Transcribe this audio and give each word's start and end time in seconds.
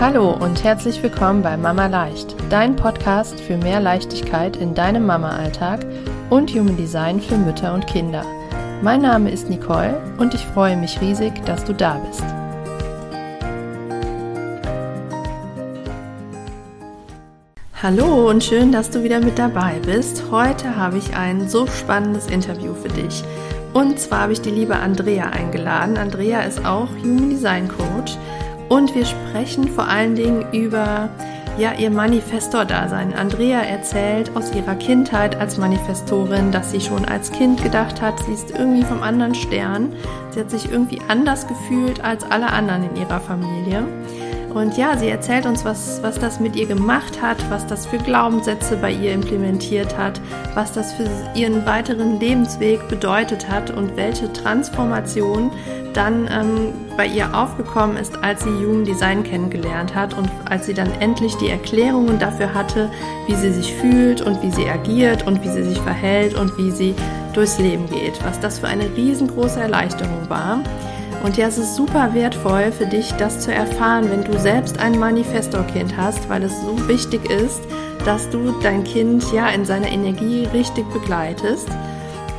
Hallo 0.00 0.32
und 0.32 0.64
herzlich 0.64 1.02
willkommen 1.02 1.40
bei 1.40 1.56
Mama 1.56 1.86
Leicht, 1.86 2.34
dein 2.50 2.74
Podcast 2.74 3.40
für 3.40 3.56
mehr 3.56 3.80
Leichtigkeit 3.80 4.56
in 4.56 4.74
deinem 4.74 5.06
Mama-Alltag 5.06 5.86
und 6.30 6.50
Human 6.50 6.76
Design 6.76 7.20
für 7.20 7.38
Mütter 7.38 7.72
und 7.72 7.86
Kinder. 7.86 8.24
Mein 8.82 9.00
Name 9.00 9.30
ist 9.30 9.48
Nicole 9.48 9.98
und 10.18 10.34
ich 10.34 10.44
freue 10.44 10.76
mich 10.76 11.00
riesig, 11.00 11.32
dass 11.46 11.64
du 11.64 11.72
da 11.72 11.94
bist. 12.06 12.24
Hallo 17.80 18.28
und 18.28 18.42
schön, 18.42 18.72
dass 18.72 18.90
du 18.90 19.04
wieder 19.04 19.20
mit 19.20 19.38
dabei 19.38 19.74
bist. 19.86 20.24
Heute 20.30 20.76
habe 20.76 20.98
ich 20.98 21.16
ein 21.16 21.48
so 21.48 21.66
spannendes 21.66 22.26
Interview 22.26 22.74
für 22.74 22.88
dich. 22.88 23.22
Und 23.72 23.98
zwar 23.98 24.22
habe 24.22 24.32
ich 24.32 24.40
die 24.40 24.50
liebe 24.50 24.76
Andrea 24.76 25.30
eingeladen. 25.30 25.96
Andrea 25.96 26.40
ist 26.42 26.64
auch 26.66 26.88
Human 27.02 27.30
Design 27.30 27.68
Coach 27.68 28.18
und 28.68 28.94
wir 28.94 29.04
sprechen 29.04 29.68
vor 29.68 29.88
allen 29.88 30.14
Dingen 30.14 30.44
über 30.52 31.10
ja, 31.58 31.72
ihr 31.72 31.90
Manifestor-Dasein. 31.90 33.14
Andrea 33.14 33.60
erzählt 33.60 34.34
aus 34.34 34.52
ihrer 34.54 34.74
Kindheit 34.74 35.36
als 35.36 35.56
Manifestorin, 35.56 36.50
dass 36.50 36.72
sie 36.72 36.80
schon 36.80 37.04
als 37.04 37.30
Kind 37.30 37.62
gedacht 37.62 38.00
hat, 38.00 38.18
sie 38.24 38.32
ist 38.32 38.50
irgendwie 38.50 38.82
vom 38.82 39.02
anderen 39.02 39.34
Stern. 39.34 39.92
Sie 40.30 40.40
hat 40.40 40.50
sich 40.50 40.70
irgendwie 40.70 41.00
anders 41.08 41.46
gefühlt 41.46 42.02
als 42.02 42.24
alle 42.24 42.48
anderen 42.48 42.90
in 42.90 42.96
ihrer 42.96 43.20
Familie. 43.20 43.86
Und 44.52 44.76
ja, 44.76 44.96
sie 44.96 45.08
erzählt 45.08 45.46
uns, 45.46 45.64
was, 45.64 46.00
was 46.02 46.18
das 46.18 46.38
mit 46.38 46.54
ihr 46.54 46.66
gemacht 46.66 47.20
hat, 47.20 47.38
was 47.50 47.66
das 47.66 47.86
für 47.86 47.98
Glaubenssätze 47.98 48.76
bei 48.76 48.92
ihr 48.92 49.12
implementiert 49.12 49.98
hat, 49.98 50.20
was 50.54 50.72
das 50.72 50.92
für 50.92 51.08
ihren 51.34 51.66
weiteren 51.66 52.20
Lebensweg 52.20 52.88
bedeutet 52.88 53.48
hat 53.48 53.70
und 53.70 53.96
welche 53.96 54.32
Transformation 54.32 55.50
dann 55.96 56.28
ähm, 56.30 56.74
bei 56.96 57.06
ihr 57.06 57.34
aufgekommen 57.34 57.96
ist, 57.96 58.22
als 58.22 58.44
sie 58.44 58.50
Human 58.50 58.84
Design 58.84 59.22
kennengelernt 59.22 59.94
hat 59.94 60.16
und 60.16 60.28
als 60.48 60.66
sie 60.66 60.74
dann 60.74 60.90
endlich 61.00 61.34
die 61.36 61.48
Erklärungen 61.48 62.18
dafür 62.18 62.54
hatte, 62.54 62.90
wie 63.26 63.34
sie 63.34 63.52
sich 63.52 63.72
fühlt 63.74 64.20
und 64.20 64.42
wie 64.42 64.50
sie 64.50 64.68
agiert 64.68 65.26
und 65.26 65.42
wie 65.42 65.48
sie 65.48 65.64
sich 65.64 65.80
verhält 65.80 66.34
und 66.34 66.56
wie 66.58 66.70
sie 66.70 66.94
durchs 67.32 67.58
Leben 67.58 67.88
geht. 67.88 68.22
Was 68.24 68.40
das 68.40 68.58
für 68.58 68.68
eine 68.68 68.84
riesengroße 68.96 69.60
Erleichterung 69.60 70.28
war. 70.28 70.60
Und 71.24 71.38
ja, 71.38 71.46
es 71.46 71.56
ist 71.56 71.74
super 71.74 72.12
wertvoll 72.12 72.70
für 72.70 72.84
dich, 72.84 73.10
das 73.12 73.40
zu 73.40 73.52
erfahren, 73.52 74.10
wenn 74.10 74.24
du 74.24 74.38
selbst 74.38 74.78
ein 74.78 74.98
Manifestor-Kind 74.98 75.96
hast, 75.96 76.28
weil 76.28 76.42
es 76.42 76.52
so 76.60 76.86
wichtig 76.86 77.30
ist, 77.30 77.62
dass 78.04 78.28
du 78.28 78.52
dein 78.62 78.84
Kind 78.84 79.32
ja 79.32 79.48
in 79.48 79.64
seiner 79.64 79.88
Energie 79.88 80.46
richtig 80.52 80.84
begleitest. 80.92 81.68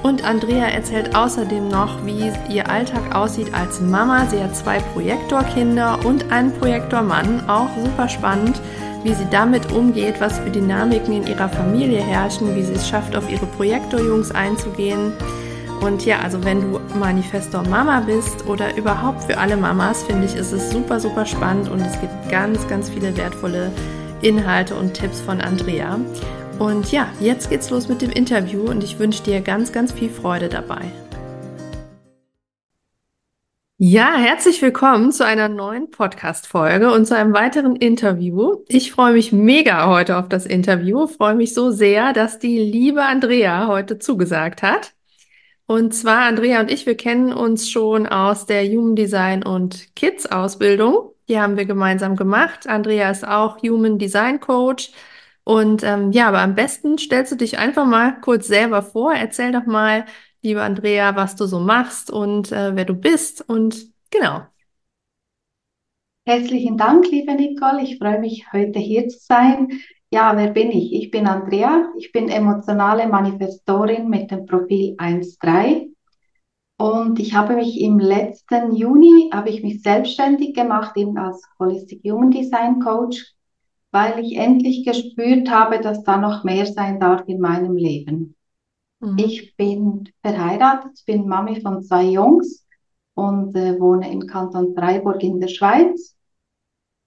Und 0.05 0.23
Andrea 0.23 0.67
erzählt 0.67 1.15
außerdem 1.15 1.67
noch, 1.67 2.05
wie 2.05 2.31
ihr 2.47 2.69
Alltag 2.69 3.15
aussieht 3.15 3.51
als 3.55 3.81
Mama. 3.81 4.27
Sie 4.29 4.39
hat 4.39 4.55
zwei 4.55 4.77
Projektorkinder 4.77 6.05
und 6.05 6.31
einen 6.31 6.53
Projektormann. 6.53 7.49
Auch 7.49 7.69
super 7.83 8.07
spannend, 8.07 8.61
wie 9.03 9.15
sie 9.15 9.25
damit 9.31 9.71
umgeht, 9.71 10.21
was 10.21 10.37
für 10.37 10.51
Dynamiken 10.51 11.11
in 11.11 11.25
ihrer 11.25 11.49
Familie 11.49 12.01
herrschen, 12.01 12.55
wie 12.55 12.61
sie 12.61 12.73
es 12.73 12.87
schafft, 12.87 13.15
auf 13.15 13.27
ihre 13.31 13.47
Projektorjungs 13.47 14.29
einzugehen. 14.29 15.11
Und 15.81 16.05
ja, 16.05 16.19
also 16.19 16.43
wenn 16.43 16.61
du 16.61 16.79
Manifestor 16.99 17.63
Mama 17.67 18.01
bist 18.01 18.45
oder 18.45 18.77
überhaupt 18.77 19.23
für 19.23 19.39
alle 19.39 19.57
Mamas, 19.57 20.03
finde 20.03 20.27
ich, 20.27 20.35
ist 20.35 20.51
es 20.51 20.69
super, 20.69 20.99
super 20.99 21.25
spannend 21.25 21.67
und 21.67 21.81
es 21.81 21.99
gibt 21.99 22.29
ganz, 22.29 22.67
ganz 22.67 22.91
viele 22.91 23.17
wertvolle 23.17 23.71
Inhalte 24.21 24.75
und 24.75 24.93
Tipps 24.93 25.19
von 25.19 25.41
Andrea. 25.41 25.97
Und 26.59 26.89
ja, 26.93 27.11
jetzt 27.19 27.49
geht's 27.49 27.69
los 27.69 27.89
mit 27.89 28.01
dem 28.01 28.11
Interview 28.11 28.61
und 28.69 28.81
ich 28.81 28.97
wünsche 28.97 29.21
dir 29.21 29.41
ganz, 29.41 29.73
ganz 29.73 29.91
viel 29.91 30.09
Freude 30.09 30.47
dabei. 30.47 30.83
Ja, 33.77 34.15
herzlich 34.15 34.61
willkommen 34.61 35.11
zu 35.11 35.25
einer 35.25 35.49
neuen 35.49 35.91
Podcast-Folge 35.91 36.93
und 36.93 37.07
zu 37.07 37.15
einem 37.17 37.33
weiteren 37.33 37.75
Interview. 37.75 38.63
Ich 38.69 38.93
freue 38.93 39.11
mich 39.11 39.33
mega 39.33 39.87
heute 39.87 40.15
auf 40.15 40.29
das 40.29 40.45
Interview, 40.45 41.07
freue 41.07 41.35
mich 41.35 41.53
so 41.53 41.71
sehr, 41.71 42.13
dass 42.13 42.39
die 42.39 42.57
liebe 42.57 43.03
Andrea 43.03 43.67
heute 43.67 43.99
zugesagt 43.99 44.63
hat. 44.63 44.93
Und 45.65 45.93
zwar 45.93 46.21
Andrea 46.21 46.61
und 46.61 46.71
ich, 46.71 46.85
wir 46.85 46.95
kennen 46.95 47.33
uns 47.33 47.69
schon 47.69 48.07
aus 48.07 48.45
der 48.45 48.63
Human 48.65 48.95
Design 48.95 49.43
und 49.43 49.93
Kids 49.97 50.25
Ausbildung. 50.25 51.11
Die 51.27 51.37
haben 51.37 51.57
wir 51.57 51.65
gemeinsam 51.65 52.15
gemacht. 52.15 52.65
Andrea 52.65 53.11
ist 53.11 53.27
auch 53.27 53.61
Human 53.61 53.97
Design 53.97 54.39
Coach 54.39 54.91
und 55.45 55.83
ähm, 55.83 56.11
ja, 56.11 56.27
aber 56.27 56.39
am 56.39 56.55
besten 56.55 56.97
stellst 56.97 57.31
du 57.31 57.35
dich 57.35 57.59
einfach 57.59 57.85
mal 57.85 58.19
kurz 58.19 58.47
selber 58.47 58.81
vor. 58.81 59.13
Erzähl 59.13 59.51
doch 59.51 59.67
mal, 59.67 60.05
liebe 60.41 60.63
Andrea, 60.63 61.15
was 61.15 61.35
du 61.35 61.45
so 61.45 61.59
machst 61.59 62.09
und 62.09 62.51
äh, 62.51 62.75
wer 62.75 62.85
du 62.85 62.95
bist. 62.95 63.47
Und 63.47 63.93
genau. 64.09 64.41
Herzlichen 66.25 66.77
Dank, 66.77 67.11
liebe 67.11 67.35
Nicole. 67.35 67.83
Ich 67.83 67.99
freue 67.99 68.19
mich, 68.19 68.51
heute 68.51 68.79
hier 68.79 69.07
zu 69.07 69.19
sein. 69.19 69.69
Ja, 70.09 70.35
wer 70.35 70.49
bin 70.49 70.71
ich? 70.71 70.93
Ich 70.93 71.11
bin 71.11 71.27
Andrea. 71.27 71.91
Ich 71.99 72.11
bin 72.11 72.29
emotionale 72.29 73.07
Manifestorin 73.07 74.09
mit 74.09 74.31
dem 74.31 74.47
Profil 74.47 74.95
1.3. 74.97 75.91
Und 76.77 77.19
ich 77.19 77.35
habe 77.35 77.55
mich 77.55 77.79
im 77.81 77.99
letzten 77.99 78.75
Juni, 78.75 79.29
habe 79.31 79.49
ich 79.49 79.61
mich 79.61 79.83
selbstständig 79.83 80.55
gemacht, 80.55 80.97
eben 80.97 81.19
als 81.19 81.43
Holistic 81.59 82.01
Human 82.03 82.31
Design 82.31 82.79
Coach 82.79 83.35
weil 83.95 84.19
ich 84.19 84.35
endlich 84.35 84.83
gespürt 84.83 85.49
habe, 85.49 85.79
dass 85.79 86.03
da 86.03 86.17
noch 86.17 86.43
mehr 86.43 86.65
sein 86.65 86.99
darf 86.99 87.23
in 87.27 87.39
meinem 87.39 87.77
Leben. 87.77 88.35
Mhm. 88.99 89.17
Ich 89.17 89.55
bin 89.55 90.09
verheiratet, 90.21 91.01
bin 91.05 91.29
Mami 91.29 91.61
von 91.61 91.81
zwei 91.81 92.03
Jungs 92.03 92.67
und 93.13 93.55
äh, 93.55 93.79
wohne 93.79 94.11
im 94.11 94.27
Kanton 94.27 94.75
Freiburg 94.75 95.23
in 95.23 95.39
der 95.39 95.47
Schweiz. 95.47 96.13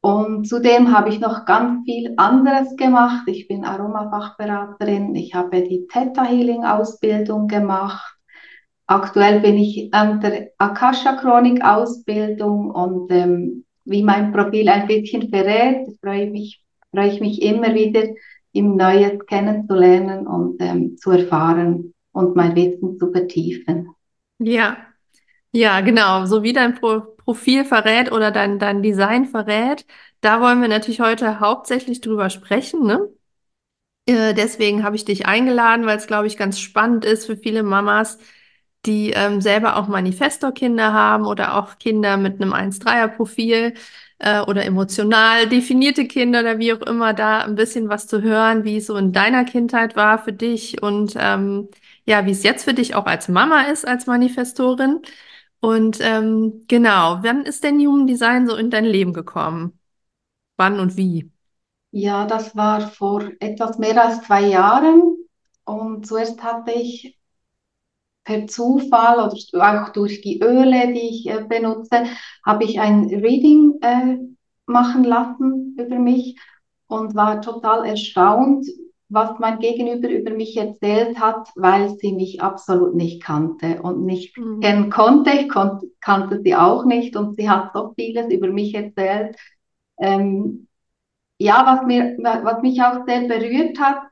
Und 0.01 0.49
zudem 0.49 0.97
habe 0.97 1.11
ich 1.11 1.21
noch 1.21 1.45
ganz 1.45 1.85
viel 1.85 2.15
anderes 2.17 2.75
gemacht. 2.77 3.25
Ich 3.27 3.49
bin 3.49 3.67
Aromafachberaterin, 3.67 5.15
ich 5.15 5.35
habe 5.35 5.61
die 5.63 5.87
Theta 5.93 6.25
Healing 6.25 6.65
Ausbildung 6.65 7.49
gemacht. 7.49 8.17
Aktuell 8.87 9.41
bin 9.41 9.59
ich 9.59 9.93
an 9.93 10.23
der 10.23 10.53
Akasha 10.57 11.17
Chronik 11.17 11.63
Ausbildung 11.63 12.71
und 12.71 13.13
ähm, 13.13 13.67
wie 13.85 14.03
mein 14.03 14.33
Profil 14.33 14.71
ein 14.71 14.87
bisschen 14.87 15.29
verrät, 15.29 15.87
freue 16.01 16.25
ich 16.25 16.33
mich 16.33 16.68
freue 16.93 17.13
ich 17.13 17.21
mich 17.21 17.43
immer 17.43 17.75
wieder, 17.75 18.05
im 18.53 18.77
Neues 18.77 19.25
kennenzulernen 19.27 20.27
und 20.27 20.61
ähm, 20.61 20.97
zu 20.97 21.11
erfahren 21.11 21.95
und 22.13 22.35
mein 22.35 22.57
Wissen 22.57 22.99
zu 22.99 23.13
vertiefen. 23.13 23.91
Ja, 24.39 24.79
ja, 25.53 25.81
genau. 25.81 26.27
So 26.27 26.43
wie 26.43 26.53
dein 26.53 26.75
Pro 26.75 27.01
Profil 27.29 27.67
verrät 27.67 28.11
oder 28.11 28.31
dein, 28.31 28.59
dein 28.59 28.83
Design 28.83 29.27
verrät, 29.27 29.85
da 30.23 30.41
wollen 30.41 30.63
wir 30.63 30.69
natürlich 30.69 31.01
heute 31.01 31.41
hauptsächlich 31.41 32.01
drüber 32.01 32.31
sprechen. 32.31 32.87
Ne? 32.87 33.07
Äh, 34.07 34.33
deswegen 34.33 34.83
habe 34.83 34.97
ich 34.97 35.05
dich 35.05 35.27
eingeladen, 35.27 35.85
weil 35.85 35.99
es, 35.99 36.07
glaube 36.07 36.27
ich, 36.27 36.39
ganz 36.39 36.59
spannend 36.59 37.05
ist 37.05 37.27
für 37.27 37.37
viele 37.37 37.63
Mamas, 37.63 38.19
die 38.87 39.11
ähm, 39.11 39.43
selber 39.43 39.77
auch 39.77 39.89
Manifestor-Kinder 39.89 40.95
haben 40.95 41.27
oder 41.27 41.59
auch 41.59 41.79
Kinder 41.79 42.17
mit 42.17 42.41
einem 42.41 42.55
1-3er-Profil 42.55 43.75
äh, 44.19 44.41
oder 44.43 44.65
emotional 44.65 45.49
definierte 45.49 46.07
Kinder 46.07 46.41
oder 46.41 46.59
wie 46.59 46.73
auch 46.73 46.81
immer, 46.83 47.15
da 47.15 47.41
ein 47.41 47.55
bisschen 47.55 47.89
was 47.89 48.07
zu 48.07 48.23
hören, 48.23 48.65
wie 48.65 48.79
es 48.79 48.87
so 48.87 48.97
in 48.97 49.13
deiner 49.13 49.45
Kindheit 49.45 49.97
war 49.97 50.19
für 50.23 50.33
dich 50.33 50.83
und 50.83 51.15
ähm, 51.19 51.69
ja, 52.07 52.27
wie 52.27 52.31
es 52.33 52.43
jetzt 52.43 52.65
für 52.65 52.75
dich 52.75 52.95
auch 52.95 53.07
als 53.07 53.29
Mama 53.29 53.63
ist, 53.63 53.87
als 53.87 54.07
Manifestorin. 54.07 55.01
Und 55.61 55.99
ähm, 56.01 56.65
genau, 56.69 57.19
wann 57.23 57.45
ist 57.45 57.65
denn 57.65 57.79
Human 57.81 58.07
Design 58.07 58.49
so 58.49 58.57
in 58.57 58.71
dein 58.71 58.85
Leben 58.85 59.13
gekommen? 59.13 59.79
Wann 60.57 60.81
und 60.81 60.97
wie? 60.97 61.31
Ja, 61.91 62.27
das 62.27 62.55
war 62.57 62.81
vor 62.91 63.25
etwas 63.41 63.79
mehr 63.79 64.03
als 64.03 64.23
zwei 64.23 64.43
Jahren. 64.43 65.17
Und 65.65 66.07
zuerst 66.07 66.43
hatte 66.43 66.73
ich 66.73 67.18
per 68.29 68.47
Zufall 68.47 69.21
oder 69.21 69.83
auch 69.83 69.89
durch 69.89 70.21
die 70.21 70.43
Öle, 70.43 70.93
die 70.93 71.09
ich 71.09 71.31
äh, 71.31 71.43
benutze, 71.49 72.05
habe 72.45 72.65
ich 72.65 72.79
ein 72.79 73.07
Reading 73.07 73.79
äh, 73.81 74.19
machen 74.67 75.03
lassen 75.05 75.75
über 75.79 75.99
mich 75.99 76.39
und 76.89 77.15
war 77.15 77.41
total 77.41 77.87
erstaunt, 77.87 78.67
was 79.09 79.39
mein 79.39 79.61
Gegenüber 79.61 80.11
über 80.11 80.31
mich 80.33 80.59
erzählt 80.59 81.19
hat, 81.19 81.49
weil 81.57 81.97
sie 81.99 82.13
mich 82.13 82.43
absolut 82.43 82.95
nicht 82.95 83.23
kannte 83.23 83.81
und 83.81 84.05
nicht 84.05 84.37
mhm. 84.37 84.61
kennen 84.61 84.91
konnte. 84.91 85.31
Ich 85.31 85.49
kon 85.49 85.81
kannte 86.03 86.43
sie 86.45 86.55
auch 86.55 86.85
nicht 86.85 87.17
und 87.17 87.35
sie 87.37 87.49
hat 87.49 87.71
so 87.73 87.95
vieles 87.97 88.31
über 88.31 88.49
mich 88.49 88.75
erzählt. 88.75 89.37
Ähm, 89.99 90.69
ja, 91.39 91.65
was, 91.65 91.87
mir, 91.87 92.15
was 92.19 92.61
mich 92.61 92.83
auch 92.83 93.07
sehr 93.07 93.27
berührt 93.27 93.79
hat 93.81 94.03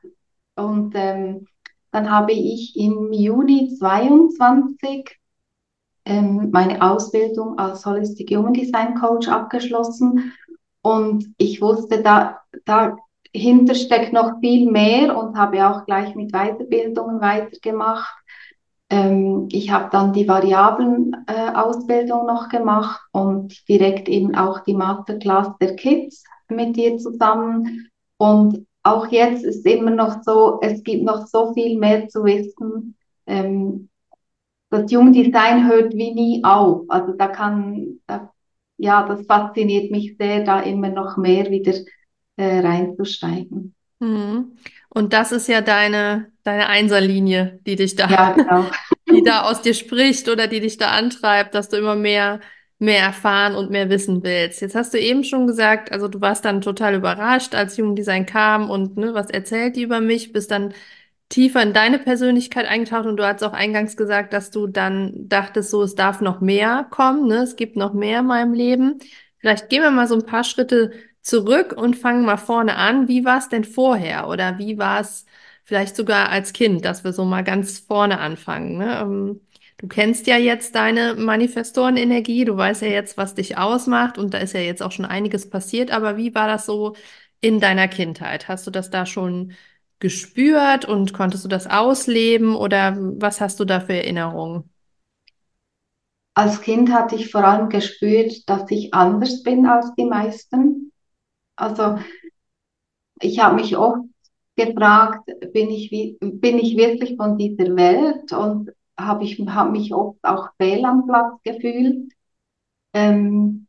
und 0.55 0.93
ähm, 0.95 1.45
dann 1.97 2.11
habe 2.11 2.31
ich 2.31 2.75
im 2.77 3.11
Juni 3.11 3.75
22 3.75 5.17
ähm, 6.05 6.51
meine 6.51 6.83
Ausbildung 6.83 7.57
als 7.57 7.87
Holistic 7.87 8.29
Human 8.29 8.53
Design 8.53 8.93
Coach 8.93 9.27
abgeschlossen 9.27 10.31
und 10.83 11.33
ich 11.39 11.59
wusste, 11.59 12.03
da, 12.03 12.41
dahinter 12.65 13.73
steckt 13.73 14.13
noch 14.13 14.39
viel 14.41 14.69
mehr 14.69 15.17
und 15.17 15.35
habe 15.35 15.67
auch 15.67 15.85
gleich 15.85 16.13
mit 16.13 16.33
Weiterbildungen 16.33 17.19
weitergemacht. 17.19 18.15
Ähm, 18.91 19.47
ich 19.51 19.71
habe 19.71 19.89
dann 19.91 20.13
die 20.13 20.27
Variablen-Ausbildung 20.27 22.21
äh, 22.21 22.31
noch 22.31 22.47
gemacht 22.47 23.01
und 23.11 23.67
direkt 23.67 24.07
eben 24.07 24.35
auch 24.35 24.59
die 24.59 24.75
Masterclass 24.75 25.49
der 25.59 25.75
Kids 25.75 26.23
mit 26.47 26.75
dir 26.75 26.99
zusammen. 26.99 27.89
Und 28.17 28.66
auch 28.87 29.07
jetzt 29.07 29.43
ist 29.43 29.65
immer 29.65 29.91
noch 29.91 30.23
so, 30.23 30.59
es 30.61 30.83
gibt 30.83 31.03
noch 31.03 31.27
so 31.27 31.53
viel 31.53 31.77
mehr 31.77 32.07
zu 32.07 32.23
wissen. 32.23 32.95
Ähm, 33.25 33.89
das 34.69 34.91
Jungdesign 34.91 35.67
hört 35.67 35.93
wie 35.93 36.13
nie 36.13 36.43
auf. 36.43 36.85
Also 36.89 37.13
da 37.13 37.27
kann, 37.27 37.99
da, 38.07 38.31
ja, 38.77 39.07
das 39.07 39.25
fasziniert 39.25 39.91
mich 39.91 40.15
sehr, 40.19 40.43
da 40.43 40.59
immer 40.61 40.89
noch 40.89 41.17
mehr 41.17 41.49
wieder 41.49 41.73
äh, 42.35 42.59
reinzusteigen. 42.59 43.75
Mhm. 43.99 44.57
Und 44.89 45.13
das 45.13 45.31
ist 45.31 45.47
ja 45.47 45.61
deine, 45.61 46.31
deine 46.43 46.67
Einserlinie, 46.67 47.59
die 47.65 47.75
dich 47.75 47.95
da, 47.95 48.09
ja, 48.09 48.31
genau. 48.33 48.65
die 49.09 49.23
da 49.23 49.43
aus 49.43 49.61
dir 49.61 49.73
spricht 49.73 50.29
oder 50.29 50.47
die 50.47 50.59
dich 50.59 50.77
da 50.77 50.91
antreibt, 50.91 51.55
dass 51.55 51.69
du 51.69 51.77
immer 51.77 51.95
mehr, 51.95 52.39
mehr 52.79 53.01
erfahren 53.01 53.55
und 53.55 53.71
mehr 53.71 53.89
wissen 53.89 54.23
willst. 54.23 54.61
Jetzt 54.61 54.75
hast 54.75 54.93
du 54.93 54.99
eben 54.99 55.23
schon 55.23 55.47
gesagt, 55.47 55.91
also 55.91 56.07
du 56.07 56.21
warst 56.21 56.45
dann 56.45 56.61
total 56.61 56.95
überrascht, 56.95 57.55
als 57.55 57.77
Jugenddesign 57.77 58.25
kam 58.25 58.69
und 58.69 58.97
ne, 58.97 59.13
was 59.13 59.29
erzählt 59.29 59.75
die 59.75 59.83
über 59.83 59.99
mich, 60.01 60.31
bist 60.31 60.51
dann 60.51 60.73
tiefer 61.29 61.61
in 61.61 61.73
deine 61.73 61.99
Persönlichkeit 61.99 62.65
eingetaucht 62.67 63.05
und 63.05 63.17
du 63.17 63.25
hast 63.25 63.43
auch 63.43 63.53
eingangs 63.53 63.97
gesagt, 63.97 64.33
dass 64.33 64.51
du 64.51 64.67
dann 64.67 65.13
dachtest, 65.27 65.71
so, 65.71 65.83
es 65.83 65.95
darf 65.95 66.21
noch 66.21 66.39
mehr 66.41 66.85
kommen, 66.89 67.27
ne? 67.27 67.37
Es 67.43 67.55
gibt 67.55 67.75
noch 67.75 67.93
mehr 67.93 68.19
in 68.21 68.27
meinem 68.27 68.53
Leben. 68.53 68.99
Vielleicht 69.39 69.69
gehen 69.69 69.81
wir 69.83 69.91
mal 69.91 70.07
so 70.07 70.15
ein 70.15 70.25
paar 70.25 70.43
Schritte 70.43 70.91
zurück 71.21 71.73
und 71.75 71.95
fangen 71.97 72.25
mal 72.25 72.37
vorne 72.37 72.75
an. 72.77 73.07
Wie 73.07 73.25
war 73.25 73.39
es 73.39 73.49
denn 73.49 73.65
vorher 73.65 74.27
oder 74.29 74.57
wie 74.57 74.77
war 74.77 75.01
es 75.01 75.25
vielleicht 75.65 75.95
sogar 75.97 76.29
als 76.29 76.53
Kind, 76.53 76.85
dass 76.85 77.03
wir 77.03 77.11
so 77.13 77.25
mal 77.25 77.43
ganz 77.43 77.79
vorne 77.79 78.19
anfangen? 78.19 78.77
Ne? 78.77 79.39
Du 79.77 79.87
kennst 79.87 80.25
ja 80.27 80.37
jetzt 80.37 80.73
deine 80.75 81.13
Manifestorenenergie, 81.15 82.45
du 82.45 82.57
weißt 82.57 82.81
ja 82.81 82.87
jetzt, 82.87 83.15
was 83.17 83.35
dich 83.35 83.57
ausmacht 83.57 84.17
und 84.17 84.33
da 84.33 84.39
ist 84.39 84.53
ja 84.53 84.59
jetzt 84.59 84.81
auch 84.81 84.91
schon 84.91 85.05
einiges 85.05 85.49
passiert, 85.49 85.91
aber 85.91 86.17
wie 86.17 86.33
war 86.33 86.47
das 86.47 86.65
so 86.65 86.95
in 87.41 87.59
deiner 87.59 87.87
Kindheit? 87.87 88.47
Hast 88.47 88.65
du 88.65 88.71
das 88.71 88.89
da 88.89 89.05
schon 89.05 89.53
gespürt 89.99 90.85
und 90.85 91.13
konntest 91.13 91.45
du 91.45 91.47
das 91.49 91.67
ausleben 91.67 92.55
oder 92.55 92.95
was 92.97 93.39
hast 93.39 93.59
du 93.59 93.65
da 93.65 93.79
für 93.79 93.93
Erinnerungen? 93.93 94.67
Als 96.35 96.61
Kind 96.61 96.89
hatte 96.93 97.15
ich 97.17 97.31
vor 97.31 97.43
allem 97.43 97.67
gespürt, 97.67 98.47
dass 98.47 98.71
ich 98.71 98.93
anders 98.93 99.43
bin 99.43 99.65
als 99.65 99.93
die 99.95 100.05
meisten. 100.05 100.93
Also 101.57 101.97
ich 103.21 103.39
habe 103.39 103.55
mich 103.55 103.77
oft 103.77 104.01
gefragt, 104.55 105.29
bin 105.53 105.69
ich, 105.69 105.89
bin 106.19 106.59
ich 106.59 106.77
wirklich 106.77 107.15
von 107.17 107.37
dieser 107.37 107.75
Welt 107.75 108.31
und 108.33 108.71
habe 108.99 109.23
ich 109.23 109.39
hab 109.39 109.71
mich 109.71 109.93
oft 109.93 110.19
auch 110.23 110.49
fehl 110.57 110.83
am 110.85 111.05
Platz 111.05 111.41
gefühlt. 111.43 112.11
Ähm, 112.93 113.67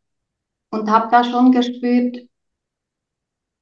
und 0.70 0.90
habe 0.90 1.08
da 1.10 1.25
schon 1.25 1.52
gespürt, 1.52 2.28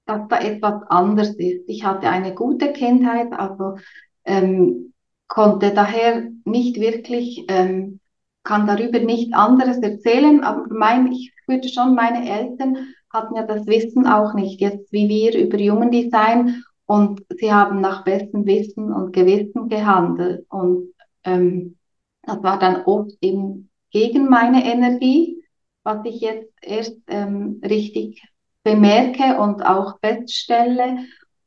dass 0.06 0.28
da 0.28 0.38
etwas 0.40 0.82
anders 0.88 1.34
ist. 1.36 1.68
Ich 1.68 1.84
hatte 1.84 2.08
eine 2.08 2.34
gute 2.34 2.72
Kindheit, 2.72 3.32
also 3.32 3.76
ähm, 4.24 4.92
konnte 5.28 5.72
daher 5.72 6.28
nicht 6.44 6.78
wirklich, 6.80 7.44
ähm, 7.48 8.00
kann 8.44 8.66
darüber 8.66 9.00
nicht 9.00 9.34
anderes 9.34 9.78
erzählen, 9.78 10.44
aber 10.44 10.66
mein, 10.72 11.10
ich 11.10 11.32
würde 11.48 11.68
schon, 11.68 11.94
meine 11.94 12.28
Eltern 12.28 12.94
hatten 13.12 13.34
ja 13.36 13.42
das 13.44 13.66
Wissen 13.66 14.06
auch 14.06 14.34
nicht, 14.34 14.60
jetzt 14.60 14.92
wie 14.92 15.08
wir 15.08 15.36
über 15.36 15.56
Design. 15.90 16.62
Und 16.88 17.24
sie 17.36 17.52
haben 17.52 17.80
nach 17.80 18.04
bestem 18.04 18.46
Wissen 18.46 18.92
und 18.92 19.12
Gewissen 19.12 19.68
gehandelt. 19.68 20.46
Und 20.48 20.92
ähm, 21.26 21.76
das 22.22 22.42
war 22.42 22.58
dann 22.58 22.84
oft 22.84 23.12
eben 23.20 23.70
gegen 23.90 24.28
meine 24.28 24.64
Energie, 24.64 25.42
was 25.84 26.04
ich 26.04 26.20
jetzt 26.20 26.52
erst 26.62 26.96
ähm, 27.06 27.60
richtig 27.64 28.22
bemerke 28.64 29.40
und 29.40 29.64
auch 29.64 29.98
feststelle. 30.00 30.98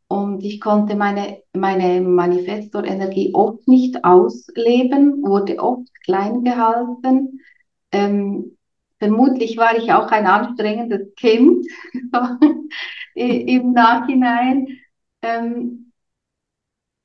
Und 0.08 0.44
ich 0.44 0.60
konnte 0.62 0.96
meine, 0.96 1.44
meine 1.54 2.02
Manifestor-Energie 2.02 3.34
oft 3.34 3.68
nicht 3.68 4.04
ausleben, 4.04 5.22
wurde 5.24 5.60
oft 5.60 5.88
klein 6.04 6.44
gehalten. 6.44 7.42
Ähm, 7.92 8.58
vermutlich 8.98 9.58
war 9.58 9.78
ich 9.78 9.92
auch 9.94 10.12
ein 10.12 10.26
anstrengendes 10.26 11.14
Kind 11.16 11.68
im 13.14 13.74
Nachhinein. 13.74 14.68
Ähm, 15.22 15.92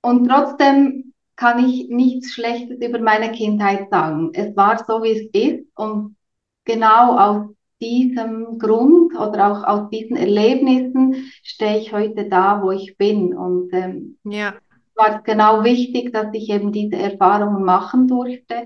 und 0.03 0.29
trotzdem 0.29 1.14
kann 1.37 1.69
ich 1.69 1.89
nichts 1.89 2.33
Schlechtes 2.33 2.79
über 2.81 2.99
meine 2.99 3.33
Kindheit 3.33 3.91
sagen. 3.91 4.31
Es 4.35 4.57
war 4.57 4.85
so, 4.85 5.03
wie 5.03 5.11
es 5.11 5.31
ist. 5.33 5.67
Und 5.75 6.17
genau 6.65 7.19
aus 7.19 7.55
diesem 7.81 8.59
Grund 8.59 9.15
oder 9.15 9.51
auch 9.51 9.65
aus 9.65 9.91
diesen 9.91 10.17
Erlebnissen 10.17 11.31
stehe 11.43 11.79
ich 11.79 11.93
heute 11.93 12.29
da, 12.29 12.63
wo 12.63 12.71
ich 12.71 12.97
bin. 12.97 13.35
Und 13.35 13.73
ähm, 13.73 14.19
ja. 14.25 14.55
war 14.95 15.19
es 15.19 15.25
genau 15.25 15.65
wichtig, 15.65 16.13
dass 16.13 16.29
ich 16.33 16.51
eben 16.51 16.73
diese 16.73 16.97
Erfahrungen 16.97 17.65
machen 17.65 18.07
durfte. 18.07 18.65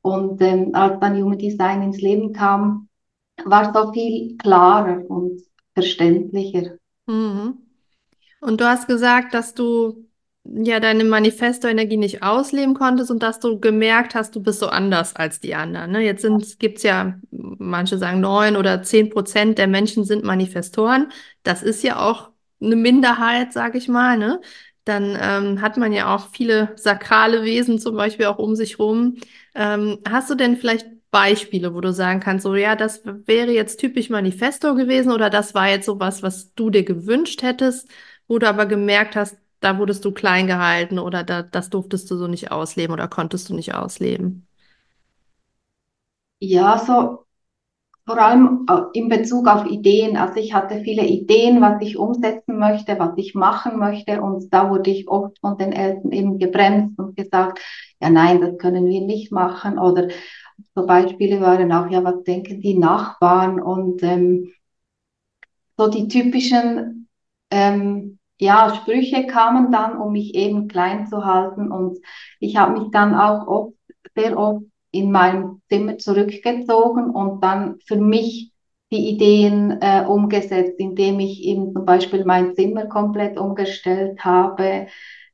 Und 0.00 0.40
ähm, 0.42 0.70
als 0.74 1.00
dann 1.00 1.20
Human 1.20 1.38
Design 1.38 1.82
ins 1.82 2.00
Leben 2.00 2.32
kam, 2.32 2.88
war 3.44 3.62
es 3.62 3.74
so 3.74 3.92
viel 3.92 4.36
klarer 4.36 5.02
und 5.08 5.42
verständlicher. 5.74 6.76
Mhm. 7.06 7.58
Und 8.40 8.60
du 8.60 8.66
hast 8.66 8.86
gesagt, 8.86 9.34
dass 9.34 9.54
du 9.54 10.06
ja 10.44 10.78
deine 10.78 11.04
Manifesto-Energie 11.04 11.96
nicht 11.96 12.22
ausleben 12.22 12.74
konntest 12.74 13.10
und 13.10 13.22
dass 13.22 13.40
du 13.40 13.58
gemerkt 13.58 14.14
hast, 14.14 14.36
du 14.36 14.42
bist 14.42 14.60
so 14.60 14.66
anders 14.68 15.16
als 15.16 15.40
die 15.40 15.54
anderen. 15.54 15.92
Ne? 15.92 16.00
Jetzt 16.00 16.26
gibt 16.58 16.78
es 16.78 16.82
ja, 16.84 17.18
manche 17.30 17.98
sagen 17.98 18.20
neun 18.20 18.56
oder 18.56 18.82
zehn 18.82 19.10
Prozent 19.10 19.58
der 19.58 19.66
Menschen 19.66 20.04
sind 20.04 20.24
Manifestoren. 20.24 21.10
Das 21.42 21.62
ist 21.62 21.82
ja 21.82 21.98
auch 21.98 22.30
eine 22.60 22.76
Minderheit, 22.76 23.52
sag 23.52 23.74
ich 23.74 23.88
mal. 23.88 24.18
Ne? 24.18 24.40
Dann 24.84 25.16
ähm, 25.20 25.60
hat 25.62 25.78
man 25.78 25.92
ja 25.92 26.14
auch 26.14 26.28
viele 26.30 26.72
sakrale 26.76 27.42
Wesen 27.42 27.78
zum 27.78 27.96
Beispiel 27.96 28.26
auch 28.26 28.38
um 28.38 28.54
sich 28.54 28.78
rum. 28.78 29.16
Ähm, 29.54 29.98
hast 30.06 30.28
du 30.30 30.34
denn 30.34 30.56
vielleicht 30.56 30.86
Beispiele, 31.10 31.74
wo 31.74 31.80
du 31.80 31.92
sagen 31.92 32.20
kannst, 32.20 32.42
so 32.42 32.54
ja, 32.54 32.76
das 32.76 33.02
wäre 33.04 33.52
jetzt 33.52 33.78
typisch 33.78 34.10
Manifesto 34.10 34.74
gewesen 34.74 35.12
oder 35.12 35.30
das 35.30 35.54
war 35.54 35.68
jetzt 35.68 35.86
sowas, 35.86 36.22
was 36.22 36.52
du 36.54 36.70
dir 36.70 36.82
gewünscht 36.84 37.42
hättest, 37.42 37.88
wo 38.26 38.38
du 38.38 38.48
aber 38.48 38.66
gemerkt 38.66 39.14
hast, 39.16 39.36
da 39.64 39.78
wurdest 39.78 40.04
du 40.04 40.12
klein 40.12 40.46
gehalten 40.46 40.98
oder 40.98 41.24
da, 41.24 41.42
das 41.42 41.70
durftest 41.70 42.10
du 42.10 42.16
so 42.16 42.28
nicht 42.28 42.52
ausleben 42.52 42.92
oder 42.92 43.08
konntest 43.08 43.48
du 43.48 43.54
nicht 43.54 43.74
ausleben? 43.74 44.46
Ja, 46.40 46.78
so 46.78 47.24
vor 48.06 48.18
allem 48.18 48.66
äh, 48.70 48.98
in 48.98 49.08
Bezug 49.08 49.48
auf 49.48 49.66
Ideen. 49.66 50.16
Also 50.16 50.40
ich 50.40 50.54
hatte 50.54 50.80
viele 50.82 51.06
Ideen, 51.06 51.60
was 51.62 51.82
ich 51.82 51.98
umsetzen 51.98 52.58
möchte, 52.58 52.98
was 52.98 53.12
ich 53.16 53.34
machen 53.34 53.78
möchte. 53.78 54.22
Und 54.22 54.52
da 54.52 54.70
wurde 54.70 54.90
ich 54.90 55.08
oft 55.08 55.38
von 55.40 55.58
den 55.58 55.72
Eltern 55.72 56.12
eben 56.12 56.38
gebremst 56.38 56.98
und 56.98 57.16
gesagt, 57.16 57.60
ja 58.00 58.10
nein, 58.10 58.40
das 58.40 58.58
können 58.58 58.86
wir 58.88 59.02
nicht 59.02 59.32
machen. 59.32 59.78
Oder 59.78 60.08
so 60.74 60.86
Beispiele 60.86 61.40
waren 61.40 61.72
auch, 61.72 61.90
ja, 61.90 62.04
was 62.04 62.24
denken 62.24 62.60
die 62.60 62.78
Nachbarn? 62.78 63.60
Und 63.60 64.02
ähm, 64.02 64.52
so 65.76 65.88
die 65.88 66.08
typischen 66.08 67.08
ähm, 67.50 68.18
ja, 68.38 68.74
Sprüche 68.74 69.26
kamen 69.26 69.70
dann, 69.72 69.96
um 69.96 70.12
mich 70.12 70.34
eben 70.34 70.68
klein 70.68 71.06
zu 71.06 71.24
halten. 71.24 71.70
Und 71.70 71.98
ich 72.40 72.56
habe 72.56 72.78
mich 72.80 72.90
dann 72.90 73.14
auch 73.14 73.46
oft, 73.46 73.74
sehr 74.16 74.36
oft 74.38 74.64
in 74.90 75.10
mein 75.10 75.60
Zimmer 75.68 75.98
zurückgezogen 75.98 77.10
und 77.10 77.42
dann 77.42 77.78
für 77.86 77.96
mich 77.96 78.52
die 78.92 79.08
Ideen 79.08 79.78
äh, 79.80 80.04
umgesetzt, 80.06 80.78
indem 80.78 81.18
ich 81.20 81.42
eben 81.42 81.72
zum 81.72 81.84
Beispiel 81.84 82.24
mein 82.24 82.54
Zimmer 82.54 82.86
komplett 82.86 83.38
umgestellt 83.38 84.24
habe. 84.24 84.86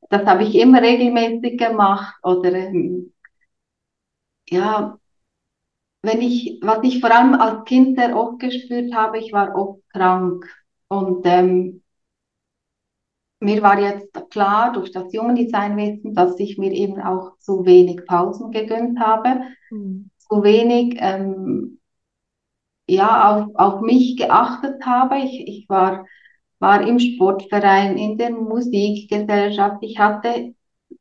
Das 0.08 0.24
habe 0.26 0.44
ich 0.44 0.54
immer 0.54 0.80
regelmäßig 0.82 1.58
gemacht. 1.58 2.14
Oder 2.22 2.54
ähm, 2.54 3.12
ja, 4.50 4.98
wenn 6.02 6.20
ich, 6.22 6.58
was 6.62 6.78
ich 6.82 7.00
vor 7.00 7.10
allem 7.14 7.34
als 7.34 7.64
Kind 7.64 7.98
sehr 7.98 8.16
oft 8.16 8.38
gespürt 8.40 8.94
habe, 8.94 9.18
ich 9.18 9.32
war 9.32 9.54
oft 9.54 9.82
krank. 9.92 10.46
Und 10.88 11.26
ähm, 11.26 11.82
mir 13.40 13.62
war 13.62 13.80
jetzt 13.80 14.30
klar 14.30 14.72
durch 14.72 14.92
das 14.92 15.12
Jungdesignwesen, 15.12 16.14
dass 16.14 16.38
ich 16.38 16.58
mir 16.58 16.72
eben 16.72 17.00
auch 17.00 17.38
zu 17.38 17.64
wenig 17.64 18.04
Pausen 18.06 18.50
gegönnt 18.52 19.00
habe, 19.00 19.40
mhm. 19.70 20.10
zu 20.18 20.42
wenig 20.42 20.96
ähm, 21.00 21.80
ja, 22.86 23.30
auf, 23.30 23.54
auf 23.54 23.80
mich 23.80 24.16
geachtet 24.16 24.84
habe. 24.84 25.18
Ich, 25.18 25.48
ich 25.48 25.68
war, 25.68 26.06
war 26.58 26.86
im 26.86 26.98
Sportverein, 26.98 27.96
in 27.96 28.18
der 28.18 28.30
Musikgesellschaft. 28.30 29.78
Ich 29.80 29.98
hatte 29.98 30.54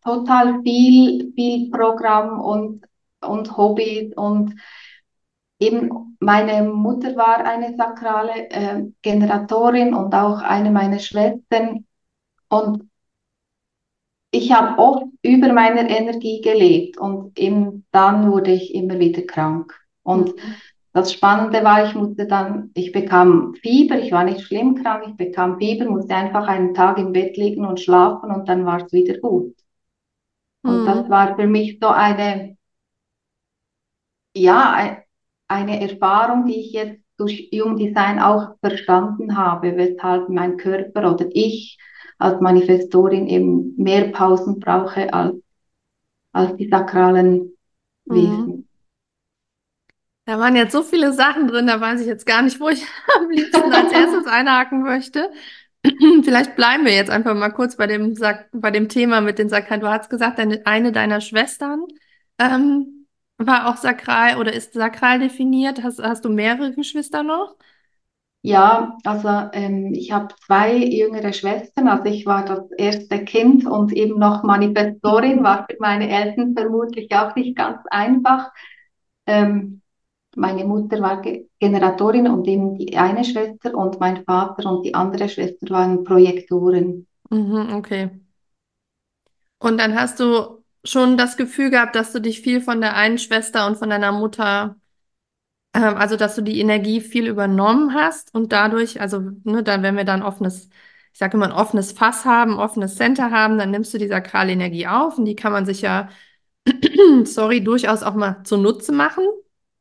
total 0.03 0.61
viel, 0.63 1.33
viel 1.35 1.69
Programm 1.71 2.39
und, 2.39 2.85
und 3.21 3.57
Hobbys 3.57 4.13
und 4.15 4.55
eben 5.59 6.15
meine 6.21 6.63
Mutter 6.69 7.15
war 7.17 7.43
eine 7.43 7.75
sakrale 7.75 8.49
äh, 8.49 8.83
Generatorin 9.01 9.93
und 9.93 10.13
auch 10.15 10.41
eine 10.41 10.71
meiner 10.71 10.99
Schwestern 10.99 11.85
und 12.49 12.89
ich 14.31 14.51
habe 14.51 14.79
oft 14.81 15.03
über 15.23 15.53
meiner 15.53 15.89
Energie 15.89 16.41
gelebt 16.41 16.97
und 16.97 17.37
eben 17.37 17.85
dann 17.91 18.31
wurde 18.31 18.51
ich 18.51 18.73
immer 18.73 18.99
wieder 18.99 19.21
krank. 19.23 19.73
Und 20.03 20.33
Mhm. 20.33 20.61
das 20.93 21.13
Spannende 21.13 21.63
war, 21.63 21.85
ich 21.87 21.95
musste 21.95 22.27
dann, 22.27 22.71
ich 22.75 22.91
bekam 22.91 23.55
Fieber, 23.61 23.99
ich 23.99 24.11
war 24.11 24.23
nicht 24.23 24.41
schlimm 24.41 24.75
krank, 24.75 25.05
ich 25.07 25.15
bekam 25.17 25.57
Fieber, 25.59 25.85
musste 25.85 26.15
einfach 26.15 26.47
einen 26.47 26.73
Tag 26.73 26.97
im 26.99 27.13
Bett 27.13 27.37
liegen 27.37 27.65
und 27.65 27.79
schlafen 27.79 28.31
und 28.31 28.49
dann 28.49 28.65
war 28.65 28.83
es 28.85 28.91
wieder 28.93 29.17
gut. 29.19 29.55
Und 30.63 30.87
das 30.87 31.09
Mhm. 31.09 31.09
war 31.09 31.35
für 31.35 31.47
mich 31.47 31.79
so 31.81 31.89
eine, 31.89 32.55
ja, 34.35 34.71
ein- 34.73 35.03
eine 35.47 35.81
Erfahrung, 35.81 36.45
die 36.45 36.59
ich 36.59 36.71
jetzt 36.73 37.01
durch 37.17 37.49
Jungdesign 37.51 38.19
auch 38.19 38.55
verstanden 38.61 39.37
habe, 39.37 39.75
weshalb 39.75 40.29
mein 40.29 40.57
Körper 40.57 41.11
oder 41.13 41.25
ich 41.31 41.77
als 42.19 42.41
Manifestorin 42.41 43.27
eben 43.27 43.75
mehr 43.77 44.09
Pausen 44.11 44.59
brauche 44.59 45.13
als, 45.13 45.35
als 46.33 46.55
die 46.57 46.69
sakralen 46.69 47.53
Mhm. 48.05 48.15
Wesen. 48.15 48.67
Da 50.25 50.37
waren 50.39 50.55
jetzt 50.55 50.73
so 50.73 50.83
viele 50.83 51.11
Sachen 51.13 51.47
drin, 51.47 51.65
da 51.67 51.81
weiß 51.81 52.01
ich 52.01 52.07
jetzt 52.07 52.25
gar 52.25 52.41
nicht, 52.43 52.59
wo 52.59 52.69
ich 52.69 52.83
am 53.17 53.29
liebsten 53.31 53.73
als 53.73 53.91
erstes 53.91 54.27
einhaken 54.27 54.83
möchte. 54.83 55.31
Vielleicht 56.23 56.55
bleiben 56.55 56.85
wir 56.85 56.93
jetzt 56.93 57.09
einfach 57.09 57.35
mal 57.35 57.49
kurz 57.51 57.77
bei 57.77 57.87
dem, 57.87 58.15
bei 58.53 58.71
dem 58.71 58.89
Thema 58.89 59.21
mit 59.21 59.39
den 59.39 59.49
Sakralen. 59.49 59.81
Du 59.81 59.89
hast 59.89 60.09
gesagt, 60.09 60.37
deine, 60.39 60.65
eine 60.65 60.91
deiner 60.91 61.21
Schwestern 61.21 61.85
ähm, 62.37 63.07
war 63.37 63.69
auch 63.69 63.77
sakral 63.77 64.37
oder 64.37 64.53
ist 64.53 64.73
sakral 64.73 65.19
definiert. 65.19 65.83
Hast, 65.83 65.99
hast 65.99 66.25
du 66.25 66.29
mehrere 66.29 66.73
Geschwister 66.73 67.23
noch? 67.23 67.55
Ja, 68.41 68.97
also 69.03 69.27
ähm, 69.51 69.93
ich 69.93 70.11
habe 70.13 70.33
zwei 70.45 70.77
jüngere 70.77 71.33
Schwestern, 71.33 71.89
also 71.89 72.05
ich 72.05 72.25
war 72.25 72.45
das 72.45 72.71
erste 72.77 73.25
Kind 73.25 73.65
und 73.65 73.91
eben 73.91 74.17
noch 74.17 74.43
Manifestorin, 74.43 75.43
war 75.43 75.65
für 75.69 75.75
meine 75.79 76.09
Eltern 76.09 76.53
vermutlich 76.55 77.13
auch 77.13 77.35
nicht 77.35 77.57
ganz 77.57 77.81
einfach. 77.91 78.49
Ähm, 79.25 79.81
meine 80.35 80.63
Mutter 80.63 81.01
war 81.01 81.21
Ge 81.21 81.47
Generatorin 81.59 82.27
und 82.27 82.47
eben 82.47 82.77
die 82.77 82.95
eine 82.95 83.25
Schwester 83.25 83.75
und 83.75 83.99
mein 83.99 84.23
Vater 84.23 84.71
und 84.71 84.85
die 84.85 84.93
andere 84.93 85.27
Schwester 85.27 85.69
waren 85.71 86.05
Projektoren. 86.05 87.07
Mhm, 87.29 87.73
okay. 87.73 88.09
Und 89.57 89.77
dann 89.77 89.95
hast 89.99 90.21
du 90.21 90.63
schon 90.85 91.17
das 91.17 91.35
Gefühl 91.35 91.69
gehabt, 91.69 91.95
dass 91.95 92.13
du 92.13 92.21
dich 92.21 92.39
viel 92.39 92.61
von 92.61 92.79
der 92.79 92.95
einen 92.95 93.17
Schwester 93.17 93.67
und 93.67 93.77
von 93.77 93.89
deiner 93.89 94.13
Mutter 94.13 94.77
Ähm, 95.73 95.95
also, 95.97 96.15
dass 96.15 96.35
du 96.35 96.41
die 96.41 96.59
Energie 96.59 97.01
viel 97.01 97.27
übernommen 97.27 97.93
hast 97.93 98.33
und 98.33 98.51
dadurch, 98.51 99.01
also, 99.01 99.21
ne, 99.43 99.63
dann, 99.63 99.83
wenn 99.83 99.97
wir 99.97 100.03
dann 100.03 100.23
offenes, 100.23 100.69
ich 101.13 101.19
sage 101.19 101.37
immer, 101.37 101.45
ein 101.47 101.51
offenes 101.51 101.91
Fass 101.91 102.25
haben, 102.25 102.57
offenes 102.57 102.95
Center 102.95 103.31
haben, 103.31 103.57
dann 103.57 103.71
nimmst 103.71 103.93
du 103.93 103.97
die 103.97 104.07
sakrale 104.07 104.51
Energie 104.51 104.87
auf 104.87 105.17
und 105.17 105.25
die 105.25 105.35
kann 105.35 105.51
man 105.51 105.65
sich 105.65 105.81
ja, 105.81 106.09
sorry, 107.25 107.63
durchaus 107.63 108.03
auch 108.03 108.15
mal 108.15 108.43
zunutze 108.43 108.91
machen. 108.91 109.25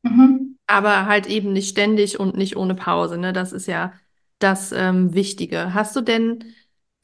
Mhm. 0.02 0.56
Aber 0.66 1.06
halt 1.06 1.26
eben 1.26 1.52
nicht 1.52 1.70
ständig 1.70 2.20
und 2.20 2.36
nicht 2.36 2.56
ohne 2.56 2.74
Pause, 2.74 3.18
ne? 3.18 3.32
Das 3.32 3.52
ist 3.52 3.66
ja 3.66 3.92
das 4.38 4.72
ähm, 4.72 5.14
Wichtige. 5.14 5.74
Hast 5.74 5.96
du 5.96 6.00
denn, 6.02 6.44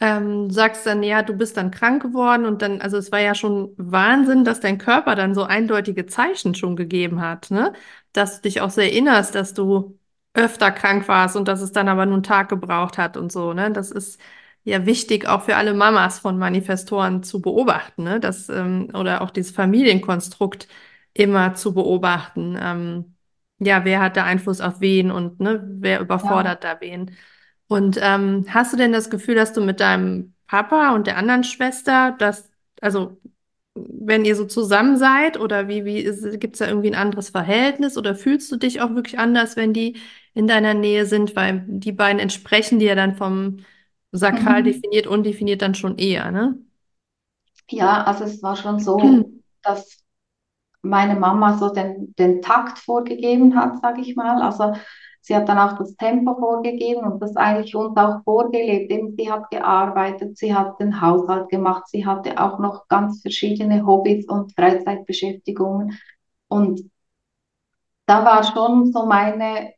ähm, 0.00 0.50
sagst 0.50 0.86
dann, 0.86 1.02
ja, 1.02 1.22
du 1.22 1.34
bist 1.34 1.56
dann 1.56 1.70
krank 1.70 2.02
geworden 2.02 2.44
und 2.44 2.62
dann, 2.62 2.80
also 2.80 2.98
es 2.98 3.10
war 3.12 3.20
ja 3.20 3.34
schon 3.34 3.72
Wahnsinn, 3.76 4.44
dass 4.44 4.60
dein 4.60 4.78
Körper 4.78 5.14
dann 5.14 5.34
so 5.34 5.44
eindeutige 5.44 6.06
Zeichen 6.06 6.54
schon 6.54 6.76
gegeben 6.76 7.20
hat, 7.20 7.50
ne? 7.50 7.72
Dass 8.14 8.36
du 8.38 8.42
dich 8.44 8.62
auch 8.62 8.70
so 8.70 8.82
erinnerst, 8.82 9.34
dass 9.36 9.54
du 9.54 10.00
öfter 10.34 10.72
krank 10.72 11.08
warst 11.08 11.36
und 11.36 11.48
dass 11.48 11.62
es 11.62 11.72
dann 11.72 11.88
aber 11.88 12.06
nur 12.06 12.16
einen 12.16 12.24
Tag 12.24 12.50
gebraucht 12.50 12.98
hat 12.98 13.16
und 13.18 13.32
so, 13.32 13.54
ne? 13.54 13.72
Das 13.72 13.92
ist 13.92 14.20
ja 14.64 14.86
wichtig 14.86 15.28
auch 15.28 15.42
für 15.44 15.56
alle 15.56 15.74
Mamas 15.74 16.20
von 16.20 16.38
Manifestoren 16.38 17.22
zu 17.24 17.42
beobachten, 17.42 18.04
ne? 18.04 18.20
Das, 18.20 18.48
ähm, 18.50 18.90
oder 18.94 19.22
auch 19.22 19.30
dieses 19.30 19.52
Familienkonstrukt 19.52 20.68
immer 21.14 21.54
zu 21.54 21.74
beobachten. 21.74 22.58
Ähm, 22.60 23.16
ja, 23.60 23.84
wer 23.86 24.00
hat 24.02 24.16
da 24.16 24.24
Einfluss 24.24 24.60
auf 24.62 24.80
wen 24.80 25.12
und 25.12 25.40
ne, 25.40 25.62
wer 25.80 25.98
Ja. 25.98 26.02
überfordert 26.02 26.64
da 26.64 26.80
wen? 26.80 27.16
Und 27.68 27.98
ähm, 28.00 28.46
hast 28.50 28.72
du 28.72 28.76
denn 28.76 28.92
das 28.92 29.10
Gefühl, 29.10 29.34
dass 29.36 29.52
du 29.52 29.60
mit 29.62 29.80
deinem 29.80 30.34
Papa 30.48 30.94
und 30.94 31.06
der 31.06 31.16
anderen 31.18 31.44
Schwester, 31.44 32.12
dass, 32.18 32.50
also 32.80 33.18
wenn 33.74 34.24
ihr 34.24 34.36
so 34.36 34.44
zusammen 34.46 34.96
seid 34.98 35.38
oder 35.40 35.68
wie, 35.68 35.84
wie 35.84 36.04
gibt 36.38 36.54
es 36.54 36.58
da 36.60 36.68
irgendwie 36.68 36.88
ein 36.90 36.94
anderes 36.94 37.30
Verhältnis 37.30 37.98
oder 37.98 38.14
fühlst 38.14 38.50
du 38.52 38.56
dich 38.56 38.80
auch 38.80 38.90
wirklich 38.94 39.18
anders, 39.18 39.56
wenn 39.56 39.72
die 39.72 39.96
in 40.34 40.46
deiner 40.46 40.74
Nähe 40.74 41.06
sind? 41.06 41.34
Weil 41.36 41.64
die 41.68 41.92
beiden 41.92 42.20
entsprechen 42.20 42.78
dir 42.78 42.94
dann 42.96 43.16
vom 43.16 43.58
sakral 44.12 44.62
Mhm. 44.62 44.64
definiert, 44.64 45.06
undefiniert 45.08 45.62
dann 45.62 45.74
schon 45.74 45.98
eher, 45.98 46.30
ne? 46.30 46.58
Ja, 47.70 48.04
also 48.04 48.24
es 48.24 48.42
war 48.42 48.56
schon 48.56 48.78
so, 48.80 49.24
dass 49.62 49.98
meine 50.82 51.16
Mama 51.18 51.58
so 51.58 51.70
den, 51.70 52.14
den 52.18 52.42
Takt 52.42 52.78
vorgegeben 52.78 53.56
hat, 53.56 53.80
sage 53.80 54.02
ich 54.02 54.16
mal. 54.16 54.42
Also 54.42 54.74
sie 55.24 55.34
hat 55.34 55.48
dann 55.48 55.58
auch 55.58 55.78
das 55.78 55.96
Tempo 55.96 56.34
vorgegeben 56.34 57.04
und 57.10 57.22
das 57.22 57.34
eigentlich 57.34 57.74
uns 57.74 57.96
auch 57.96 58.22
vorgelebt. 58.24 58.90
Eben, 58.92 59.16
sie 59.16 59.32
hat 59.32 59.50
gearbeitet, 59.50 60.36
sie 60.36 60.54
hat 60.54 60.78
den 60.78 61.00
Haushalt 61.00 61.48
gemacht, 61.48 61.84
sie 61.88 62.04
hatte 62.04 62.38
auch 62.38 62.58
noch 62.58 62.88
ganz 62.88 63.22
verschiedene 63.22 63.86
Hobbys 63.86 64.28
und 64.28 64.54
Freizeitbeschäftigungen. 64.54 65.98
Und 66.48 66.90
da 68.04 68.22
war 68.26 68.44
schon 68.44 68.92
so 68.92 69.06
meine, 69.06 69.72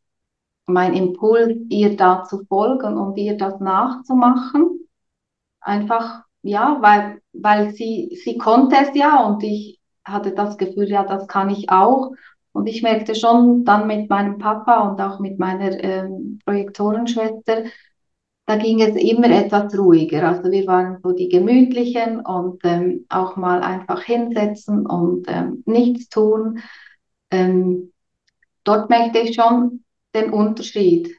mein 0.66 0.94
Impuls, 0.94 1.56
ihr 1.68 1.96
da 1.96 2.24
zu 2.24 2.44
folgen 2.46 2.98
und 2.98 3.16
ihr 3.16 3.36
das 3.36 3.60
nachzumachen. 3.60 4.80
Einfach, 5.60 6.24
ja, 6.42 6.78
weil, 6.80 7.22
weil 7.32 7.72
sie, 7.72 8.18
sie 8.24 8.36
konnte 8.36 8.74
es 8.82 8.96
ja 8.96 9.24
und 9.24 9.44
ich 9.44 9.80
hatte 10.04 10.32
das 10.32 10.58
Gefühl, 10.58 10.88
ja, 10.88 11.04
das 11.04 11.28
kann 11.28 11.50
ich 11.50 11.70
auch. 11.70 12.10
Und 12.56 12.66
ich 12.66 12.82
merkte 12.82 13.14
schon 13.14 13.64
dann 13.64 13.86
mit 13.86 14.10
meinem 14.10 14.38
Papa 14.38 14.88
und 14.90 15.00
auch 15.00 15.20
mit 15.20 15.38
meiner 15.38 15.82
ähm, 15.84 16.40
Projektorenschwester, 16.44 17.64
da 18.46 18.56
ging 18.56 18.80
es 18.80 18.96
immer 18.96 19.30
etwas 19.30 19.76
ruhiger. 19.76 20.28
Also 20.28 20.50
wir 20.50 20.66
waren 20.66 20.98
so 21.02 21.12
die 21.12 21.28
Gemütlichen 21.28 22.20
und 22.20 22.60
ähm, 22.64 23.06
auch 23.08 23.36
mal 23.36 23.62
einfach 23.62 24.02
hinsetzen 24.02 24.86
und 24.86 25.26
ähm, 25.28 25.62
nichts 25.66 26.08
tun. 26.08 26.60
Ähm, 27.30 27.92
dort 28.64 28.90
merkte 28.90 29.20
ich 29.20 29.34
schon 29.36 29.84
den 30.14 30.32
Unterschied. 30.32 31.14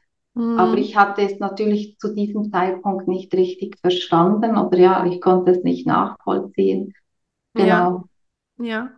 Aber 0.54 0.76
Hm, 0.76 0.78
ich 0.78 0.96
hatte 0.96 1.22
es 1.22 1.38
natürlich 1.38 1.98
zu 1.98 2.14
diesem 2.14 2.50
Zeitpunkt 2.52 3.08
nicht 3.08 3.32
richtig 3.34 3.78
verstanden 3.80 4.56
oder 4.56 4.78
ja, 4.78 5.06
ich 5.06 5.20
konnte 5.20 5.52
es 5.52 5.62
nicht 5.64 5.86
nachvollziehen. 5.86 6.94
Genau. 7.54 8.04
ja. 8.58 8.66
Ja, 8.66 8.97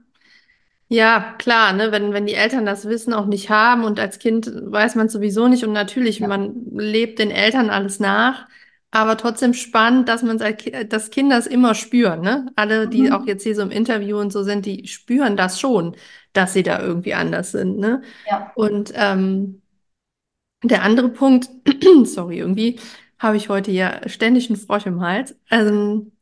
klar, 1.39 1.73
ne, 1.73 1.93
wenn, 1.93 2.13
wenn 2.13 2.27
die 2.27 2.35
Eltern 2.35 2.67
das 2.67 2.85
Wissen 2.89 3.13
auch 3.15 3.27
nicht 3.27 3.49
haben 3.49 3.85
und 3.85 4.01
als 4.01 4.19
Kind 4.19 4.51
weiß 4.53 4.97
man 4.97 5.09
sowieso 5.09 5.47
nicht 5.47 5.63
und 5.65 5.73
natürlich, 5.73 6.19
Ja. 6.19 6.27
man 6.29 6.53
lebt 6.73 7.21
den 7.21 7.31
Eltern 7.31 7.71
alles 7.71 8.01
nach, 8.01 8.49
aber 8.91 9.17
trotzdem 9.17 9.55
spannend, 9.55 10.09
dass 10.09 10.23
man 10.25 10.39
dass 10.89 11.11
Kinder 11.11 11.39
es 11.39 11.47
immer 11.47 11.77
spüren, 11.77 12.23
ne? 12.23 12.47
Alle, 12.57 12.89
die 12.89 13.13
auch 13.13 13.21
Mhm. 13.23 13.29
jetzt 13.29 13.45
hier 13.45 13.55
so 13.55 13.63
im 13.63 13.71
Interview 13.71 14.19
und 14.19 14.33
so 14.33 14.43
sind, 14.43 14.67
die 14.67 14.89
spüren 14.89 15.37
das 15.37 15.61
schon, 15.61 15.95
dass 16.33 16.53
sie 16.55 16.65
da 16.65 16.81
irgendwie 16.81 17.15
anders 17.15 17.53
sind, 17.53 17.79
ne? 17.79 18.03
Ja. 18.27 18.53
Und 18.57 18.93
ähm, 18.97 19.63
der 20.63 20.83
andere 20.83 21.09
Punkt, 21.09 21.49
sorry, 22.05 22.39
irgendwie 22.39 22.79
habe 23.19 23.37
ich 23.37 23.49
heute 23.49 23.71
ja 23.71 24.09
ständig 24.09 24.49
einen 24.51 24.59
Frosch 24.59 24.87
im 24.87 25.01
Hals. 25.01 25.37
Ähm, 25.51 26.13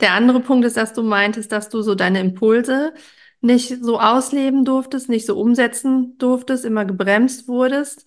der 0.00 0.12
andere 0.12 0.40
Punkt 0.40 0.66
ist, 0.66 0.76
dass 0.76 0.92
du 0.92 1.02
meintest, 1.02 1.52
dass 1.52 1.68
du 1.70 1.82
so 1.82 1.94
deine 1.94 2.20
Impulse 2.20 2.92
nicht 3.40 3.82
so 3.82 4.00
ausleben 4.00 4.64
durftest, 4.64 5.08
nicht 5.08 5.26
so 5.26 5.38
umsetzen 5.38 6.16
durftest, 6.18 6.64
immer 6.64 6.84
gebremst 6.84 7.48
wurdest. 7.48 8.06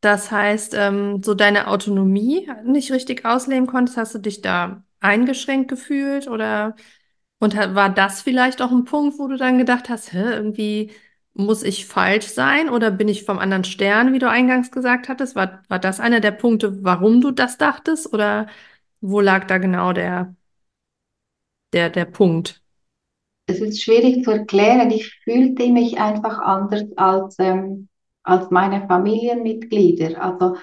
Das 0.00 0.30
heißt, 0.30 0.74
ähm, 0.76 1.22
so 1.22 1.34
deine 1.34 1.68
Autonomie 1.68 2.48
nicht 2.64 2.92
richtig 2.92 3.24
ausleben 3.24 3.66
konntest. 3.66 3.96
Hast 3.98 4.14
du 4.14 4.18
dich 4.18 4.42
da 4.42 4.84
eingeschränkt 5.00 5.68
gefühlt 5.68 6.28
oder 6.28 6.76
und 7.38 7.54
war 7.56 7.90
das 7.90 8.22
vielleicht 8.22 8.62
auch 8.62 8.70
ein 8.72 8.84
Punkt, 8.84 9.18
wo 9.18 9.28
du 9.28 9.36
dann 9.36 9.58
gedacht 9.58 9.88
hast, 9.90 10.12
hä, 10.12 10.18
irgendwie 10.32 10.92
muss 11.34 11.62
ich 11.62 11.86
falsch 11.86 12.26
sein 12.28 12.70
oder 12.70 12.90
bin 12.90 13.08
ich 13.08 13.24
vom 13.24 13.38
anderen 13.38 13.64
Stern, 13.64 14.12
wie 14.14 14.18
du 14.18 14.28
eingangs 14.30 14.70
gesagt 14.70 15.08
hattest? 15.08 15.36
War, 15.36 15.62
war 15.68 15.78
das 15.78 16.00
einer 16.00 16.20
der 16.20 16.30
Punkte, 16.32 16.82
warum 16.82 17.20
du 17.20 17.30
das 17.30 17.58
dachtest 17.58 18.12
oder 18.12 18.46
wo 19.02 19.20
lag 19.20 19.46
da 19.46 19.58
genau 19.58 19.92
der, 19.92 20.34
der, 21.72 21.90
der 21.90 22.04
Punkt? 22.06 22.62
Es 23.46 23.60
ist 23.60 23.82
schwierig 23.82 24.24
zu 24.24 24.30
erklären. 24.32 24.90
Ich 24.90 25.14
fühlte 25.24 25.68
mich 25.70 25.98
einfach 25.98 26.38
anders 26.38 26.84
als, 26.96 27.36
ähm, 27.38 27.88
als 28.22 28.50
meine 28.50 28.86
Familienmitglieder. 28.86 30.20
Also 30.22 30.56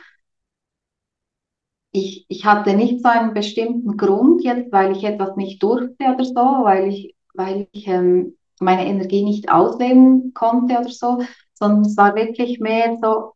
ich, 1.92 2.26
ich 2.30 2.46
hatte 2.46 2.74
nicht 2.76 3.02
so 3.02 3.10
einen 3.10 3.34
bestimmten 3.34 3.98
Grund 3.98 4.44
jetzt, 4.44 4.72
weil 4.72 4.96
ich 4.96 5.04
etwas 5.04 5.36
nicht 5.36 5.62
durfte 5.64 6.06
oder 6.14 6.26
so, 6.26 6.34
weil 6.36 6.90
ich, 6.90 7.16
weil 7.34 7.68
ich 7.72 7.88
ähm, 7.88 8.38
meine 8.60 8.86
Energie 8.88 9.24
nicht 9.24 9.52
ausleben 9.52 10.34
konnte 10.34 10.76
oder 10.80 10.90
so, 10.90 11.20
sondern 11.54 11.82
es 11.84 11.96
war 11.98 12.16
wirklich 12.16 12.60
mehr 12.60 12.98
so, 13.02 13.34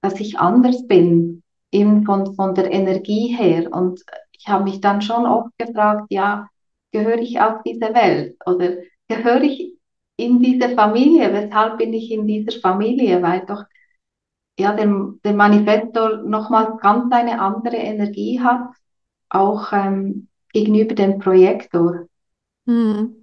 dass 0.00 0.20
ich 0.20 0.38
anders 0.38 0.86
bin, 0.86 1.42
eben 1.70 2.04
von, 2.04 2.34
von 2.34 2.54
der 2.54 2.70
Energie 2.72 3.28
her. 3.36 3.72
Und 3.72 4.02
ich 4.32 4.48
habe 4.48 4.64
mich 4.64 4.80
dann 4.80 5.02
schon 5.02 5.26
oft 5.26 5.50
gefragt, 5.58 6.06
ja, 6.10 6.48
gehöre 6.92 7.18
ich 7.18 7.40
auf 7.40 7.62
diese 7.64 7.92
Welt 7.94 8.36
oder 8.46 8.76
gehöre 9.08 9.42
ich 9.42 9.78
in 10.16 10.40
diese 10.40 10.70
Familie? 10.70 11.32
Weshalb 11.32 11.78
bin 11.78 11.92
ich 11.92 12.10
in 12.10 12.26
dieser 12.26 12.60
Familie? 12.60 13.22
Weil 13.22 13.44
doch 13.46 13.64
ja, 14.58 14.74
der, 14.74 14.86
der 15.24 15.32
Manifestor 15.32 16.18
nochmals 16.18 16.80
ganz 16.80 17.12
eine 17.12 17.40
andere 17.40 17.76
Energie 17.76 18.40
hat, 18.40 18.68
auch 19.28 19.72
ähm, 19.72 20.28
gegenüber 20.52 20.94
dem 20.94 21.18
Projektor. 21.18 22.06
Hm. 22.66 23.16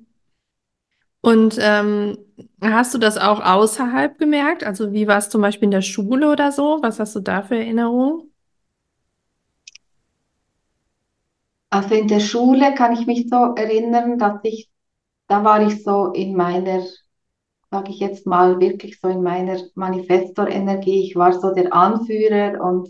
Und 1.22 1.58
ähm, 1.60 2.18
hast 2.62 2.94
du 2.94 2.98
das 2.98 3.18
auch 3.18 3.42
außerhalb 3.42 4.18
gemerkt? 4.18 4.64
Also 4.64 4.94
wie 4.94 5.08
war 5.08 5.18
es 5.18 5.30
zum 5.30 5.42
Beispiel 5.42 5.66
in 5.66 5.72
der 5.72 5.82
Schule 5.82 6.32
oder 6.32 6.52
so? 6.52 6.80
Was 6.82 7.00
hast 7.00 7.16
du 7.16 7.20
da 7.20 7.42
für 7.44 7.58
Erinnerungen? 7.58 8.29
Also 11.72 11.96
in 11.96 12.08
der 12.08 12.20
Schule 12.20 12.74
kann 12.76 12.94
ich 12.94 13.06
mich 13.08 13.28
so 13.30 13.54
erinnern, 13.56 14.18
dass 14.18 14.40
ich, 14.44 14.70
da 15.28 15.44
war 15.44 15.62
ich 15.68 15.84
so 15.84 16.12
in 16.14 16.36
meiner, 16.36 16.84
sage 17.72 17.92
ich 17.92 18.00
jetzt 18.00 18.28
mal, 18.28 18.60
wirklich 18.60 19.00
so 19.00 19.10
in 19.10 19.24
meiner 19.24 19.60
Manifestor-Energie. 19.76 21.04
Ich 21.06 21.16
war 21.16 21.34
so 21.40 21.54
der 21.54 21.74
Anführer 21.74 22.64
und 22.64 22.90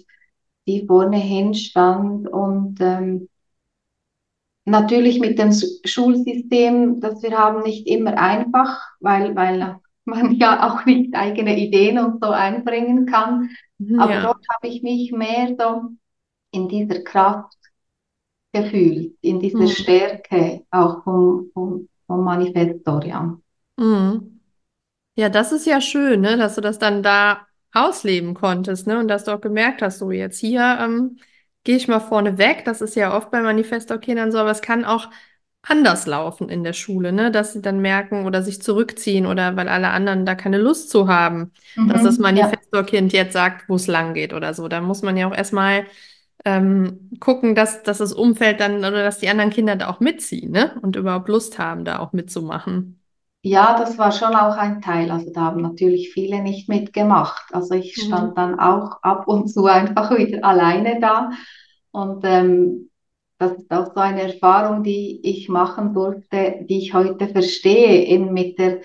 die 0.67 0.85
vorne 0.87 1.17
hinstand 1.17 2.29
und 2.29 2.79
ähm, 2.81 3.29
natürlich 4.65 5.19
mit 5.19 5.39
dem 5.39 5.51
Schulsystem, 5.85 6.99
das 7.01 7.21
wir 7.23 7.37
haben, 7.37 7.63
nicht 7.63 7.87
immer 7.87 8.17
einfach, 8.17 8.79
weil, 8.99 9.35
weil 9.35 9.77
man 10.05 10.33
ja 10.35 10.67
auch 10.69 10.85
nicht 10.85 11.15
eigene 11.15 11.57
Ideen 11.57 11.99
und 11.99 12.23
so 12.23 12.29
einbringen 12.31 13.05
kann. 13.05 13.49
Aber 13.97 14.13
Ja. 14.13 14.21
dort 14.21 14.45
habe 14.55 14.67
ich 14.67 14.81
mich 14.81 15.11
mehr 15.11 15.55
so 15.59 15.81
in 16.51 16.67
dieser 16.69 17.01
Kraft 17.03 17.53
gefühlt, 18.53 19.15
in 19.21 19.39
dieser 19.39 19.59
Hm. 19.59 19.73
Stärke 19.73 20.65
auch 20.71 21.03
vom, 21.03 21.49
vom, 21.53 21.89
vom 22.07 22.23
Manifestor, 22.23 23.03
ja. 23.05 23.37
Hm. 23.79 24.39
Ja, 25.15 25.29
das 25.29 25.51
ist 25.51 25.65
ja 25.67 25.81
schön, 25.81 26.21
ne, 26.21 26.37
dass 26.37 26.55
du 26.55 26.61
das 26.61 26.79
dann 26.79 27.03
da 27.03 27.47
ausleben 27.73 28.33
konntest, 28.35 28.87
ne, 28.87 28.99
und 28.99 29.07
dass 29.09 29.25
du 29.25 29.31
auch 29.33 29.41
gemerkt 29.41 29.81
hast, 29.81 29.99
so 29.99 30.11
jetzt 30.11 30.39
hier 30.39 30.79
ähm, 30.81 31.19
gehe 31.63 31.77
ich 31.77 31.87
mal 31.87 31.99
vorne 31.99 32.37
weg. 32.37 32.63
Das 32.65 32.81
ist 32.81 32.95
ja 32.95 33.15
oft 33.17 33.31
bei 33.31 33.41
Manifestor-Kindern 33.41 34.31
so, 34.31 34.39
aber 34.39 34.51
es 34.51 34.61
kann 34.61 34.85
auch 34.85 35.09
anders 35.63 36.07
laufen 36.07 36.49
in 36.49 36.63
der 36.63 36.73
Schule, 36.73 37.11
ne, 37.13 37.31
dass 37.31 37.53
sie 37.53 37.61
dann 37.61 37.81
merken 37.81 38.25
oder 38.25 38.43
sich 38.43 38.61
zurückziehen 38.61 39.25
oder 39.27 39.55
weil 39.57 39.69
alle 39.69 39.89
anderen 39.89 40.25
da 40.25 40.35
keine 40.35 40.57
Lust 40.59 40.89
zu 40.91 41.07
haben, 41.09 41.53
dass 41.87 42.03
das 42.03 42.17
Mhm, 42.17 42.23
ja. 42.35 42.51
Manifestor-Kind 42.53 43.13
jetzt 43.13 43.33
sagt, 43.33 43.69
wo 43.69 43.75
es 43.75 43.87
lang 43.87 44.13
geht 44.15 44.33
oder 44.33 44.53
so. 44.53 44.67
Da 44.69 44.81
muss 44.81 45.01
man 45.03 45.17
ja 45.17 45.27
auch 45.29 45.35
erstmal 45.35 45.85
ähm, 46.45 47.09
gucken, 47.19 47.55
dass, 47.55 47.83
dass 47.83 47.99
das 47.99 48.13
Umfeld 48.13 48.59
dann 48.59 48.79
oder 48.79 49.03
dass 49.03 49.19
die 49.19 49.29
anderen 49.29 49.51
Kinder 49.51 49.75
da 49.75 49.89
auch 49.89 49.99
mitziehen, 49.99 50.51
ne, 50.51 50.77
und 50.81 50.95
überhaupt 50.95 51.29
Lust 51.29 51.59
haben, 51.59 51.85
da 51.85 51.99
auch 51.99 52.13
mitzumachen. 52.13 52.99
Ja, 53.41 53.77
das 53.77 53.97
war 53.97 54.11
schon 54.11 54.35
auch 54.35 54.57
ein 54.57 54.81
Teil. 54.81 55.11
Also 55.11 55.31
da 55.31 55.41
haben 55.41 55.61
natürlich 55.61 56.11
viele 56.13 56.41
nicht 56.41 56.67
mitgemacht. 56.67 57.53
Also 57.53 57.73
ich 57.75 57.95
stand 57.97 58.31
Mhm. 58.31 58.37
dann 58.37 58.59
auch 58.59 59.01
ab 59.01 59.27
und 59.27 59.47
zu 59.47 59.65
einfach 59.65 60.11
wieder 60.17 60.43
alleine 60.43 60.99
da. 60.99 61.31
Und 61.91 62.23
ähm, 62.25 62.89
das 63.37 63.53
ist 63.53 63.71
auch 63.71 63.87
so 63.93 64.01
eine 64.01 64.23
Erfahrung, 64.33 64.83
die 64.83 65.21
ich 65.23 65.47
machen 65.47 65.93
durfte, 65.93 66.65
die 66.69 66.79
ich 66.79 66.93
heute 66.93 67.29
verstehe, 67.29 68.05
eben 68.05 68.33
mit 68.33 68.59
der 68.59 68.81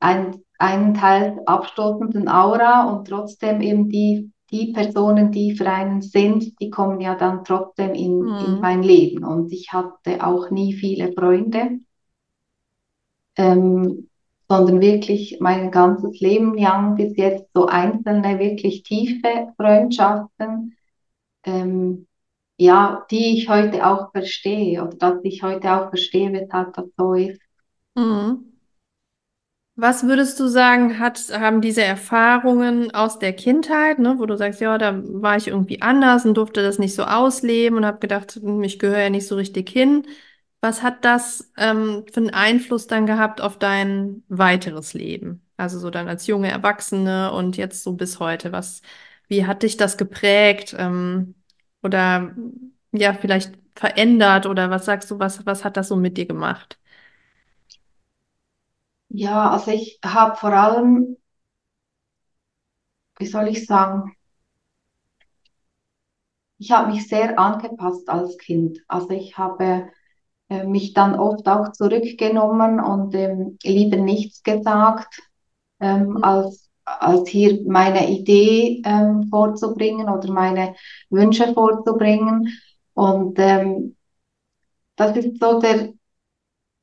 ein, 0.00 0.42
einen 0.58 0.94
Teil 0.94 1.40
abstoßenden 1.46 2.28
Aura 2.28 2.84
und 2.90 3.08
trotzdem 3.08 3.60
eben 3.62 3.88
die, 3.88 4.32
die 4.50 4.72
Personen, 4.72 5.32
die 5.32 5.56
für 5.56 5.70
einen 5.70 6.02
sind, 6.02 6.60
die 6.60 6.70
kommen 6.70 7.00
ja 7.00 7.14
dann 7.16 7.44
trotzdem 7.44 7.94
in, 7.94 8.36
in 8.38 8.58
Mhm. 8.58 8.60
mein 8.60 8.82
Leben. 8.82 9.24
Und 9.24 9.52
ich 9.52 9.72
hatte 9.72 10.24
auch 10.26 10.50
nie 10.50 10.74
viele 10.74 11.12
Freunde 11.12 11.80
ähm, 13.36 14.08
sondern 14.48 14.80
wirklich 14.80 15.38
mein 15.40 15.70
ganzes 15.70 16.20
Leben 16.20 16.56
lang 16.58 16.96
bis 16.96 17.16
jetzt 17.16 17.46
so 17.54 17.66
einzelne, 17.66 18.38
wirklich 18.38 18.82
tiefe 18.82 19.52
Freundschaften, 19.56 20.76
ähm, 21.44 22.06
ja, 22.58 23.06
die 23.10 23.38
ich 23.38 23.48
heute 23.48 23.86
auch 23.86 24.12
verstehe 24.12 24.82
oder 24.84 24.96
dass 24.96 25.20
ich 25.24 25.42
heute 25.42 25.72
auch 25.74 25.90
verstehe, 25.90 26.32
weshalb 26.32 26.74
das 26.74 26.86
so 26.96 27.14
ist. 27.14 27.40
Mhm. 27.96 28.49
Was 29.82 30.02
würdest 30.04 30.38
du 30.38 30.46
sagen, 30.48 30.98
hat, 30.98 31.18
haben 31.32 31.62
diese 31.62 31.82
Erfahrungen 31.82 32.90
aus 32.94 33.18
der 33.18 33.32
Kindheit, 33.32 33.98
ne, 33.98 34.16
wo 34.18 34.26
du 34.26 34.36
sagst, 34.36 34.60
ja, 34.60 34.76
da 34.76 35.00
war 35.04 35.36
ich 35.38 35.48
irgendwie 35.48 35.80
anders 35.80 36.26
und 36.26 36.34
durfte 36.34 36.62
das 36.62 36.78
nicht 36.78 36.94
so 36.94 37.04
ausleben 37.04 37.78
und 37.78 37.86
habe 37.86 37.98
gedacht, 37.98 38.32
hm, 38.42 38.62
ich 38.62 38.78
gehöre 38.78 39.00
ja 39.04 39.10
nicht 39.10 39.26
so 39.26 39.36
richtig 39.36 39.70
hin. 39.70 40.06
Was 40.60 40.82
hat 40.82 41.04
das 41.06 41.50
ähm, 41.56 42.04
für 42.12 42.20
einen 42.20 42.30
Einfluss 42.30 42.88
dann 42.88 43.06
gehabt 43.06 43.40
auf 43.40 43.58
dein 43.58 44.22
weiteres 44.28 44.92
Leben? 44.92 45.42
Also 45.56 45.78
so 45.78 45.88
dann 45.90 46.08
als 46.08 46.26
junge 46.26 46.50
Erwachsene 46.50 47.32
und 47.32 47.56
jetzt 47.56 47.82
so 47.82 47.94
bis 47.94 48.20
heute. 48.20 48.52
Was, 48.52 48.82
wie 49.28 49.46
hat 49.46 49.62
dich 49.62 49.78
das 49.78 49.96
geprägt? 49.96 50.74
Ähm, 50.78 51.34
oder 51.82 52.34
ja, 52.92 53.14
vielleicht 53.14 53.54
verändert? 53.76 54.44
Oder 54.46 54.68
was 54.70 54.84
sagst 54.84 55.10
du, 55.10 55.18
was, 55.18 55.46
was 55.46 55.64
hat 55.64 55.76
das 55.78 55.88
so 55.88 55.96
mit 55.96 56.18
dir 56.18 56.26
gemacht? 56.26 56.79
Ja, 59.10 59.50
also 59.50 59.70
ich 59.72 59.98
habe 60.04 60.36
vor 60.36 60.52
allem, 60.52 61.16
wie 63.20 63.26
soll 63.26 63.46
ich 63.48 63.66
sagen, 63.66 64.16
ich 66.58 66.70
habe 66.72 66.92
mich 66.92 67.08
sehr 67.08 67.38
angepasst 67.38 68.08
als 68.08 68.36
Kind. 68.38 68.78
Also 68.88 69.10
ich 69.10 69.38
habe 69.38 69.88
äh, 70.48 70.64
mich 70.66 70.94
dann 70.94 71.18
oft 71.18 71.46
auch 71.48 71.72
zurückgenommen 71.72 72.80
und 72.80 73.14
ähm, 73.14 73.58
lieber 73.64 73.96
nichts 73.98 74.42
gesagt 74.42 75.20
ähm, 75.80 76.22
als, 76.24 76.70
als 76.84 77.28
hier 77.30 77.60
meine 77.66 78.10
Idee 78.10 78.82
ähm, 78.84 79.28
vorzubringen 79.30 80.08
oder 80.10 80.32
meine 80.32 80.74
Wünsche 81.10 81.52
vorzubringen. 81.54 82.48
Und 82.94 83.38
ähm, 83.38 83.96
das 84.96 85.16
ist 85.16 85.40
so 85.40 85.60
der, 85.60 85.92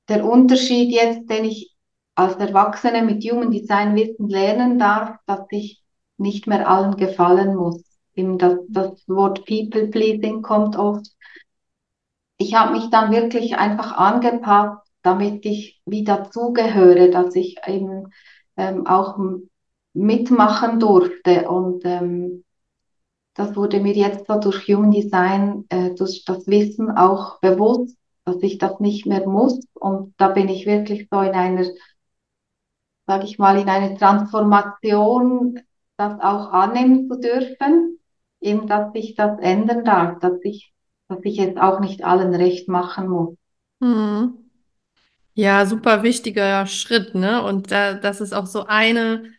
der 0.10 0.26
Unterschied 0.26 0.92
jetzt, 0.94 1.30
den 1.30 1.46
ich 1.46 1.77
als 2.18 2.36
Erwachsene 2.38 3.04
mit 3.04 3.24
Human 3.24 3.52
Design 3.52 3.96
Wissen 3.96 4.28
lernen 4.28 4.80
darf, 4.80 5.18
dass 5.28 5.46
ich 5.52 5.84
nicht 6.18 6.48
mehr 6.48 6.68
allen 6.68 6.98
gefallen 6.98 7.56
muss. 7.56 7.84
Das, 8.16 8.58
das 8.70 9.08
Wort 9.08 9.46
People 9.46 9.88
Pleasing 9.90 10.42
kommt 10.42 10.76
oft. 10.76 11.06
Ich 12.40 12.56
habe 12.56 12.74
mich 12.74 12.90
dann 12.90 13.12
wirklich 13.12 13.58
einfach 13.58 13.96
angepasst, 13.96 14.82
damit 15.04 15.46
ich 15.46 15.80
wie 15.86 16.04
dazugehöre, 16.04 17.12
dass 17.12 17.36
ich 17.36 17.58
eben 17.68 18.12
ähm, 18.58 18.88
auch 18.88 19.20
mitmachen 19.94 20.80
durfte. 20.80 21.48
Und 21.48 21.86
ähm, 21.86 22.44
das 23.36 23.56
wurde 23.56 23.80
mir 23.80 23.94
jetzt 23.94 24.26
so 24.26 24.40
durch 24.40 24.68
Human 24.68 24.90
Design, 24.90 25.66
äh, 25.70 25.94
durch 25.94 26.26
das 26.26 26.48
Wissen 26.48 26.90
auch 26.90 27.40
bewusst, 27.42 27.96
dass 28.26 28.42
ich 28.42 28.58
das 28.58 28.80
nicht 28.80 29.06
mehr 29.06 29.28
muss. 29.28 29.60
Und 29.76 30.16
da 30.18 30.30
bin 30.30 30.50
ich 30.50 30.66
wirklich 30.66 31.08
so 31.12 31.22
in 31.22 31.34
einer, 31.34 31.68
sage 33.08 33.26
ich 33.26 33.40
mal, 33.40 33.58
in 33.58 33.70
einer 33.70 33.98
Transformation, 33.98 35.60
das 35.98 36.20
auch 36.20 36.52
annehmen 36.52 37.10
zu 37.10 37.20
dürfen, 37.20 38.00
eben, 38.42 38.68
dass 38.68 38.92
sich 38.94 39.16
das 39.16 39.40
ändern 39.40 39.84
darf, 39.84 40.20
dass 40.20 40.40
ich, 40.44 40.74
dass 41.08 41.20
ich 41.24 41.38
jetzt 41.38 41.58
auch 41.58 41.80
nicht 41.80 42.04
allen 42.04 42.36
recht 42.36 42.68
machen 42.68 43.08
muss. 43.08 43.36
Mhm. 43.80 44.38
Ja, 45.34 45.66
super 45.66 46.04
wichtiger 46.04 46.66
Schritt, 46.66 47.16
ne? 47.16 47.44
Und 47.44 47.72
da, 47.72 47.94
das 47.94 48.22
ist 48.22 48.34
auch 48.34 48.48
so 48.48 48.66
eine 48.66 49.32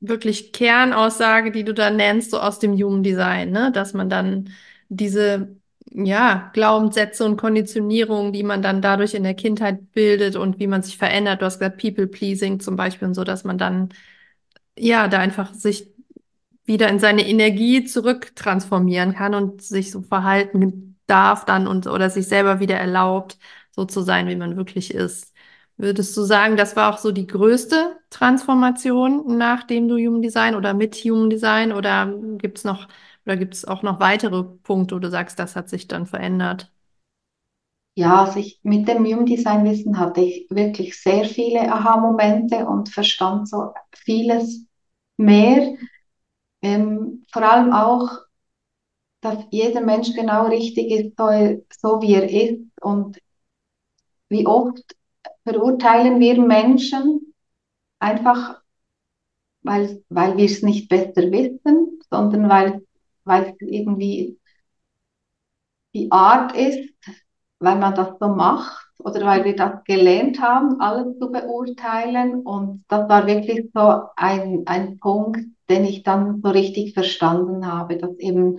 wirklich 0.00 0.52
Kernaussage, 0.52 1.50
die 1.52 1.64
du 1.64 1.74
da 1.74 1.90
nennst, 1.90 2.30
so 2.30 2.38
aus 2.38 2.58
dem 2.58 2.72
Human 2.72 3.02
Design, 3.02 3.50
ne? 3.50 3.72
Dass 3.72 3.94
man 3.94 4.08
dann 4.08 4.50
diese, 4.88 5.56
ja, 5.90 6.50
Glaubenssätze 6.54 7.24
und 7.24 7.36
Konditionierungen, 7.36 8.32
die 8.32 8.42
man 8.44 8.62
dann 8.62 8.80
dadurch 8.82 9.14
in 9.14 9.24
der 9.24 9.34
Kindheit 9.34 9.92
bildet 9.92 10.36
und 10.36 10.58
wie 10.60 10.66
man 10.66 10.82
sich 10.82 10.96
verändert, 10.96 11.40
du 11.42 11.46
hast 11.46 11.58
gesagt, 11.58 11.80
People-Pleasing 11.80 12.60
zum 12.60 12.76
Beispiel 12.76 13.08
und 13.08 13.14
so, 13.14 13.24
dass 13.24 13.44
man 13.44 13.58
dann, 13.58 13.90
ja, 14.78 15.08
da 15.08 15.18
einfach 15.18 15.54
sich 15.54 15.92
wieder 16.64 16.88
in 16.88 17.00
seine 17.00 17.26
Energie 17.28 17.84
zurücktransformieren 17.84 19.14
kann 19.14 19.34
und 19.34 19.62
sich 19.62 19.90
so 19.90 20.02
verhalten 20.02 20.98
darf 21.06 21.44
dann 21.44 21.66
und 21.66 21.86
oder 21.88 22.10
sich 22.10 22.28
selber 22.28 22.60
wieder 22.60 22.76
erlaubt, 22.76 23.38
so 23.72 23.84
zu 23.84 24.02
sein, 24.02 24.28
wie 24.28 24.36
man 24.36 24.56
wirklich 24.56 24.94
ist. 24.94 25.34
Würdest 25.76 26.16
du 26.16 26.22
sagen, 26.22 26.56
das 26.56 26.76
war 26.76 26.94
auch 26.94 26.98
so 26.98 27.10
die 27.10 27.26
größte 27.26 27.98
Transformation 28.10 29.38
nachdem 29.38 29.88
du 29.88 29.96
Human 29.96 30.22
Design 30.22 30.54
oder 30.54 30.74
mit 30.74 30.94
Human 30.96 31.30
Design 31.30 31.72
oder 31.72 32.12
gibt's 32.38 32.64
noch 32.64 32.86
oder 33.26 33.36
gibt's 33.36 33.64
auch 33.64 33.82
noch 33.82 34.00
weitere 34.00 34.42
Punkte, 34.44 34.96
wo 34.96 34.98
du 35.00 35.10
sagst, 35.10 35.38
das 35.38 35.56
hat 35.56 35.68
sich 35.68 35.88
dann 35.88 36.06
verändert? 36.06 36.72
Ja, 37.94 38.24
also 38.24 38.38
ich, 38.40 38.60
mit 38.62 38.88
dem 38.88 39.04
Human 39.04 39.26
Design 39.26 39.64
Wissen 39.64 39.98
hatte 39.98 40.20
ich 40.22 40.46
wirklich 40.50 41.00
sehr 41.00 41.24
viele 41.24 41.70
Aha-Momente 41.72 42.66
und 42.66 42.88
verstand 42.88 43.48
so 43.48 43.74
vieles 43.94 44.66
mehr. 45.16 45.74
Ähm, 46.62 47.26
vor 47.32 47.42
allem 47.42 47.72
auch, 47.72 48.10
dass 49.22 49.38
jeder 49.50 49.80
Mensch 49.80 50.12
genau 50.14 50.46
richtig 50.46 50.90
ist, 50.90 51.16
so, 51.16 51.26
so 51.80 52.02
wie 52.02 52.14
er 52.14 52.28
ist 52.30 52.60
und 52.82 53.18
wie 54.30 54.46
oft 54.46 54.96
verurteilen 55.44 56.20
wir 56.20 56.40
Menschen 56.40 57.34
einfach, 58.00 58.62
weil, 59.62 60.02
weil 60.08 60.36
wir 60.36 60.44
es 60.46 60.62
nicht 60.62 60.88
besser 60.88 61.30
wissen, 61.30 62.00
sondern 62.10 62.48
weil, 62.48 62.86
weil 63.30 63.44
es 63.58 63.68
irgendwie 63.68 64.38
die 65.94 66.10
Art 66.12 66.56
ist, 66.56 66.94
weil 67.58 67.78
man 67.78 67.94
das 67.94 68.10
so 68.20 68.28
macht 68.28 68.86
oder 68.98 69.24
weil 69.26 69.44
wir 69.44 69.56
das 69.56 69.84
gelernt 69.84 70.40
haben, 70.40 70.80
alles 70.80 71.18
zu 71.18 71.30
beurteilen. 71.30 72.40
Und 72.42 72.84
das 72.88 73.08
war 73.08 73.26
wirklich 73.26 73.70
so 73.74 74.02
ein, 74.16 74.62
ein 74.66 74.98
Punkt, 74.98 75.40
den 75.68 75.84
ich 75.84 76.02
dann 76.02 76.40
so 76.42 76.50
richtig 76.50 76.94
verstanden 76.94 77.66
habe, 77.66 77.96
dass 77.98 78.18
eben 78.18 78.58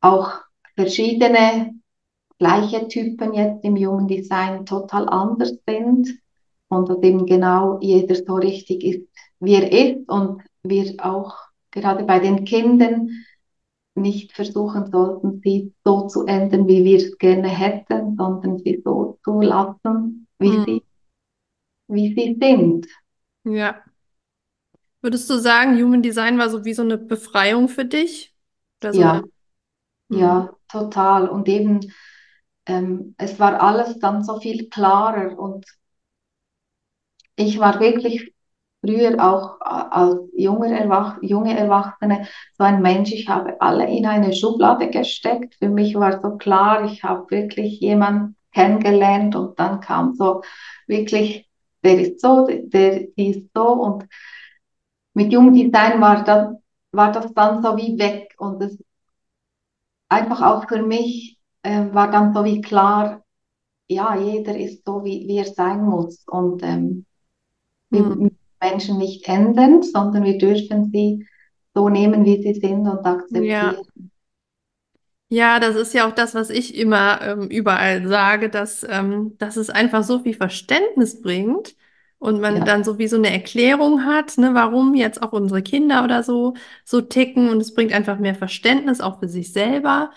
auch 0.00 0.32
verschiedene 0.76 1.74
gleiche 2.38 2.88
Typen 2.88 3.34
jetzt 3.34 3.64
im 3.64 3.76
jungen 3.76 4.08
Design 4.08 4.66
total 4.66 5.08
anders 5.08 5.54
sind 5.66 6.08
und 6.68 6.88
dass 6.88 7.02
eben 7.02 7.26
genau 7.26 7.78
jeder 7.80 8.16
so 8.16 8.34
richtig 8.34 8.84
ist, 8.84 9.08
wie 9.40 9.54
er 9.54 9.72
ist 9.72 10.08
und 10.08 10.42
wir 10.62 10.94
auch 10.98 11.34
gerade 11.70 12.04
bei 12.04 12.18
den 12.18 12.44
Kindern 12.44 13.10
nicht 13.94 14.32
versuchen 14.32 14.90
sollten, 14.90 15.40
sie 15.42 15.74
so 15.84 16.06
zu 16.06 16.24
ändern, 16.26 16.66
wie 16.66 16.84
wir 16.84 16.96
es 16.96 17.18
gerne 17.18 17.48
hätten, 17.48 18.16
sondern 18.16 18.58
sie 18.58 18.80
so 18.84 19.18
zu 19.22 19.40
lassen, 19.40 20.26
wie, 20.38 20.50
mhm. 20.50 20.64
sie, 20.64 20.82
wie 21.88 22.14
sie 22.14 22.38
sind. 22.40 22.86
Ja. 23.44 23.82
Würdest 25.02 25.28
du 25.28 25.38
sagen, 25.38 25.76
Human 25.82 26.02
Design 26.02 26.38
war 26.38 26.48
so 26.48 26.64
wie 26.64 26.74
so 26.74 26.82
eine 26.82 26.96
Befreiung 26.96 27.68
für 27.68 27.84
dich? 27.84 28.34
So 28.82 28.90
ja. 28.90 29.12
Eine... 29.12 29.22
Mhm. 30.08 30.18
Ja, 30.18 30.56
total. 30.68 31.28
Und 31.28 31.48
eben, 31.48 31.92
ähm, 32.66 33.14
es 33.18 33.38
war 33.38 33.60
alles 33.60 33.98
dann 33.98 34.24
so 34.24 34.40
viel 34.40 34.68
klarer 34.68 35.38
und 35.38 35.66
ich 37.36 37.58
war 37.58 37.80
wirklich 37.80 38.32
früher 38.82 39.22
auch 39.24 39.60
als 39.60 40.18
junger 40.36 40.72
Erwach 40.72 41.18
junge 41.22 41.56
Erwachsene 41.56 42.26
so 42.58 42.64
ein 42.64 42.82
Mensch, 42.82 43.12
ich 43.12 43.28
habe 43.28 43.60
alle 43.60 43.88
in 43.88 44.06
eine 44.06 44.34
Schublade 44.34 44.90
gesteckt. 44.90 45.54
Für 45.54 45.68
mich 45.68 45.94
war 45.94 46.20
so 46.20 46.36
klar, 46.36 46.84
ich 46.84 47.04
habe 47.04 47.30
wirklich 47.30 47.80
jemanden 47.80 48.36
kennengelernt 48.52 49.34
und 49.36 49.58
dann 49.58 49.80
kam 49.80 50.14
so 50.14 50.42
wirklich, 50.86 51.48
der 51.84 52.00
ist 52.00 52.20
so, 52.20 52.46
der, 52.46 53.16
ist 53.16 53.48
so 53.54 53.68
und 53.68 54.06
mit 55.14 55.32
Jungdesign 55.32 56.00
war 56.00 56.24
das, 56.24 56.54
war 56.92 57.12
das 57.12 57.32
dann 57.34 57.62
so 57.62 57.76
wie 57.76 57.98
weg 57.98 58.34
und 58.38 58.62
es 58.62 58.78
einfach 60.08 60.42
auch 60.42 60.68
für 60.68 60.82
mich 60.82 61.38
äh, 61.62 61.86
war 61.92 62.10
dann 62.10 62.34
so 62.34 62.44
wie 62.44 62.60
klar, 62.60 63.22
ja, 63.88 64.16
jeder 64.16 64.56
ist 64.56 64.84
so, 64.84 65.04
wie, 65.04 65.26
wie 65.28 65.38
er 65.38 65.44
sein 65.46 65.82
muss 65.84 66.24
und 66.26 66.62
ähm, 66.62 67.06
mhm. 67.90 68.30
Menschen 68.62 68.98
nicht 68.98 69.28
ändern, 69.28 69.82
sondern 69.82 70.24
wir 70.24 70.38
dürfen 70.38 70.90
sie 70.92 71.26
so 71.74 71.88
nehmen, 71.88 72.24
wie 72.24 72.42
sie 72.42 72.54
sind 72.54 72.86
und 72.86 73.04
akzeptieren. 73.04 73.46
Ja. 73.46 73.74
Ja, 75.28 75.60
das 75.60 75.76
ist 75.76 75.94
ja 75.94 76.06
auch 76.06 76.12
das, 76.12 76.34
was 76.34 76.50
ich 76.50 76.76
immer 76.76 77.22
ähm, 77.22 77.48
überall 77.48 78.06
sage, 78.06 78.50
dass, 78.50 78.86
ähm, 78.86 79.34
dass 79.38 79.56
es 79.56 79.70
einfach 79.70 80.04
so 80.04 80.18
viel 80.18 80.34
Verständnis 80.34 81.22
bringt 81.22 81.74
und 82.18 82.38
man 82.42 82.58
ja. 82.58 82.64
dann 82.64 82.84
so 82.84 82.98
wie 82.98 83.08
so 83.08 83.16
eine 83.16 83.32
Erklärung 83.32 84.04
hat, 84.04 84.36
ne, 84.36 84.50
warum 84.52 84.94
jetzt 84.94 85.22
auch 85.22 85.32
unsere 85.32 85.62
Kinder 85.62 86.04
oder 86.04 86.22
so 86.22 86.52
so 86.84 87.00
ticken 87.00 87.48
und 87.48 87.62
es 87.62 87.72
bringt 87.72 87.94
einfach 87.94 88.18
mehr 88.18 88.34
Verständnis 88.34 89.00
auch 89.00 89.20
für 89.20 89.28
sich 89.28 89.54
selber 89.54 90.10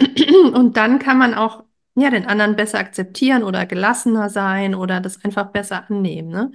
und 0.54 0.78
dann 0.78 0.98
kann 0.98 1.18
man 1.18 1.34
auch 1.34 1.64
ja 1.94 2.08
den 2.08 2.24
anderen 2.24 2.56
besser 2.56 2.78
akzeptieren 2.78 3.44
oder 3.44 3.66
gelassener 3.66 4.30
sein 4.30 4.74
oder 4.74 5.00
das 5.00 5.22
einfach 5.22 5.52
besser 5.52 5.84
annehmen, 5.90 6.30
ne? 6.30 6.52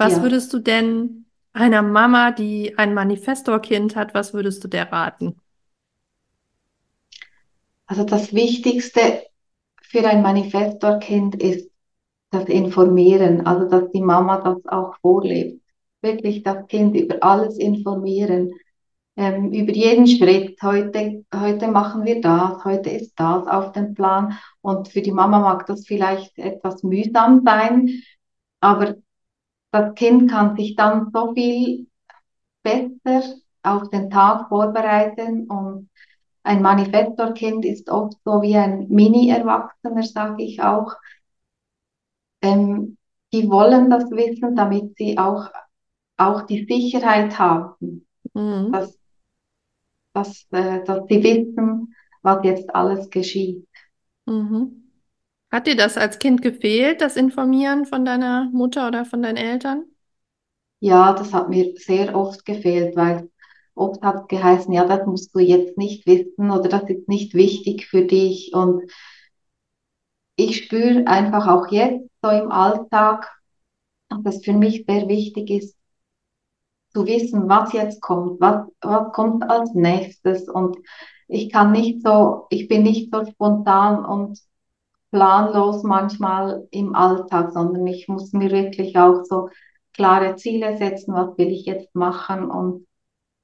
Was 0.00 0.16
ja. 0.16 0.22
würdest 0.22 0.50
du 0.54 0.60
denn 0.60 1.26
einer 1.52 1.82
Mama, 1.82 2.30
die 2.30 2.78
ein 2.78 2.94
Manifestorkind 2.94 3.96
hat, 3.96 4.14
was 4.14 4.32
würdest 4.32 4.64
du 4.64 4.68
der 4.68 4.90
raten? 4.90 5.36
Also 7.84 8.04
das 8.04 8.32
Wichtigste 8.32 9.24
für 9.82 10.08
ein 10.08 10.22
Manifestorkind 10.22 11.34
ist 11.34 11.68
das 12.30 12.46
Informieren, 12.46 13.46
also 13.46 13.68
dass 13.68 13.90
die 13.90 14.00
Mama 14.00 14.40
das 14.40 14.64
auch 14.68 14.96
vorlebt. 15.02 15.60
Wirklich 16.00 16.44
das 16.44 16.66
Kind 16.68 16.96
über 16.96 17.22
alles 17.22 17.58
informieren, 17.58 18.54
ähm, 19.18 19.52
über 19.52 19.72
jeden 19.72 20.06
Schritt. 20.06 20.62
Heute, 20.62 21.26
heute 21.34 21.68
machen 21.68 22.06
wir 22.06 22.22
das, 22.22 22.64
heute 22.64 22.88
ist 22.88 23.12
das 23.20 23.46
auf 23.46 23.72
dem 23.72 23.92
Plan. 23.92 24.38
Und 24.62 24.88
für 24.88 25.02
die 25.02 25.12
Mama 25.12 25.40
mag 25.40 25.66
das 25.66 25.86
vielleicht 25.86 26.38
etwas 26.38 26.82
mühsam 26.82 27.42
sein, 27.44 28.02
aber 28.62 28.94
das 29.72 29.94
Kind 29.94 30.30
kann 30.30 30.56
sich 30.56 30.74
dann 30.76 31.10
so 31.12 31.32
viel 31.34 31.86
besser 32.62 33.34
auf 33.62 33.90
den 33.90 34.10
Tag 34.10 34.48
vorbereiten 34.48 35.46
und 35.48 35.90
ein 36.42 36.62
Manifestorkind 36.62 37.64
ist 37.64 37.90
oft 37.90 38.16
so 38.24 38.42
wie 38.42 38.56
ein 38.56 38.88
Mini-Erwachsener, 38.88 40.02
sage 40.02 40.42
ich 40.42 40.62
auch. 40.62 40.94
Ähm, 42.42 42.96
die 43.32 43.48
wollen 43.48 43.90
das 43.90 44.10
wissen, 44.10 44.56
damit 44.56 44.96
sie 44.96 45.18
auch, 45.18 45.50
auch 46.16 46.42
die 46.42 46.64
Sicherheit 46.64 47.38
haben, 47.38 48.06
mhm. 48.32 48.72
dass, 48.72 48.98
dass, 50.14 50.46
äh, 50.50 50.82
dass 50.84 51.06
sie 51.08 51.22
wissen, 51.22 51.94
was 52.22 52.42
jetzt 52.44 52.74
alles 52.74 53.10
geschieht. 53.10 53.68
Mhm. 54.26 54.79
Hat 55.52 55.66
dir 55.68 55.76
das 55.76 55.96
als 55.96 56.18
Kind 56.18 56.42
gefehlt, 56.42 57.00
das 57.00 57.16
Informieren 57.16 57.86
von 57.86 58.04
deiner 58.04 58.50
Mutter 58.52 58.88
oder 58.88 59.04
von 59.04 59.22
deinen 59.22 59.36
Eltern? 59.36 59.84
Ja, 60.80 61.12
das 61.14 61.32
hat 61.32 61.48
mir 61.50 61.74
sehr 61.76 62.14
oft 62.16 62.44
gefehlt, 62.46 62.96
weil 62.96 63.30
oft 63.74 64.02
hat 64.02 64.22
es 64.22 64.28
geheißen, 64.28 64.72
ja, 64.72 64.86
das 64.86 65.06
musst 65.06 65.34
du 65.34 65.40
jetzt 65.40 65.76
nicht 65.78 66.06
wissen 66.06 66.50
oder 66.50 66.68
das 66.68 66.88
ist 66.88 67.08
nicht 67.08 67.34
wichtig 67.34 67.86
für 67.86 68.04
dich. 68.04 68.52
Und 68.54 68.82
ich 70.36 70.56
spüre 70.64 71.06
einfach 71.06 71.46
auch 71.46 71.68
jetzt 71.70 72.08
so 72.22 72.30
im 72.30 72.50
Alltag, 72.50 73.30
dass 74.08 74.36
es 74.36 74.44
für 74.44 74.52
mich 74.54 74.84
sehr 74.88 75.08
wichtig 75.08 75.50
ist, 75.50 75.76
zu 76.92 77.06
wissen, 77.06 77.48
was 77.48 77.72
jetzt 77.72 78.00
kommt, 78.00 78.40
was, 78.40 78.66
was 78.80 79.12
kommt 79.12 79.48
als 79.48 79.74
nächstes. 79.74 80.48
Und 80.48 80.76
ich 81.28 81.50
kann 81.50 81.72
nicht 81.72 82.02
so, 82.04 82.46
ich 82.50 82.68
bin 82.68 82.82
nicht 82.82 83.12
so 83.12 83.24
spontan 83.24 84.04
und 84.04 84.38
planlos 85.10 85.82
manchmal 85.82 86.66
im 86.70 86.94
Alltag, 86.94 87.52
sondern 87.52 87.86
ich 87.86 88.08
muss 88.08 88.32
mir 88.32 88.50
wirklich 88.50 88.96
auch 88.98 89.24
so 89.24 89.48
klare 89.92 90.36
Ziele 90.36 90.76
setzen, 90.76 91.14
was 91.14 91.36
will 91.36 91.48
ich 91.48 91.66
jetzt 91.66 91.94
machen 91.94 92.50
und 92.50 92.86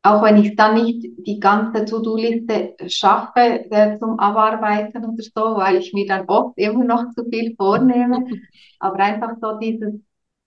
auch 0.07 0.23
wenn 0.23 0.37
ich 0.37 0.55
dann 0.55 0.75
nicht 0.75 1.05
die 1.27 1.41
ganze 1.41 1.85
To-Do-Liste 1.85 2.77
schaffe 2.87 3.69
äh, 3.71 3.99
zum 3.99 4.21
Abarbeiten 4.21 5.05
oder 5.05 5.23
so, 5.23 5.57
weil 5.57 5.79
ich 5.79 5.93
mir 5.93 6.07
dann 6.07 6.27
oft 6.29 6.57
immer 6.57 6.85
noch 6.85 7.11
zu 7.11 7.25
viel 7.29 7.57
vornehme, 7.57 8.25
aber 8.79 8.99
einfach 9.01 9.33
so 9.41 9.59
dieses, 9.59 9.95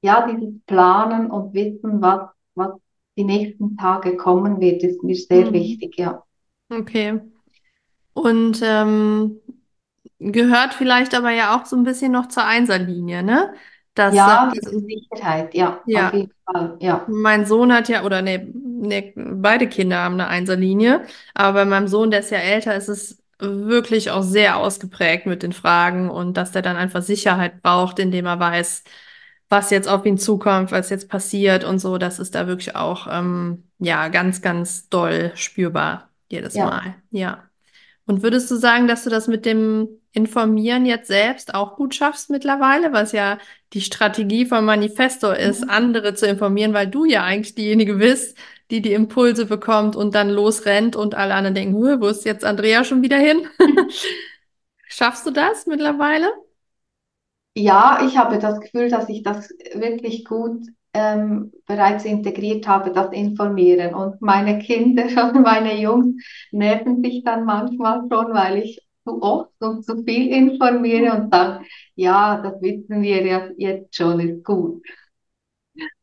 ja, 0.02 0.26
dieses 0.28 0.54
Planen 0.66 1.30
und 1.30 1.54
Wissen, 1.54 2.02
was, 2.02 2.30
was 2.56 2.72
die 3.18 3.26
nächsten 3.26 3.76
Tage 3.76 4.16
kommen 4.16 4.62
wird, 4.62 4.82
ist 4.82 5.04
mir 5.04 5.16
sehr 5.16 5.48
mhm. 5.48 5.54
wichtig, 5.54 5.96
ja. 5.98 6.24
Okay. 6.70 7.20
Und 8.14 8.62
ähm, 8.64 9.42
Gehört 10.20 10.74
vielleicht 10.74 11.16
aber 11.16 11.32
ja 11.32 11.56
auch 11.56 11.66
so 11.66 11.76
ein 11.76 11.84
bisschen 11.84 12.12
noch 12.12 12.28
zur 12.28 12.46
Einserlinie, 12.46 13.24
ne? 13.24 13.54
Das, 13.96 14.14
ja, 14.16 14.50
äh, 14.50 14.60
diese 14.60 14.80
Sicherheit, 14.80 15.54
ja, 15.54 15.82
ja, 15.86 16.08
auf 16.08 16.14
jeden 16.14 16.32
Fall, 16.46 16.78
ja. 16.80 17.06
Mein 17.10 17.46
Sohn 17.46 17.74
hat 17.74 17.90
ja, 17.90 18.04
oder 18.04 18.22
nee, 18.22 18.48
nee, 18.54 19.14
beide 19.16 19.68
Kinder 19.68 19.98
haben 20.00 20.14
eine 20.14 20.28
Einserlinie, 20.28 21.04
aber 21.34 21.54
bei 21.54 21.66
meinem 21.66 21.88
Sohn, 21.88 22.12
der 22.12 22.20
ist 22.22 22.32
ja 22.32 22.38
älter, 22.38 22.76
ist 22.76 22.88
es 22.88 23.22
wirklich 23.40 24.12
auch 24.12 24.22
sehr 24.22 24.58
ausgeprägt 24.58 25.26
mit 25.26 25.44
den 25.44 25.54
Fragen 25.54 26.10
und 26.10 26.36
dass 26.36 26.52
der 26.52 26.62
dann 26.62 26.76
einfach 26.76 27.02
Sicherheit 27.02 27.62
braucht, 27.62 28.00
indem 28.00 28.26
er 28.26 28.40
weiß, 28.40 28.84
was 29.50 29.70
jetzt 29.72 29.88
auf 29.88 30.06
ihn 30.06 30.18
zukommt, 30.18 30.72
was 30.72 30.90
jetzt 30.90 31.10
passiert 31.10 31.64
und 31.64 31.80
so. 31.80 31.98
Das 31.98 32.20
ist 32.20 32.36
da 32.36 32.48
wirklich 32.48 32.76
auch, 32.76 33.08
ähm, 33.10 33.64
ja, 33.80 34.10
ganz, 34.10 34.42
ganz 34.42 34.90
doll 34.90 35.32
spürbar 35.36 36.10
jedes 36.30 36.54
ja. 36.54 36.66
Mal, 36.66 36.96
ja. 37.12 37.49
Und 38.10 38.24
würdest 38.24 38.50
du 38.50 38.56
sagen, 38.56 38.88
dass 38.88 39.04
du 39.04 39.12
das 39.12 39.28
mit 39.28 39.46
dem 39.46 39.88
Informieren 40.14 40.88
jetzt 40.88 41.06
selbst 41.06 41.54
auch 41.54 41.76
gut 41.76 41.94
schaffst 41.94 42.32
mittlerweile, 42.32 42.92
was 42.92 43.12
ja 43.12 43.38
die 43.74 43.82
Strategie 43.82 44.48
von 44.48 44.66
Manifesto 44.66 45.32
ist, 45.32 45.62
mhm. 45.62 45.70
andere 45.70 46.16
zu 46.16 46.26
informieren, 46.26 46.74
weil 46.74 46.88
du 46.88 47.06
ja 47.06 47.24
eigentlich 47.24 47.54
diejenige 47.54 47.98
bist, 47.98 48.36
die 48.72 48.82
die 48.82 48.94
Impulse 48.94 49.46
bekommt 49.46 49.96
und 49.96 50.16
dann 50.16 50.32
losrennt 50.32 50.96
und 50.96 51.14
alle 51.14 51.36
anderen 51.36 51.54
denken, 51.54 51.76
wo 51.76 52.08
ist 52.08 52.26
jetzt 52.26 52.44
Andrea 52.44 52.84
schon 52.84 53.04
wieder 53.04 53.18
hin? 53.18 53.46
Schaffst 54.88 55.28
du 55.28 55.30
das 55.30 55.68
mittlerweile? 55.68 56.32
Ja, 57.54 58.02
ich 58.08 58.18
habe 58.18 58.40
das 58.40 58.60
Gefühl, 58.60 58.90
dass 58.90 59.08
ich 59.08 59.22
das 59.22 59.52
wirklich 59.76 60.26
gut 60.26 60.66
ähm, 61.00 61.52
bereits 61.66 62.04
integriert 62.04 62.68
habe, 62.68 62.92
das 62.92 63.12
Informieren. 63.14 63.94
Und 63.94 64.22
meine 64.22 64.60
Kinder 64.60 65.04
und 65.34 65.42
meine 65.42 65.80
Jungs 65.80 66.22
nerven 66.52 67.02
sich 67.04 67.24
dann 67.24 67.46
manchmal 67.46 68.02
schon, 68.12 68.34
weil 68.34 68.58
ich 68.58 68.82
zu 69.08 69.22
oft 69.22 69.54
und 69.60 69.86
zu 69.86 70.04
viel 70.04 70.28
informiere 70.28 71.14
und 71.14 71.34
sage, 71.34 71.66
ja, 71.96 72.42
das 72.42 72.62
wissen 72.62 73.02
wir 73.02 73.26
ja 73.26 73.50
jetzt 73.58 73.96
schon, 73.96 74.20
ist 74.20 74.44
gut. 74.44 74.84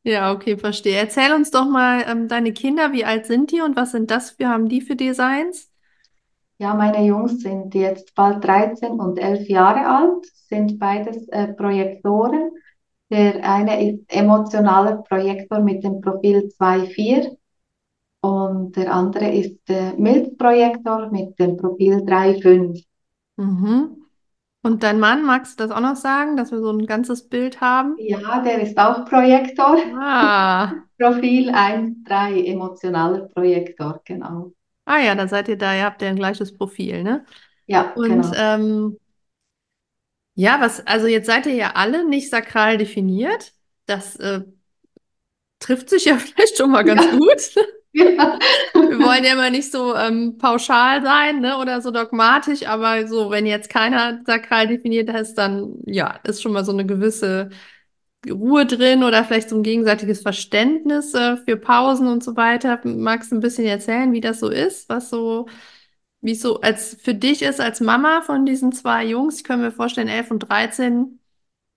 Ja, 0.03 0.33
okay, 0.33 0.57
verstehe. 0.57 0.97
Erzähl 0.97 1.33
uns 1.35 1.51
doch 1.51 1.69
mal, 1.69 2.05
ähm, 2.09 2.29
deine 2.29 2.53
Kinder, 2.53 2.93
wie 2.93 3.05
alt 3.05 3.27
sind 3.27 3.51
die 3.51 3.61
und 3.61 3.77
was 3.77 3.93
sind 3.93 4.11
das 4.11 4.31
für, 4.31 4.49
haben 4.49 4.69
die 4.69 4.81
für 4.81 4.97
Designs? 4.97 5.71
Ja, 6.59 6.73
meine 6.73 7.05
Jungs 7.05 7.41
sind 7.41 7.75
jetzt 7.75 8.15
bald 8.15 8.43
13 8.43 8.93
und 8.93 9.19
11 9.19 9.47
Jahre 9.49 9.87
alt, 9.87 10.25
sind 10.49 10.79
beides 10.79 11.29
äh, 11.29 11.49
Projektoren. 11.49 12.51
Der 13.11 13.43
eine 13.45 13.91
ist 13.91 14.05
emotionaler 14.09 14.97
Projektor 15.03 15.61
mit 15.61 15.83
dem 15.85 16.01
Profil 16.01 16.49
2.4 16.49 17.37
und 18.23 18.77
der 18.77 18.93
andere 18.93 19.31
ist 19.33 19.59
äh, 19.71 19.93
Milzprojektor 19.95 21.11
mit 21.11 21.39
dem 21.39 21.57
Profil 21.57 22.05
3.5. 22.05 22.85
Mhm. 23.37 24.03
Und 24.63 24.83
dein 24.83 24.99
Mann, 25.01 25.25
magst 25.25 25.61
du 25.61 25.65
das 25.65 25.71
auch 25.77 25.81
noch 25.81 25.97
sagen, 25.97 26.37
dass 26.37 26.51
wir 26.51 26.61
so 26.61 26.71
ein 26.71 26.87
ganzes 26.87 27.29
Bild 27.29 27.61
haben? 27.61 27.97
Ja, 27.99 28.41
der 28.43 28.61
ist 28.63 28.79
auch 28.79 29.05
Projektor. 29.05 29.77
Ah, 30.01 30.73
Profil 30.99 31.51
1.3, 31.51 32.45
emotionaler 32.47 33.29
Projektor, 33.29 34.01
genau. 34.05 34.53
ah 34.85 34.99
ja, 35.01 35.15
dann 35.15 35.29
seid 35.29 35.49
ihr 35.49 35.57
da, 35.59 35.75
ihr 35.75 35.85
habt 35.85 36.03
ja 36.03 36.09
ein 36.09 36.17
gleiches 36.17 36.53
Profil, 36.57 37.03
ne? 37.03 37.25
Ja, 37.67 37.95
Und 37.95 38.09
genau. 38.09 38.33
ähm, 38.37 38.99
ja, 40.37 40.61
was, 40.63 40.87
also 40.87 41.09
jetzt 41.09 41.27
seid 41.27 41.47
ihr 41.47 41.55
ja 41.55 41.73
alle 41.77 42.09
nicht 42.09 42.31
sakral 42.31 42.79
definiert. 42.79 43.55
Das 43.87 44.17
äh, 44.19 44.43
trifft 45.59 45.91
sich 45.91 46.05
ja 46.07 46.19
vielleicht 46.19 46.57
schon 46.59 46.71
mal 46.71 46.85
ganz 46.85 47.03
Ja, 47.03 47.11
gut. 47.11 47.55
ja. 47.93 48.39
Wir 48.89 49.01
wollen 49.03 49.25
ja 49.25 49.33
immer 49.33 49.51
nicht 49.51 49.73
so 49.73 49.97
ähm, 49.97 50.39
pauschal 50.39 51.03
sein, 51.03 51.41
ne, 51.41 51.59
oder 51.59 51.81
so 51.83 51.91
dogmatisch, 51.91 52.67
aber 52.67 53.09
so, 53.09 53.31
wenn 53.31 53.47
jetzt 53.47 53.69
keiner 53.71 54.21
sakral 54.27 54.69
definiert 54.69 55.09
ist, 55.11 55.35
dann 55.35 55.77
ja, 55.87 56.21
ist 56.25 56.43
schon 56.43 56.53
mal 56.53 56.65
so 56.65 56.73
eine 56.73 56.87
gewisse 56.87 57.51
Ruhe 58.29 58.67
drin 58.67 59.05
oder 59.05 59.25
vielleicht 59.25 59.51
so 59.51 59.57
ein 59.57 59.63
gegenseitiges 59.65 60.23
Verständnis 60.23 61.15
äh, 61.15 61.37
für 61.39 61.57
Pausen 61.57 62.09
und 62.09 62.25
so 62.25 62.37
weiter. 62.37 62.81
Magst 62.85 63.33
du 63.33 63.37
ein 63.37 63.41
bisschen 63.41 63.67
erzählen, 63.67 64.13
wie 64.13 64.21
das 64.21 64.41
so 64.41 64.51
ist, 64.51 64.89
was 64.89 65.11
so, 65.11 65.49
wie 66.27 66.33
es 66.33 66.41
so 66.43 66.61
als 66.61 66.97
für 67.01 67.15
dich 67.15 67.43
ist 67.43 67.61
als 67.61 67.81
Mama 67.81 68.21
von 68.23 68.45
diesen 68.45 68.73
zwei 68.73 69.05
Jungs? 69.07 69.37
Ich 69.39 69.45
kann 69.45 69.61
mir 69.61 69.71
vorstellen, 69.71 70.09
11 70.09 70.33
und 70.33 70.41
13, 70.41 71.21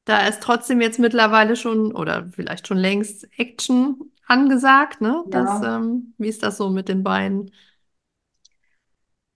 da 0.05 0.27
ist 0.27 0.41
trotzdem 0.41 0.81
jetzt 0.81 0.97
mittlerweile 0.97 1.55
schon 1.55 1.93
oder 1.93 2.27
vielleicht 2.31 2.67
schon 2.67 2.77
längst 2.77 3.27
Action 3.37 4.11
angesagt, 4.25 5.01
ne? 5.01 5.23
Das, 5.29 5.61
Ja. 5.61 5.77
ähm, 5.77 6.15
wie 6.17 6.29
ist 6.29 6.41
das 6.41 6.57
so 6.57 6.69
mit 6.71 6.89
den 6.89 7.03
beiden? 7.03 7.51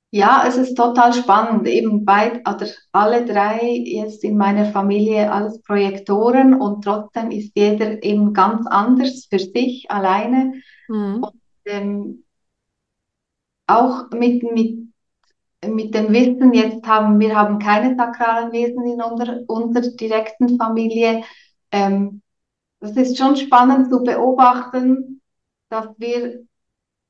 Ja, 0.10 0.46
es 0.48 0.58
ist 0.58 0.76
total 0.76 1.14
spannend. 1.14 1.68
Eben 1.68 2.06
beid, 2.06 2.48
oder 2.48 2.68
alle 2.92 3.26
drei 3.26 3.62
jetzt 3.86 4.24
in 4.24 4.38
meiner 4.38 4.66
Familie 4.66 5.32
alles 5.32 5.62
Projektoren 5.62 6.56
und 6.56 6.84
trotzdem 6.84 7.32
ist 7.32 7.52
jeder 7.56 8.04
eben 8.04 8.34
ganz 8.34 8.66
anders 8.68 9.28
für 9.30 9.40
sich 9.40 9.90
alleine. 9.90 10.54
Mhm. 10.90 11.24
Ähm, 11.66 12.24
auch 13.68 14.10
mit, 14.12 14.44
mit, 14.44 14.93
mit 15.68 15.94
dem 15.94 16.12
Wissen, 16.12 16.54
jetzt 16.54 16.86
haben 16.88 17.20
wir 17.20 17.36
haben 17.36 17.60
keine 17.60 17.96
sakralen 17.96 18.52
Wesen 18.52 18.86
in 18.86 19.02
unserer, 19.02 19.40
unserer 19.48 19.90
direkten 19.96 20.58
Familie. 20.58 21.24
Ähm, 21.72 22.22
das 22.80 22.92
ist 22.98 23.18
schon 23.18 23.36
spannend 23.36 23.90
zu 23.90 24.04
beobachten, 24.04 25.22
dass 25.70 25.88
wir 25.98 26.44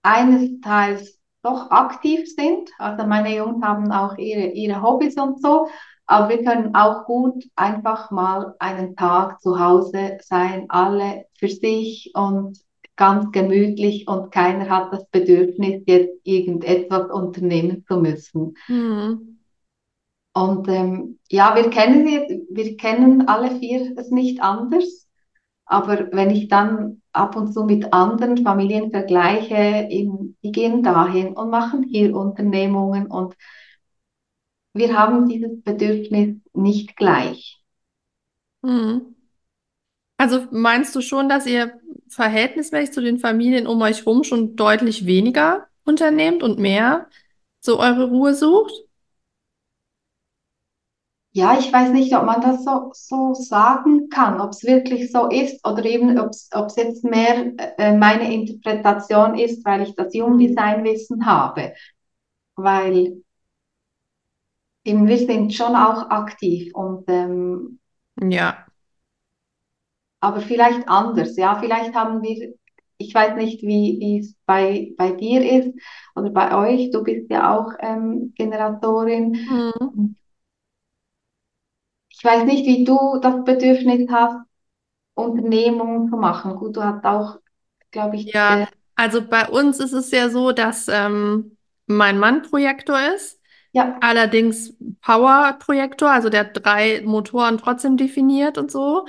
eines 0.04 0.62
Teils 0.62 1.20
doch 1.42 1.72
aktiv 1.72 2.28
sind. 2.34 2.70
Also 2.78 3.06
meine 3.06 3.36
Jungs 3.36 3.63
haben 3.63 3.92
auch 3.92 4.18
ihre, 4.18 4.48
ihre 4.52 4.82
Hobbys 4.82 5.18
und 5.18 5.42
so, 5.42 5.68
aber 6.06 6.30
wir 6.30 6.44
können 6.44 6.76
auch 6.76 7.06
gut 7.06 7.44
einfach 7.56 8.12
mal 8.12 8.56
einen 8.60 8.96
Tag 8.96 9.42
zu 9.42 9.60
Hause 9.60 10.18
sein, 10.22 10.66
alle 10.70 11.26
für 11.38 11.50
sich 11.50 12.12
und 12.13 12.62
ganz 12.95 13.32
gemütlich 13.32 14.08
und 14.08 14.32
keiner 14.32 14.69
hat 14.69 14.93
das 14.93 15.06
Bedürfnis, 15.08 15.84
jetzt 15.86 16.19
irgendetwas 16.23 17.10
unternehmen 17.10 17.84
zu 17.88 17.97
müssen. 17.97 18.56
Mhm. 18.67 19.39
Und 20.34 20.67
ähm, 20.67 21.19
ja, 21.29 21.56
wir 21.56 21.69
kennen, 21.69 22.06
wir, 22.06 22.41
wir 22.49 22.77
kennen 22.77 23.27
alle 23.27 23.60
vier 23.60 23.93
es 23.97 24.10
nicht 24.10 24.41
anders. 24.41 25.08
Aber 25.65 26.12
wenn 26.12 26.29
ich 26.29 26.49
dann 26.49 27.01
ab 27.13 27.36
und 27.36 27.53
zu 27.53 27.63
mit 27.63 27.93
anderen 27.93 28.38
Familien 28.43 28.91
vergleiche, 28.91 29.88
eben, 29.89 30.38
die 30.43 30.51
gehen 30.51 30.84
dahin 30.84 31.34
und 31.34 31.49
machen 31.49 31.84
hier 31.84 32.15
Unternehmungen 32.15 33.08
und 33.08 33.36
wir 34.73 34.97
haben 34.97 35.29
dieses 35.29 35.62
Bedürfnis 35.62 36.38
nicht 36.53 36.97
gleich. 36.97 37.62
Mhm. 38.63 39.12
Also 40.17 40.45
meinst 40.52 40.95
du 40.95 41.02
schon, 41.02 41.30
dass 41.30 41.45
ihr 41.45 41.80
verhältnismäßig 42.10 42.93
zu 42.93 43.02
den 43.02 43.19
Familien 43.19 43.67
um 43.67 43.82
euch 43.82 44.06
rum 44.06 44.23
schon 44.23 44.56
deutlich 44.56 45.06
weniger 45.06 45.67
unternehmt 45.84 46.43
und 46.43 46.60
mehr 46.60 47.08
so 47.60 47.80
eure 47.80 48.10
Ruhe 48.10 48.34
sucht? 48.34 48.73
Ja, 51.36 51.58
ich 51.58 51.73
weiß 51.73 51.91
nicht, 51.93 52.15
ob 52.15 52.26
man 52.26 52.41
das 52.41 52.63
so, 52.63 52.91
so 52.93 53.34
sagen 53.34 54.08
kann, 54.10 54.39
ob 54.39 54.52
es 54.52 54.63
wirklich 54.63 55.12
so 55.12 55.28
ist 55.30 55.65
oder 55.67 55.84
eben, 55.84 56.19
ob 56.19 56.30
es 56.30 56.76
jetzt 56.76 57.04
mehr 57.04 57.52
äh, 57.80 57.97
meine 57.97 58.32
Interpretation 58.32 59.36
ist, 59.38 59.65
weil 59.65 59.82
ich 59.82 59.95
das. 59.95 60.13
Jungdesignwissen 60.13 61.26
habe. 61.26 61.73
Weil 62.56 63.23
eben 64.86 65.08
wir 65.08 65.17
sind 65.17 65.54
schon 65.54 65.76
auch 65.76 66.10
aktiv 66.10 66.73
und 66.76 67.04
ähm, 67.08 67.80
Ja. 68.21 68.62
Aber 70.24 70.42
vielleicht 70.42 70.88
anders. 70.88 71.36
Ja, 71.38 71.56
vielleicht 71.60 71.94
haben 71.96 72.22
wir, 72.24 72.54
ich 72.98 73.14
weiß 73.14 73.36
nicht, 73.36 73.62
wie, 73.64 73.98
wie 74.00 74.20
es 74.20 74.36
bei, 74.46 74.94
bei 74.98 75.12
dir 75.12 75.42
ist 75.44 75.74
oder 76.16 76.30
bei 76.32 76.56
euch. 76.58 76.92
Du 76.92 77.04
bist 77.04 77.30
ja 77.30 77.56
auch 77.58 77.74
ähm, 77.80 78.34
Generatorin. 78.36 79.38
Mhm. 79.50 80.16
Ich 82.10 82.24
weiß 82.24 82.46
nicht, 82.46 82.66
wie 82.66 82.86
du 82.86 83.20
das 83.22 83.44
Bedürfnis 83.44 84.10
hast, 84.10 84.38
Unternehmungen 85.16 86.10
zu 86.10 86.18
machen. 86.18 86.56
Gut, 86.58 86.78
du 86.78 86.84
hast 86.84 87.04
auch, 87.06 87.40
glaube 87.92 88.18
ich, 88.18 88.34
Ja, 88.34 88.68
also 88.96 89.22
bei 89.28 89.48
uns 89.50 89.80
ist 89.80 89.94
es 89.94 90.12
ja 90.12 90.30
so, 90.30 90.52
dass 90.52 90.88
ähm, 90.88 91.58
mein 91.88 92.20
Mann 92.20 92.42
Projektor 92.44 93.00
ist, 93.16 93.40
ja, 93.74 94.00
allerdings 94.00 94.76
Power-Projektor, 95.02 96.12
also 96.12 96.30
der 96.30 96.42
hat 96.42 96.52
drei 96.66 97.02
Motoren 97.06 97.58
trotzdem 97.58 97.98
definiert 97.98 98.58
und 98.58 98.72
so. 98.72 99.06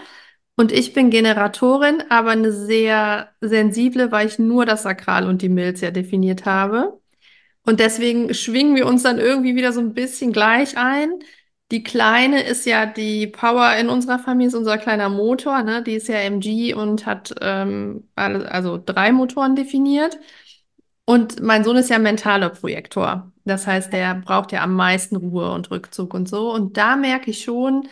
Und 0.56 0.70
ich 0.72 0.92
bin 0.92 1.10
Generatorin, 1.10 2.02
aber 2.10 2.30
eine 2.30 2.52
sehr 2.52 3.30
sensible, 3.40 4.12
weil 4.12 4.28
ich 4.28 4.38
nur 4.38 4.66
das 4.66 4.84
Sakral 4.84 5.26
und 5.28 5.42
die 5.42 5.48
Milz 5.48 5.80
ja 5.80 5.90
definiert 5.90 6.44
habe. 6.44 7.00
Und 7.64 7.80
deswegen 7.80 8.34
schwingen 8.34 8.76
wir 8.76 8.86
uns 8.86 9.02
dann 9.02 9.18
irgendwie 9.18 9.56
wieder 9.56 9.72
so 9.72 9.80
ein 9.80 9.94
bisschen 9.94 10.32
gleich 10.32 10.76
ein. 10.76 11.10
Die 11.70 11.82
Kleine 11.82 12.42
ist 12.42 12.66
ja 12.66 12.86
die 12.86 13.26
Power 13.26 13.74
in 13.76 13.88
unserer 13.88 14.18
Familie, 14.18 14.48
ist 14.48 14.54
unser 14.54 14.78
kleiner 14.78 15.08
Motor, 15.08 15.62
ne? 15.62 15.82
Die 15.82 15.94
ist 15.94 16.08
ja 16.08 16.16
MG 16.16 16.74
und 16.74 17.06
hat 17.06 17.34
ähm, 17.40 18.08
also 18.14 18.80
drei 18.84 19.12
Motoren 19.12 19.56
definiert. 19.56 20.18
Und 21.06 21.42
mein 21.42 21.64
Sohn 21.64 21.76
ist 21.76 21.90
ja 21.90 21.98
mentaler 21.98 22.50
Projektor. 22.50 23.32
Das 23.44 23.66
heißt, 23.66 23.92
der 23.92 24.14
braucht 24.14 24.52
ja 24.52 24.62
am 24.62 24.74
meisten 24.74 25.16
Ruhe 25.16 25.50
und 25.52 25.70
Rückzug 25.70 26.14
und 26.14 26.28
so. 26.28 26.52
Und 26.52 26.76
da 26.76 26.96
merke 26.96 27.30
ich 27.30 27.42
schon, 27.44 27.88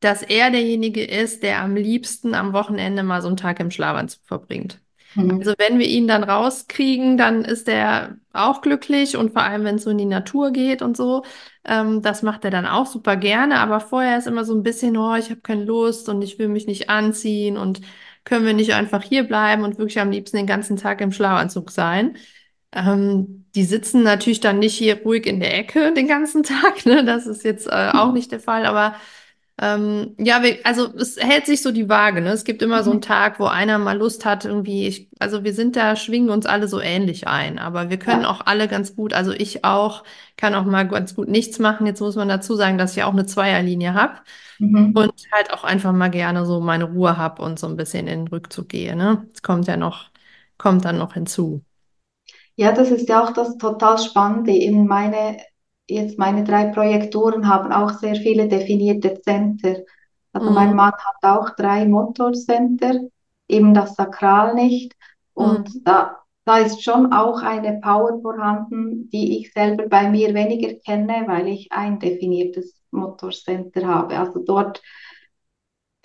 dass 0.00 0.22
er 0.22 0.50
derjenige 0.50 1.04
ist, 1.04 1.42
der 1.42 1.60
am 1.62 1.76
liebsten 1.76 2.34
am 2.34 2.52
Wochenende 2.52 3.02
mal 3.02 3.22
so 3.22 3.28
einen 3.28 3.36
Tag 3.36 3.60
im 3.60 3.70
Schlafanzug 3.70 4.22
verbringt. 4.26 4.80
mhm, 5.14 5.40
Also 5.40 5.54
wenn 5.58 5.78
wir 5.78 5.86
ihn 5.88 6.06
dann 6.08 6.24
rauskriegen, 6.24 7.16
dann 7.18 7.44
ist 7.44 7.68
er 7.68 8.16
auch 8.32 8.60
glücklich 8.62 9.16
und 9.16 9.32
vor 9.32 9.42
allem, 9.42 9.64
wenn 9.64 9.76
es 9.76 9.82
so 9.84 9.90
in 9.90 9.98
die 9.98 10.04
Natur 10.04 10.52
geht 10.52 10.82
und 10.82 10.96
so, 10.96 11.24
ähm, 11.64 12.00
das 12.02 12.22
macht 12.22 12.44
er 12.44 12.50
dann 12.52 12.66
auch 12.66 12.86
super 12.86 13.16
gerne. 13.16 13.58
Aber 13.58 13.80
vorher 13.80 14.18
ist 14.18 14.26
immer 14.28 14.44
so 14.44 14.54
ein 14.54 14.62
bisschen, 14.62 14.96
oh, 14.96 15.14
ich 15.16 15.30
habe 15.30 15.40
keine 15.40 15.64
Lust 15.64 16.08
und 16.08 16.22
ich 16.22 16.38
will 16.38 16.48
mich 16.48 16.66
nicht 16.66 16.90
anziehen 16.90 17.56
und 17.56 17.80
können 18.24 18.46
wir 18.46 18.54
nicht 18.54 18.74
einfach 18.74 19.02
hier 19.02 19.24
bleiben 19.24 19.64
und 19.64 19.78
wirklich 19.78 20.00
am 20.00 20.10
liebsten 20.10 20.36
den 20.38 20.46
ganzen 20.46 20.76
Tag 20.76 21.00
im 21.00 21.12
Schlafanzug 21.12 21.70
sein. 21.70 22.16
Ähm, 22.72 23.46
die 23.54 23.64
sitzen 23.64 24.02
natürlich 24.02 24.40
dann 24.40 24.58
nicht 24.58 24.74
hier 24.76 25.02
ruhig 25.02 25.26
in 25.26 25.40
der 25.40 25.56
Ecke 25.58 25.92
den 25.94 26.08
ganzen 26.08 26.42
Tag, 26.44 26.84
ne? 26.86 27.04
Das 27.04 27.26
ist 27.26 27.44
jetzt 27.44 27.66
äh, 27.68 27.90
auch 27.94 28.12
nicht 28.12 28.32
der 28.32 28.40
Fall, 28.40 28.66
aber 28.66 28.96
ähm, 29.58 30.14
ja, 30.18 30.42
wir, 30.42 30.58
also 30.64 30.94
es 30.96 31.16
hält 31.16 31.46
sich 31.46 31.62
so 31.62 31.72
die 31.72 31.88
Waage, 31.88 32.20
ne? 32.20 32.30
Es 32.30 32.44
gibt 32.44 32.60
immer 32.60 32.82
so 32.82 32.90
einen 32.90 32.98
mhm, 32.98 33.02
Tag, 33.02 33.40
wo 33.40 33.46
einer 33.46 33.78
mal 33.78 33.96
Lust 33.96 34.26
hat, 34.26 34.44
irgendwie, 34.44 34.86
ich, 34.86 35.08
also 35.18 35.44
wir 35.44 35.54
sind 35.54 35.76
da, 35.76 35.96
schwingen 35.96 36.28
uns 36.28 36.44
alle 36.44 36.68
so 36.68 36.78
ähnlich 36.78 37.26
ein, 37.26 37.58
aber 37.58 37.88
wir 37.88 37.98
können 37.98 38.22
ja, 38.22 38.28
auch 38.28 38.42
alle 38.44 38.68
ganz 38.68 38.94
gut, 38.94 39.14
also 39.14 39.32
ich 39.32 39.64
auch, 39.64 40.04
kann 40.36 40.54
auch 40.54 40.66
mal 40.66 40.86
ganz 40.86 41.14
gut 41.14 41.28
nichts 41.28 41.58
machen. 41.58 41.86
Jetzt 41.86 42.00
muss 42.00 42.16
man 42.16 42.28
dazu 42.28 42.54
sagen, 42.54 42.76
dass 42.76 42.94
ich 42.96 43.02
auch 43.02 43.12
eine 43.12 43.24
Zweierlinie 43.24 43.94
habe 43.94 44.16
mhm. 44.58 44.92
und 44.94 45.14
halt 45.32 45.50
auch 45.54 45.64
einfach 45.64 45.92
mal 45.92 46.10
gerne 46.10 46.44
so 46.44 46.60
meine 46.60 46.84
Ruhe 46.84 47.16
habe 47.16 47.40
und 47.42 47.58
so 47.58 47.66
ein 47.66 47.76
bisschen 47.76 48.06
in 48.08 48.24
den 48.24 48.28
Rückzug 48.28 48.68
gehe, 48.68 48.94
ne? 48.94 49.26
Das 49.32 49.42
kommt 49.42 49.66
ja 49.68 49.78
noch, 49.78 50.10
kommt 50.58 50.84
dann 50.84 50.98
noch 50.98 51.14
hinzu. 51.14 51.64
Ja, 52.56 52.72
das 52.72 52.90
ist 52.90 53.08
ja 53.08 53.24
auch 53.24 53.32
das 53.32 53.56
total 53.58 53.98
Spannende. 53.98 54.52
Eben 54.52 54.86
meine 54.86 55.38
jetzt 55.88 56.18
meine 56.18 56.44
drei 56.44 56.66
Projektoren 56.66 57.48
haben 57.48 57.72
auch 57.72 57.92
sehr 57.98 58.16
viele 58.16 58.48
definierte 58.48 59.20
Center. 59.22 59.76
Also 60.32 60.50
mein 60.50 60.70
Mhm. 60.70 60.76
Mann 60.76 60.92
hat 60.92 61.22
auch 61.38 61.50
drei 61.56 61.86
Motorcenter, 61.86 63.00
eben 63.48 63.74
das 63.74 63.94
Sakral 63.94 64.54
nicht. 64.54 64.92
Mhm. 65.38 65.64
Und 65.64 65.86
da, 65.86 66.18
da 66.44 66.58
ist 66.58 66.82
schon 66.82 67.12
auch 67.12 67.42
eine 67.42 67.80
Power 67.80 68.20
vorhanden, 68.20 69.08
die 69.10 69.38
ich 69.40 69.52
selber 69.52 69.88
bei 69.88 70.10
mir 70.10 70.34
weniger 70.34 70.74
kenne, 70.74 71.24
weil 71.26 71.48
ich 71.48 71.72
ein 71.72 71.98
definiertes 71.98 72.80
Motorcenter 72.90 73.86
habe. 73.86 74.18
Also 74.18 74.40
dort, 74.44 74.82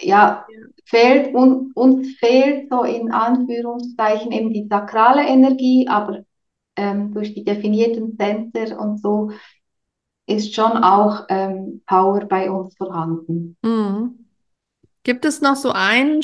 ja, 0.02 0.46
Ja. 0.48 0.68
fehlt 0.86 1.34
und, 1.36 1.76
uns 1.76 2.16
fehlt 2.20 2.70
so 2.70 2.84
in 2.84 3.12
Anführungszeichen 3.12 4.32
eben 4.32 4.54
die 4.54 4.68
sakrale 4.70 5.24
Energie, 5.28 5.88
aber 5.88 6.24
ähm, 6.78 7.14
durch 7.14 7.34
die 7.34 7.44
definierten 7.44 8.18
Center 8.18 8.80
und 8.80 9.02
so 9.02 9.32
ist 10.28 10.54
schon 10.56 10.72
auch 10.84 11.26
ähm, 11.30 11.82
Power 11.86 12.26
bei 12.26 12.50
uns 12.50 12.76
vorhanden. 12.78 13.58
Mhm. 13.62 14.26
Gibt 15.04 15.26
es 15.26 15.42
noch 15.42 15.56
so 15.56 15.72
einen 15.72 16.22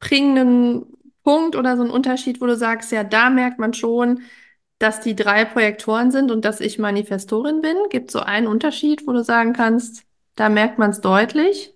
springenden 0.00 0.86
Punkt 1.22 1.56
oder 1.56 1.76
so 1.76 1.82
einen 1.82 1.90
Unterschied, 1.90 2.40
wo 2.40 2.46
du 2.46 2.56
sagst, 2.56 2.92
ja, 2.92 3.04
da 3.04 3.30
merkt 3.30 3.58
man 3.58 3.74
schon, 3.74 4.22
dass 4.78 5.00
die 5.00 5.16
drei 5.16 5.44
Projektoren 5.44 6.10
sind 6.10 6.30
und 6.30 6.44
dass 6.44 6.60
ich 6.60 6.78
Manifestorin 6.78 7.60
bin? 7.62 7.76
Gibt 7.90 8.08
es 8.08 8.12
so 8.12 8.20
einen 8.20 8.46
Unterschied, 8.46 9.06
wo 9.06 9.12
du 9.12 9.24
sagen 9.24 9.52
kannst, 9.52 10.04
da 10.36 10.48
merkt 10.48 10.78
man 10.78 10.90
es 10.90 11.00
deutlich? 11.00 11.74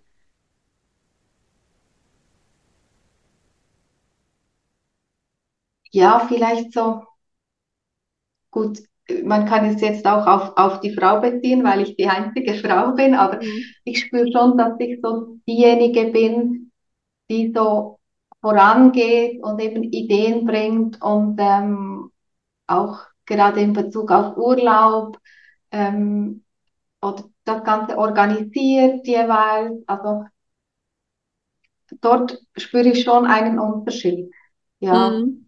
Ja, 5.92 6.20
vielleicht 6.29 6.72
so 6.72 7.05
gut. 8.51 8.79
Man 9.24 9.46
kann 9.46 9.64
es 9.66 9.80
jetzt 9.80 10.06
auch 10.06 10.26
auf, 10.26 10.52
auf 10.56 10.80
die 10.80 10.94
Frau 10.94 11.20
beziehen, 11.20 11.64
weil 11.64 11.80
ich 11.82 11.96
die 11.96 12.06
einzige 12.08 12.54
Frau 12.54 12.92
bin, 12.92 13.14
aber 13.14 13.40
Mhm. 13.40 13.74
ich 13.84 14.00
spüre 14.00 14.30
schon, 14.32 14.56
dass 14.58 14.74
ich 14.80 15.00
so 15.02 15.38
diejenige 15.48 16.06
bin, 16.12 16.70
die 17.30 17.52
so 17.54 17.98
vorangeht 18.40 19.42
und 19.42 19.60
eben 19.60 19.82
Ideen 19.84 20.46
bringt 20.46 21.02
und 21.02 21.36
ähm, 21.40 22.10
auch 22.66 23.00
gerade 23.26 23.60
in 23.60 23.72
Bezug 23.74 24.10
auf 24.12 24.36
Urlaub 24.36 25.18
ähm, 25.72 26.44
oder 27.02 27.24
das 27.44 27.64
Ganze 27.64 27.98
organisiert 27.98 29.06
jeweils. 29.06 29.82
Also 29.88 30.24
dort 32.00 32.38
spüre 32.56 32.88
ich 32.88 33.02
schon 33.04 33.26
einen 33.26 33.58
Unterschied. 33.58 34.30
Ja, 34.80 35.20
Mhm. 35.20 35.47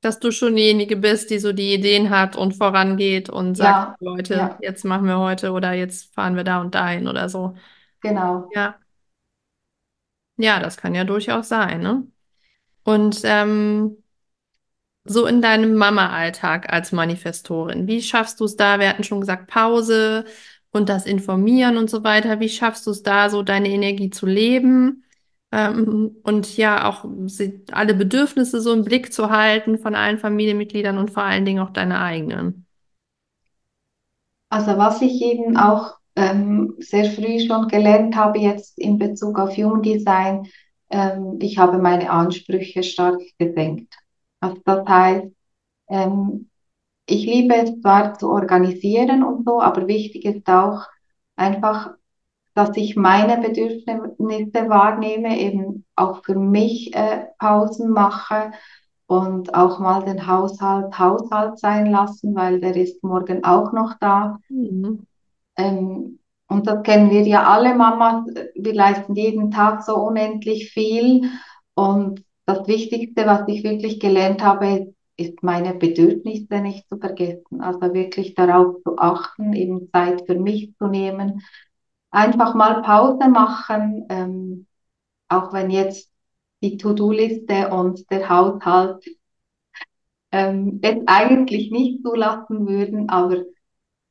Dass 0.00 0.18
du 0.18 0.30
schon 0.30 0.56
diejenige 0.56 0.96
bist, 0.96 1.30
die 1.30 1.38
so 1.38 1.52
die 1.52 1.74
Ideen 1.74 2.08
hat 2.10 2.34
und 2.34 2.56
vorangeht 2.56 3.28
und 3.28 3.54
sagt, 3.54 4.00
ja, 4.00 4.06
Leute, 4.12 4.34
ja, 4.34 4.58
jetzt 4.62 4.84
machen 4.84 5.06
wir 5.06 5.18
heute 5.18 5.52
oder 5.52 5.72
jetzt 5.72 6.14
fahren 6.14 6.36
wir 6.36 6.44
da 6.44 6.60
und 6.60 6.74
dahin 6.74 7.06
oder 7.06 7.28
so. 7.28 7.54
genau. 8.00 8.48
Ja, 8.54 8.76
ja, 10.40 10.58
das 10.58 10.76
kann 10.78 10.94
ja 10.94 11.04
durchaus 11.04 11.48
sein, 11.48 11.82
ne? 11.82 12.06
Und 12.84 13.20
ähm, 13.24 13.98
so 15.04 15.26
in 15.26 15.42
deinem 15.42 15.74
Mama-Alltag 15.74 16.72
als 16.72 16.92
Manifestorin, 16.92 17.86
wie 17.86 18.02
schaffst 18.02 18.40
du 18.40 18.44
es 18.44 18.56
da? 18.56 18.78
Wir 18.80 18.88
hatten 18.88 19.04
schon 19.04 19.20
gesagt, 19.20 19.48
Pause 19.48 20.24
und 20.70 20.88
das 20.88 21.06
Informieren 21.06 21.76
und 21.76 21.90
so 21.90 22.04
weiter. 22.04 22.40
Wie 22.40 22.48
schaffst 22.48 22.86
du 22.86 22.90
es 22.90 23.02
da, 23.02 23.28
so 23.28 23.42
deine 23.42 23.68
Energie 23.68 24.10
zu 24.10 24.26
leben? 24.26 25.04
Ähm, 25.52 26.16
und 26.22 26.56
ja, 26.56 26.88
auch 26.88 27.04
sie, 27.26 27.64
alle 27.72 27.94
Bedürfnisse 27.94 28.60
so 28.60 28.72
im 28.72 28.84
Blick 28.84 29.12
zu 29.12 29.30
halten 29.30 29.78
von 29.78 29.94
allen 29.94 30.18
Familienmitgliedern 30.18 30.98
und 30.98 31.10
vor 31.10 31.24
allen 31.24 31.44
Dingen 31.44 31.60
auch 31.60 31.70
deine 31.70 32.00
eigenen. 32.00 32.66
Also 34.48 34.76
was 34.78 35.00
ich 35.02 35.20
eben 35.22 35.56
auch 35.56 35.94
ähm, 36.16 36.74
sehr 36.78 37.10
früh 37.10 37.40
schon 37.46 37.68
gelernt 37.68 38.16
habe 38.16 38.38
jetzt 38.38 38.78
in 38.78 38.98
Bezug 38.98 39.38
auf 39.38 39.56
Human 39.56 39.82
Design, 39.82 40.46
ähm, 40.90 41.38
ich 41.40 41.58
habe 41.58 41.78
meine 41.78 42.10
Ansprüche 42.10 42.82
stark 42.82 43.20
gesenkt. 43.38 43.94
Also 44.40 44.60
das 44.64 44.86
heißt, 44.86 45.26
ähm, 45.88 46.50
ich 47.06 47.24
liebe 47.26 47.54
es 47.54 47.80
zwar 47.80 48.18
zu 48.18 48.28
organisieren 48.30 49.22
und 49.24 49.44
so, 49.44 49.60
aber 49.60 49.86
wichtig 49.88 50.24
ist 50.24 50.46
auch 50.48 50.84
einfach, 51.36 51.90
dass 52.54 52.76
ich 52.76 52.96
meine 52.96 53.38
Bedürfnisse 53.38 54.68
wahrnehme, 54.68 55.38
eben 55.38 55.84
auch 55.96 56.24
für 56.24 56.34
mich 56.34 56.94
äh, 56.94 57.26
Pausen 57.38 57.90
mache 57.90 58.52
und 59.06 59.54
auch 59.54 59.78
mal 59.78 60.04
den 60.04 60.26
Haushalt 60.26 60.98
Haushalt 60.98 61.58
sein 61.58 61.86
lassen, 61.86 62.34
weil 62.34 62.60
der 62.60 62.76
ist 62.76 63.02
morgen 63.02 63.44
auch 63.44 63.72
noch 63.72 63.94
da. 63.98 64.38
Mhm. 64.48 65.06
Ähm, 65.56 66.18
und 66.48 66.66
das 66.66 66.82
kennen 66.82 67.10
wir 67.10 67.22
ja 67.22 67.44
alle 67.44 67.74
Mamas. 67.74 68.26
Wir 68.54 68.74
leisten 68.74 69.14
jeden 69.14 69.50
Tag 69.50 69.84
so 69.84 69.96
unendlich 69.96 70.72
viel. 70.72 71.30
Und 71.74 72.24
das 72.44 72.66
Wichtigste, 72.66 73.26
was 73.26 73.42
ich 73.46 73.62
wirklich 73.62 74.00
gelernt 74.00 74.42
habe, 74.42 74.92
ist 75.16 75.42
meine 75.42 75.74
Bedürfnisse 75.74 76.60
nicht 76.60 76.88
zu 76.88 76.98
vergessen. 76.98 77.60
Also 77.60 77.92
wirklich 77.94 78.34
darauf 78.34 78.82
zu 78.82 78.98
achten, 78.98 79.52
eben 79.52 79.88
Zeit 79.92 80.22
für 80.26 80.34
mich 80.34 80.74
zu 80.76 80.88
nehmen. 80.88 81.42
Einfach 82.10 82.54
mal 82.54 82.82
Pause 82.82 83.28
machen, 83.28 84.06
ähm, 84.08 84.66
auch 85.28 85.52
wenn 85.52 85.70
jetzt 85.70 86.10
die 86.62 86.76
To-Do-Liste 86.76 87.70
und 87.70 88.10
der 88.10 88.28
Haushalt 88.28 89.04
ähm, 90.32 90.80
es 90.82 90.96
eigentlich 91.06 91.70
nicht 91.70 92.02
zulassen 92.02 92.66
würden, 92.66 93.08
aber 93.08 93.44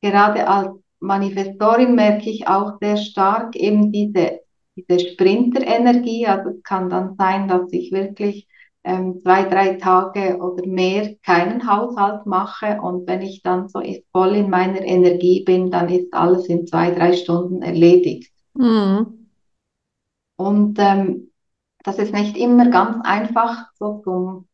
gerade 0.01 0.47
als 0.47 0.71
Manifestorin 0.99 1.95
merke 1.95 2.29
ich 2.29 2.47
auch 2.47 2.77
sehr 2.81 2.97
stark 2.97 3.55
eben 3.55 3.91
diese, 3.91 4.41
diese 4.75 4.99
Sprinterenergie. 5.11 6.27
Also 6.27 6.51
es 6.51 6.63
kann 6.63 6.89
dann 6.89 7.15
sein, 7.17 7.47
dass 7.47 7.71
ich 7.71 7.91
wirklich 7.91 8.48
ähm, 8.83 9.19
zwei, 9.21 9.43
drei 9.43 9.75
Tage 9.75 10.37
oder 10.37 10.65
mehr 10.65 11.15
keinen 11.23 11.69
Haushalt 11.69 12.25
mache 12.25 12.79
und 12.81 13.07
wenn 13.07 13.21
ich 13.21 13.41
dann 13.41 13.67
so 13.67 13.81
voll 14.11 14.35
in 14.35 14.49
meiner 14.49 14.81
Energie 14.81 15.43
bin, 15.43 15.69
dann 15.69 15.89
ist 15.89 16.13
alles 16.13 16.47
in 16.47 16.65
zwei, 16.65 16.91
drei 16.91 17.13
Stunden 17.13 17.61
erledigt. 17.61 18.31
Mhm. 18.53 19.29
Und 20.37 20.79
ähm, 20.79 21.31
das 21.83 21.97
ist 21.99 22.13
nicht 22.13 22.37
immer 22.37 22.69
ganz 22.69 22.97
einfach 23.03 23.67
so 23.77 24.01
zum 24.03 24.49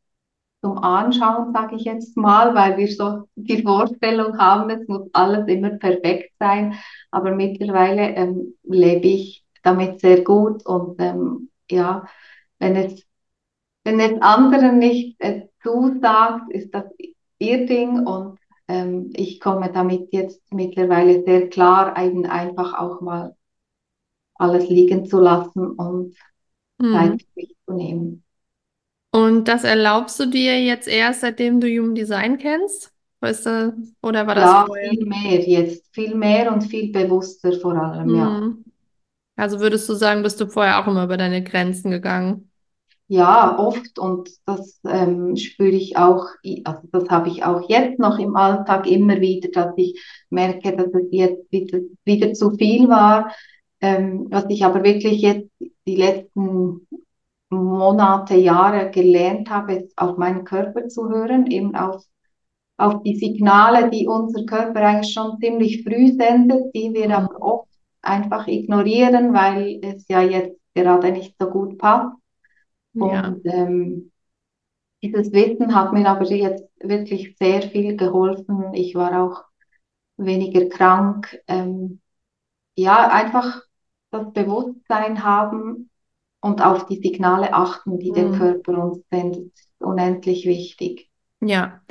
zum 0.66 0.80
Anschauen, 0.80 1.54
sage 1.54 1.76
ich 1.76 1.84
jetzt 1.84 2.18
mal, 2.18 2.56
weil 2.56 2.78
wir 2.78 2.88
so 2.88 3.28
die 3.36 3.62
Vorstellung 3.62 4.40
haben, 4.40 4.72
es 4.72 4.88
muss 4.88 5.08
alles 5.14 5.48
immer 5.48 5.70
perfekt 5.70 6.34
sein. 6.40 6.74
Aber 7.12 7.36
mittlerweile 7.36 8.16
ähm, 8.16 8.56
lebe 8.64 9.08
ich 9.08 9.46
damit 9.62 10.00
sehr 10.00 10.24
gut 10.24 10.66
und 10.66 11.00
ähm, 11.00 11.52
ja, 11.70 12.06
wenn 12.58 12.76
es, 12.76 13.06
wenn 13.86 14.02
es 14.02 14.22
anderen 14.22 14.80
nicht 14.80 15.22
äh, 15.22 15.48
zusagt, 15.64 16.52
ist 16.52 16.72
das 16.76 16.86
ihr 17.40 17.68
Ding 17.68 18.06
und 18.08 18.40
ähm, 18.70 19.12
ich 19.16 19.40
komme 19.42 19.72
damit 19.74 20.10
jetzt 20.14 20.42
mittlerweile 20.54 21.24
sehr 21.24 21.50
klar, 21.50 21.98
eben 22.04 22.26
einfach 22.28 22.76
auch 22.80 23.02
mal 23.02 23.36
alles 24.36 24.70
liegen 24.70 25.06
zu 25.06 25.20
lassen 25.20 25.72
und 25.74 26.16
Mhm. 26.80 27.18
Zeit 27.18 27.22
für 27.24 27.28
mich 27.42 27.56
zu 27.68 27.74
nehmen. 27.74 28.24
Und 29.12 29.46
das 29.48 29.64
erlaubst 29.64 30.20
du 30.20 30.26
dir 30.26 30.62
jetzt 30.64 30.88
erst, 30.88 31.22
seitdem 31.22 31.60
du 31.62 31.68
Human 31.68 31.96
Design 31.96 32.38
kennst? 32.38 32.94
Weißt 33.22 33.46
du, 33.46 33.74
oder 34.02 34.28
war 34.28 34.36
das 34.36 34.54
Ja, 34.54 34.66
vorher? 34.66 34.92
viel 34.92 35.06
mehr 35.08 35.42
jetzt, 35.50 35.92
viel 35.96 36.14
mehr 36.16 36.52
und 36.54 36.62
viel 36.64 36.92
bewusster 36.92 37.54
vor 37.60 37.76
allem, 37.76 38.14
ja. 38.14 38.40
Mhm. 38.40 38.66
Also 39.38 39.60
würdest 39.62 39.90
du 39.90 39.96
sagen, 39.96 40.24
bist 40.24 40.42
du 40.42 40.48
vorher 40.48 40.80
auch 40.82 40.88
immer 40.88 41.06
über 41.06 41.18
deine 41.18 41.44
Grenzen 41.44 41.92
gegangen? 41.92 42.52
Ja, 43.08 43.60
oft 43.60 44.00
und 44.00 44.30
das 44.48 44.80
ähm, 44.88 45.36
spüre 45.36 45.70
ich 45.76 45.96
auch, 45.96 46.26
also 46.64 46.82
das 46.92 47.08
habe 47.10 47.30
ich 47.30 47.44
auch 47.44 47.70
jetzt 47.70 48.00
noch 48.00 48.18
im 48.18 48.36
Alltag 48.36 48.88
immer 48.88 49.22
wieder, 49.22 49.50
dass 49.50 49.74
ich 49.78 50.04
merke, 50.32 50.76
dass 50.76 50.88
es 50.88 51.08
jetzt 51.12 51.52
wieder, 51.52 51.80
wieder 52.04 52.34
zu 52.34 52.52
viel 52.56 52.90
war. 52.90 53.32
Ähm, 53.80 54.26
was 54.32 54.46
ich 54.50 54.66
aber 54.66 54.84
wirklich 54.84 55.22
jetzt 55.22 55.52
die 55.86 55.96
letzten 55.98 56.88
Monate, 57.52 58.36
Jahre 58.38 58.90
gelernt 58.92 59.52
habe, 59.52 59.76
ist 59.76 59.98
auf 59.98 60.18
meinen 60.18 60.44
Körper 60.44 60.88
zu 60.88 61.08
hören, 61.10 61.46
eben 61.52 61.76
auf, 61.76 62.04
auf 62.78 63.04
die 63.04 63.16
Signale, 63.18 63.90
die 63.92 64.08
unser 64.08 64.46
Körper 64.46 64.82
eigentlich 64.82 65.14
schon 65.14 65.40
ziemlich 65.40 65.84
früh 65.84 66.14
sendet, 66.14 66.74
die 66.76 66.94
wir 66.94 67.16
aber 67.18 67.36
Mhm. 67.36 67.42
oft 67.44 67.70
einfach 68.02 68.48
ignorieren, 68.48 69.34
weil 69.34 69.80
es 69.84 70.06
ja 70.10 70.22
jetzt 70.24 70.60
gerade 70.76 71.12
nicht 71.12 71.36
so 71.40 71.50
gut 71.50 71.78
passt. 71.78 72.16
Ja. 72.96 73.28
Und 73.30 73.42
ähm, 73.46 74.12
dieses 75.04 75.32
Wissen 75.34 75.76
hat 75.76 75.94
mir 75.94 76.08
aber 76.10 76.26
jetzt 76.26 76.66
wirklich 76.82 77.36
sehr 77.40 77.62
viel 77.64 77.98
geholfen. 77.98 78.74
Ich 78.74 78.96
war 78.96 79.24
auch 79.24 79.44
weniger 80.18 80.68
krank. 80.70 81.40
Ähm, 81.48 82.02
ja, 82.78 83.10
einfach 83.10 83.64
das 84.12 84.34
Bewusstsein 84.34 85.24
haben 85.24 85.90
und 86.42 86.62
auf 86.64 86.88
die 86.88 87.02
Signale 87.02 87.54
achten, 87.54 88.00
die 88.00 88.12
der 88.12 88.26
Mhm. 88.26 88.38
Körper 88.38 88.84
uns 88.86 89.04
sendet, 89.12 89.54
ist 89.54 89.72
unendlich 89.82 90.46
wichtig. 90.46 91.10
Ja. 91.42 91.82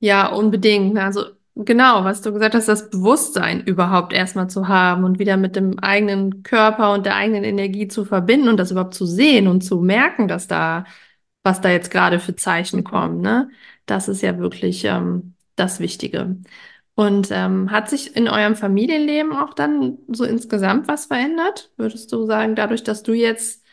Ja, 0.00 0.28
unbedingt. 0.32 0.98
Also 0.98 1.24
genau, 1.66 2.04
was 2.04 2.22
du 2.22 2.32
gesagt 2.32 2.54
hast, 2.54 2.68
das 2.68 2.90
Bewusstsein 2.90 3.62
überhaupt 3.64 4.12
erstmal 4.12 4.48
zu 4.50 4.68
haben 4.68 5.04
und 5.04 5.18
wieder 5.18 5.36
mit 5.36 5.56
dem 5.56 5.78
eigenen 5.78 6.42
Körper 6.42 6.92
und 6.92 7.06
der 7.06 7.16
eigenen 7.16 7.44
Energie 7.44 7.88
zu 7.88 8.04
verbinden 8.04 8.48
und 8.48 8.56
das 8.58 8.70
überhaupt 8.70 8.94
zu 8.94 9.06
sehen 9.06 9.46
und 9.48 9.62
zu 9.62 9.80
merken, 9.80 10.28
dass 10.28 10.46
da, 10.46 10.84
was 11.42 11.60
da 11.60 11.70
jetzt 11.70 11.90
gerade 11.90 12.20
für 12.20 12.36
Zeichen 12.36 12.84
kommen, 12.84 13.20
ne? 13.20 13.50
Das 13.86 14.08
ist 14.08 14.22
ja 14.22 14.38
wirklich 14.38 14.84
ähm, 14.84 15.34
das 15.56 15.80
Wichtige. 15.80 16.36
Und 16.94 17.28
ähm, 17.30 17.70
hat 17.70 17.88
sich 17.90 18.16
in 18.16 18.28
eurem 18.28 18.56
Familienleben 18.56 19.32
auch 19.32 19.54
dann 19.54 19.98
so 20.08 20.24
insgesamt 20.24 20.88
was 20.88 21.06
verändert? 21.06 21.72
Würdest 21.76 22.12
du 22.12 22.26
sagen, 22.26 22.54
dadurch, 22.54 22.84
dass 22.84 23.02
du 23.02 23.12
jetzt 23.14 23.64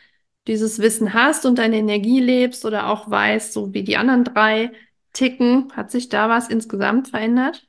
dieses 0.47 0.79
Wissen 0.79 1.13
hast 1.13 1.45
und 1.45 1.59
deine 1.59 1.77
Energie 1.77 2.19
lebst 2.21 2.65
oder 2.65 2.87
auch 2.87 3.09
weißt, 3.09 3.53
so 3.53 3.73
wie 3.73 3.83
die 3.83 3.97
anderen 3.97 4.23
drei 4.23 4.71
ticken, 5.13 5.71
hat 5.75 5.91
sich 5.91 6.09
da 6.09 6.29
was 6.29 6.47
insgesamt 6.49 7.09
verändert? 7.09 7.66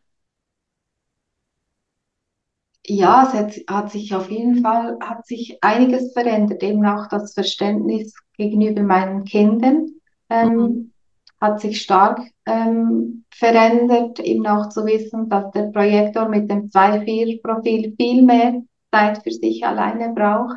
Ja, 2.91 3.25
es 3.29 3.35
hat, 3.35 3.53
hat 3.69 3.91
sich 3.93 4.15
auf 4.15 4.31
jeden 4.31 4.63
Fall, 4.63 4.99
hat 5.01 5.27
sich 5.27 5.59
einiges 5.63 6.13
verändert, 6.15 6.63
eben 6.63 6.87
auch 6.87 7.07
das 7.09 7.35
Verständnis 7.35 8.15
gegenüber 8.37 8.83
meinen 8.83 9.25
Kindern 9.25 9.89
Mhm. 10.31 10.51
ähm, 10.53 10.93
hat 11.41 11.61
sich 11.61 11.83
stark 11.83 12.21
ähm, 12.47 13.25
verändert, 13.35 14.21
eben 14.21 14.47
auch 14.47 14.71
zu 14.71 14.87
wissen, 14.87 15.29
dass 15.29 15.51
der 15.53 15.65
Projektor 15.71 16.29
mit 16.29 16.51
dem 16.51 16.71
2.4-Profil 16.71 17.95
viel 17.99 18.23
mehr 18.23 18.63
Zeit 18.93 19.23
für 19.23 19.31
sich 19.33 19.65
alleine 19.67 20.15
braucht, 20.15 20.57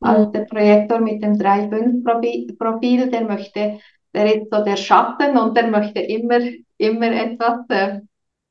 als 0.00 0.30
der 0.32 0.42
Mhm. 0.42 0.46
Projektor 0.46 1.00
mit 1.00 1.22
dem 1.22 1.38
3.5-Profil, 1.38 3.10
der 3.10 3.24
möchte, 3.24 3.80
der 4.14 4.36
ist 4.36 4.48
so 4.52 4.64
der 4.64 4.76
Schatten 4.76 5.36
und 5.36 5.56
der 5.56 5.68
möchte 5.68 6.00
immer, 6.00 6.38
immer 6.78 7.10
etwas 7.12 7.60
äh, 7.70 8.00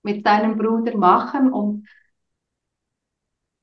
mit 0.03 0.25
seinem 0.25 0.57
Bruder 0.57 0.97
machen 0.97 1.51
und 1.51 1.87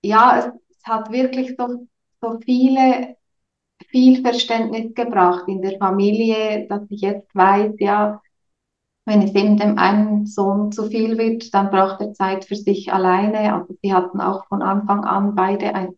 ja, 0.03 0.39
es, 0.39 0.77
es 0.77 0.85
hat 0.85 1.11
wirklich 1.13 1.55
so, 1.59 1.87
so 2.21 2.39
viele, 2.45 3.17
viel 3.91 4.23
Verständnis 4.23 4.95
gebracht 4.95 5.45
in 5.49 5.63
der 5.63 5.79
Familie, 5.79 6.67
dass 6.69 6.83
ich 6.91 7.01
jetzt 7.03 7.35
weiß, 7.35 7.75
ja, 7.79 8.21
wenn 9.07 9.23
es 9.23 9.35
eben 9.35 9.57
dem 9.57 9.79
einen 9.79 10.27
Sohn 10.27 10.73
zu 10.73 10.87
viel 10.89 11.19
wird, 11.19 11.53
dann 11.55 11.71
braucht 11.71 12.01
er 12.01 12.13
Zeit 12.13 12.45
für 12.45 12.57
sich 12.57 12.93
alleine. 12.93 13.55
Also 13.55 13.77
sie 13.83 13.93
hatten 13.93 14.21
auch 14.21 14.47
von 14.47 14.63
Anfang 14.63 15.05
an 15.05 15.35
beide 15.35 15.75
ein, 15.75 15.95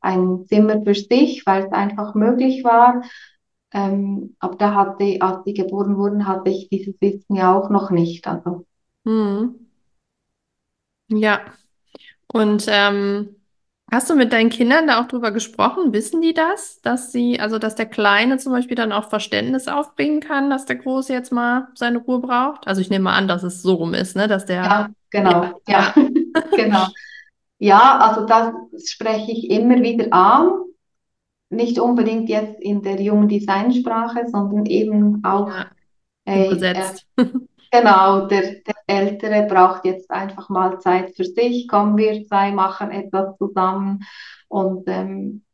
ein 0.00 0.46
Zimmer 0.46 0.82
für 0.82 0.94
sich, 0.94 1.44
weil 1.46 1.66
es 1.66 1.72
einfach 1.72 2.14
möglich 2.14 2.64
war. 2.64 3.02
Ähm, 3.72 4.36
aber 4.40 4.56
da 4.56 4.74
hatte, 4.74 5.18
als 5.20 5.44
sie 5.44 5.54
geboren 5.54 5.96
wurden, 5.96 6.26
hatte 6.26 6.50
ich 6.50 6.68
dieses 6.70 7.00
Wissen 7.00 7.36
ja 7.36 7.54
auch 7.54 7.70
noch 7.70 7.90
nicht. 7.90 8.26
Also 8.26 8.64
Mhm. 9.06 9.54
Ja. 11.08 11.40
Und 12.26 12.66
ähm, 12.68 13.35
hast 13.90 14.10
du 14.10 14.14
mit 14.14 14.32
deinen 14.32 14.50
Kindern 14.50 14.86
da 14.86 15.00
auch 15.00 15.08
drüber 15.08 15.30
gesprochen? 15.30 15.92
Wissen 15.92 16.20
die 16.20 16.34
das, 16.34 16.80
dass 16.82 17.12
sie, 17.12 17.38
also 17.40 17.58
dass 17.58 17.74
der 17.74 17.86
Kleine 17.86 18.38
zum 18.38 18.52
Beispiel 18.52 18.76
dann 18.76 18.92
auch 18.92 19.08
Verständnis 19.08 19.68
aufbringen 19.68 20.20
kann, 20.20 20.50
dass 20.50 20.66
der 20.66 20.76
Große 20.76 21.12
jetzt 21.12 21.32
mal 21.32 21.68
seine 21.74 21.98
Ruhe 21.98 22.20
braucht? 22.20 22.66
Also 22.66 22.80
ich 22.80 22.90
nehme 22.90 23.04
mal 23.04 23.16
an, 23.16 23.28
dass 23.28 23.42
es 23.42 23.62
so 23.62 23.74
rum 23.74 23.94
ist, 23.94 24.16
ne? 24.16 24.28
Dass 24.28 24.46
der, 24.46 24.62
ja, 24.62 24.88
genau, 25.10 25.60
ja, 25.66 25.94
ja, 25.94 25.94
genau. 26.56 26.86
Ja, 27.58 27.98
also 27.98 28.26
das 28.26 28.52
spreche 28.90 29.32
ich 29.32 29.50
immer 29.50 29.80
wieder 29.80 30.12
an. 30.12 30.50
Nicht 31.48 31.78
unbedingt 31.78 32.28
jetzt 32.28 32.60
in 32.60 32.82
der 32.82 33.00
jungen 33.00 33.28
Designsprache, 33.28 34.26
sondern 34.28 34.66
eben 34.66 35.24
auch, 35.24 35.48
ja, 35.48 35.66
äh, 36.24 36.46
übersetzt. 36.48 37.06
genau, 37.70 38.26
der, 38.26 38.56
der 38.66 38.75
Ältere 38.86 39.46
braucht 39.46 39.84
jetzt 39.84 40.10
einfach 40.10 40.48
mal 40.48 40.78
Zeit 40.80 41.16
für 41.16 41.24
sich. 41.24 41.68
Kommen 41.68 41.96
wir 41.96 42.24
zwei, 42.26 42.52
machen 42.52 42.90
etwas 42.90 43.36
zusammen. 43.38 44.04
Und 44.48 44.84
ähm, 44.88 45.44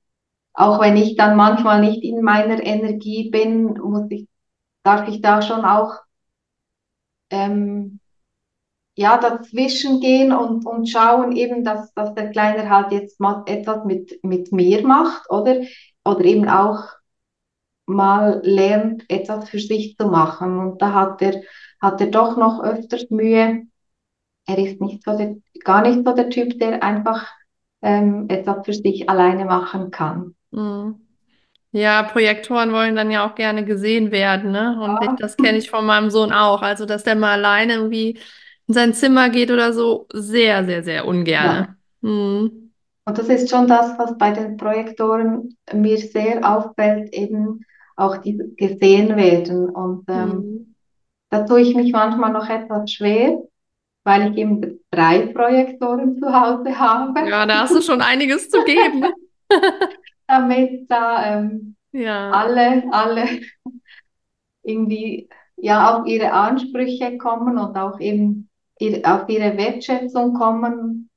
auch 0.55 0.81
wenn 0.81 0.97
ich 0.97 1.17
dann 1.17 1.37
manchmal 1.37 1.81
nicht 1.81 2.03
in 2.03 2.23
meiner 2.23 2.63
Energie 2.63 3.31
bin, 3.31 3.75
muss 3.75 4.11
ich, 4.11 4.29
darf 4.85 5.09
ich 5.09 5.23
da 5.23 5.43
schon 5.43 5.65
auch 5.65 5.95
ähm, 7.31 8.01
ja, 8.95 9.17
dazwischen 9.19 10.01
gehen 10.01 10.33
und, 10.33 10.67
und 10.67 10.89
schauen 10.89 11.33
eben, 11.33 11.65
dass, 11.65 11.93
dass 11.95 12.15
der 12.15 12.31
Kleine 12.31 12.69
halt 12.69 12.93
jetzt 12.93 13.21
mal 13.21 13.43
etwas 13.47 13.85
mit, 13.85 14.23
mit 14.23 14.53
mir 14.53 14.87
macht, 14.87 15.31
oder? 15.31 15.63
Oder 16.05 16.25
eben 16.25 16.49
auch 16.49 16.85
mal 17.87 18.41
lernt, 18.45 19.05
etwas 19.09 19.49
für 19.49 19.59
sich 19.59 19.97
zu 19.97 20.07
machen. 20.07 20.59
Und 20.59 20.83
da 20.83 20.93
hat 20.95 21.23
er, 21.23 21.43
hat 21.81 22.01
er 22.01 22.09
doch 22.09 22.37
noch 22.37 22.63
öfters 22.63 23.11
Mühe. 23.11 23.63
Er 24.47 24.59
ist 24.59 24.81
nicht 24.81 25.05
so 25.05 25.17
der, 25.17 25.37
gar 25.65 25.83
nicht 25.83 26.05
so 26.05 26.15
der 26.15 26.31
Typ, 26.31 26.59
der 26.59 26.83
einfach 26.83 27.29
ähm, 27.83 28.27
etwas 28.29 28.65
für 28.65 28.75
sich 28.75 29.09
alleine 29.09 29.45
machen 29.45 29.91
kann. 29.91 30.35
Mhm. 30.51 30.97
Ja, 31.75 32.03
Projektoren 32.03 32.73
wollen 32.73 32.97
dann 32.97 33.11
ja 33.11 33.27
auch 33.27 33.35
gerne 33.35 33.65
gesehen 33.65 34.11
werden, 34.11 34.53
ne? 34.53 34.79
Und 34.79 35.03
Ja, 35.03 35.17
das 35.19 35.37
kenne 35.39 35.57
ich 35.57 35.71
von 35.71 35.87
meinem 35.87 36.11
Sohn 36.11 36.31
auch. 36.31 36.61
Also, 36.61 36.85
dass 36.85 37.03
der 37.03 37.17
mal 37.17 37.33
alleine 37.33 37.75
irgendwie 37.75 38.19
in 38.69 38.75
sein 38.75 38.93
Zimmer 38.93 39.31
geht 39.31 39.51
oder 39.51 39.73
so, 39.73 40.07
sehr, 40.13 40.65
sehr, 40.67 40.83
sehr 40.83 40.97
ja. 40.97 41.03
ungerne. 41.05 41.77
Mhm. 42.03 42.73
Und 43.05 43.19
das 43.19 43.29
ist 43.29 43.51
schon 43.51 43.67
das, 43.67 43.99
was 43.99 44.17
bei 44.19 44.33
den 44.33 44.57
Projektoren 44.57 45.57
mir 45.73 45.99
sehr 45.99 46.49
auffällt, 46.49 47.13
eben 47.15 47.65
auch 47.97 48.17
die 48.19 48.39
gesehen 48.57 49.17
werden. 49.17 49.69
Und 49.71 50.05
ähm, 50.09 50.37
Mhm. 50.37 50.75
da 51.31 51.45
tue 51.45 51.61
ich 51.63 51.75
mich 51.75 51.93
manchmal 51.93 52.33
noch 52.33 52.49
etwas 52.49 52.91
schwer, 52.93 53.39
weil 54.05 54.33
ich 54.33 54.39
eben 54.39 54.81
drei 54.91 55.27
Projektoren 55.29 56.19
zu 56.19 56.33
Hause 56.33 56.79
habe, 56.79 57.29
Ja, 57.29 57.47
da 57.47 57.61
hast 57.61 57.75
du 57.75 57.83
schon 57.83 58.01
einiges 58.03 58.51
zu 58.51 58.63
geben. 58.65 59.05
damit 60.27 60.91
da 60.91 61.39
ähm, 61.39 61.77
Ja, 61.93 62.31
alle, 62.33 62.85
alle 62.91 63.25
irgendwie 64.63 65.29
ja 65.57 65.97
auf 65.99 66.07
ihre 66.07 66.33
Ansprüche 66.33 67.19
kommen 67.19 67.59
und 67.59 67.77
auch 67.77 68.01
eben 68.01 68.49
ihr, 68.79 69.01
auf 69.05 69.29
ihre 69.29 69.57
Wertschätzung 69.57 70.35
kommen. 70.35 71.11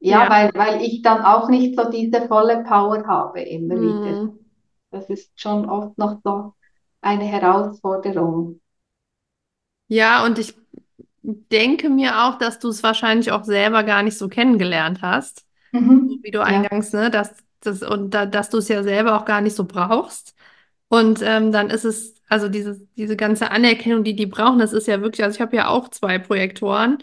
Ja, 0.00 0.24
ja. 0.24 0.30
weil, 0.30 0.50
weil 0.54 0.82
ich 0.82 1.02
dann 1.02 1.22
auch 1.22 1.48
nicht 1.48 1.78
so 1.78 1.88
diese 1.90 2.26
volle 2.28 2.64
Power 2.64 3.06
habe 3.06 3.40
immer 3.40 3.80
wieder. 3.80 4.30
Das 4.92 5.10
ist 5.10 5.32
schon 5.40 5.68
oft 5.68 5.98
noch 5.98 6.20
so 6.24 6.54
eine 7.00 7.24
Herausforderung. 7.24 8.60
Ja, 9.88 10.24
und 10.24 10.38
ich 10.38 10.54
denke 11.22 11.90
mir 11.90 12.24
auch, 12.24 12.38
dass 12.38 12.58
du 12.58 12.68
es 12.68 12.82
wahrscheinlich 12.82 13.32
auch 13.32 13.44
selber 13.44 13.84
gar 13.84 14.02
nicht 14.02 14.18
so 14.18 14.28
kennengelernt 14.28 15.02
hast, 15.02 15.46
Mhm. 15.72 16.22
wie 16.22 16.30
du 16.30 16.44
Ja, 16.44 16.66
eingangs, 16.66 16.92
ne, 16.92 17.10
dass, 17.10 17.34
das, 17.60 17.82
und 17.82 18.10
da, 18.12 18.26
dass 18.26 18.50
du 18.50 18.58
es 18.58 18.68
ja 18.68 18.82
selber 18.84 19.16
auch 19.20 19.26
gar 19.26 19.40
nicht 19.42 19.56
so 19.56 19.64
brauchst. 19.66 20.34
Und 20.88 21.20
ähm, 21.22 21.52
dann 21.52 21.70
ist 21.70 21.84
es, 21.84 22.16
also 22.28 22.48
diese, 22.48 22.80
diese 22.96 23.16
ganze 23.16 23.50
Anerkennung, 23.50 24.04
die 24.04 24.16
die 24.16 24.26
brauchen, 24.26 24.58
das 24.60 24.72
ist 24.72 24.88
ja 24.88 25.00
wirklich, 25.02 25.24
also 25.24 25.36
ich 25.36 25.40
habe 25.42 25.56
ja 25.56 25.68
auch 25.68 25.88
zwei 25.90 26.18
Projektoren. 26.18 26.98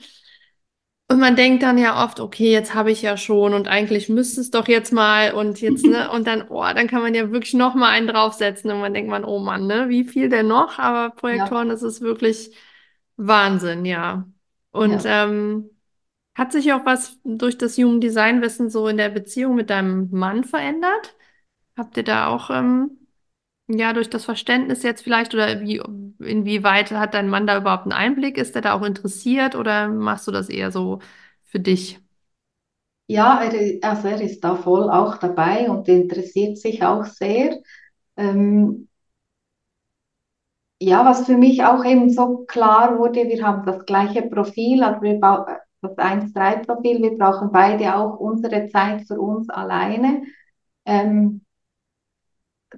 Und 1.12 1.20
man 1.20 1.36
denkt 1.36 1.64
dann 1.64 1.80
ja 1.80 2.03
oft, 2.05 2.20
okay, 2.20 2.51
jetzt 2.51 2.76
habe 2.76 2.91
ich 2.91 3.01
ja 3.01 3.18
schon 3.18 3.55
und 3.55 3.68
eigentlich 3.68 4.10
müsste 4.10 4.41
es 4.41 4.51
doch 4.51 4.68
jetzt 4.68 4.93
mal 4.93 5.34
und 5.34 5.60
jetzt, 5.60 5.84
ne, 5.84 6.12
und 6.14 6.28
dann, 6.28 6.47
oh, 6.49 6.62
dann 6.62 6.88
kann 6.88 7.01
man 7.01 7.16
ja 7.16 7.32
wirklich 7.32 7.55
noch 7.55 7.74
mal 7.74 7.89
einen 7.89 8.07
draufsetzen 8.07 8.70
und 8.70 8.80
man 8.80 8.93
denkt 8.93 9.10
man, 9.10 9.26
oh 9.26 9.39
Mann, 9.39 9.66
ne, 9.66 9.89
wie 9.89 10.03
viel 10.03 10.30
denn 10.30 10.47
noch? 10.47 10.78
Aber 10.78 11.05
ja, 11.05 11.10
Projektoren, 11.10 11.70
das 11.70 11.82
ist 11.82 12.01
wirklich 12.01 12.55
Wahnsinn, 13.18 13.86
ja. 13.86 14.28
Und 14.70 15.03
ja. 15.03 15.26
ähm, 15.26 15.72
hat 16.36 16.51
sich 16.51 16.72
auch 16.74 16.86
was 16.86 17.18
durch 17.24 17.57
das 17.57 17.78
Human 17.78 18.01
Design 18.01 18.43
Wissen 18.43 18.70
so 18.70 18.88
in 18.88 18.97
der 18.97 19.10
Beziehung 19.10 19.55
mit 19.55 19.72
deinem 19.72 20.10
Mann 20.12 20.43
verändert? 20.43 21.16
Habt 21.76 21.97
ihr 21.97 22.03
da 22.03 22.28
auch, 22.28 22.51
ähm, 22.51 22.99
ja, 23.70 23.93
durch 23.93 24.09
das 24.09 24.26
Verständnis 24.26 24.84
jetzt 24.84 25.03
vielleicht 25.03 25.34
oder 25.34 25.61
wie, 25.61 25.82
inwieweit 26.20 26.91
hat 26.91 27.13
dein 27.13 27.30
Mann 27.30 27.47
da 27.47 27.57
überhaupt 27.57 27.84
einen 27.84 27.91
Einblick? 27.93 28.38
Ist 28.38 28.55
er 28.55 28.61
da 28.61 28.74
auch 28.74 28.84
interessiert 28.84 29.55
oder 29.55 29.88
machst 29.89 30.28
du 30.28 30.32
das 30.32 30.49
eher 30.49 30.72
so 30.72 30.99
für 31.43 31.59
dich? 31.59 31.99
Ja, 33.07 33.41
er, 33.43 33.80
also 33.89 34.07
er 34.07 34.22
ist 34.22 34.41
da 34.43 34.55
voll 34.55 34.89
auch 34.89 35.17
dabei 35.17 35.70
und 35.70 35.88
interessiert 35.88 36.57
sich 36.59 36.84
auch 36.84 37.05
sehr. 37.05 37.59
Ähm, 38.17 38.88
ja, 40.82 41.05
was 41.05 41.26
für 41.26 41.38
mich 41.38 41.63
auch 41.63 41.84
eben 41.86 42.09
so 42.09 42.45
klar 42.45 42.97
wurde, 42.97 43.28
wir 43.28 43.43
haben 43.45 43.65
das 43.65 43.86
gleiche 43.86 44.24
Profil, 44.24 44.84
also 44.84 45.01
wir 45.01 45.20
das 45.82 45.97
1-3-Profil, 45.97 47.01
wir 47.01 47.17
brauchen 47.17 47.51
beide 47.51 47.95
auch 47.95 48.20
unsere 48.20 48.67
Zeit 48.67 49.07
für 49.07 49.20
uns 49.20 49.49
alleine. 49.49 50.24
Ähm, 50.86 51.41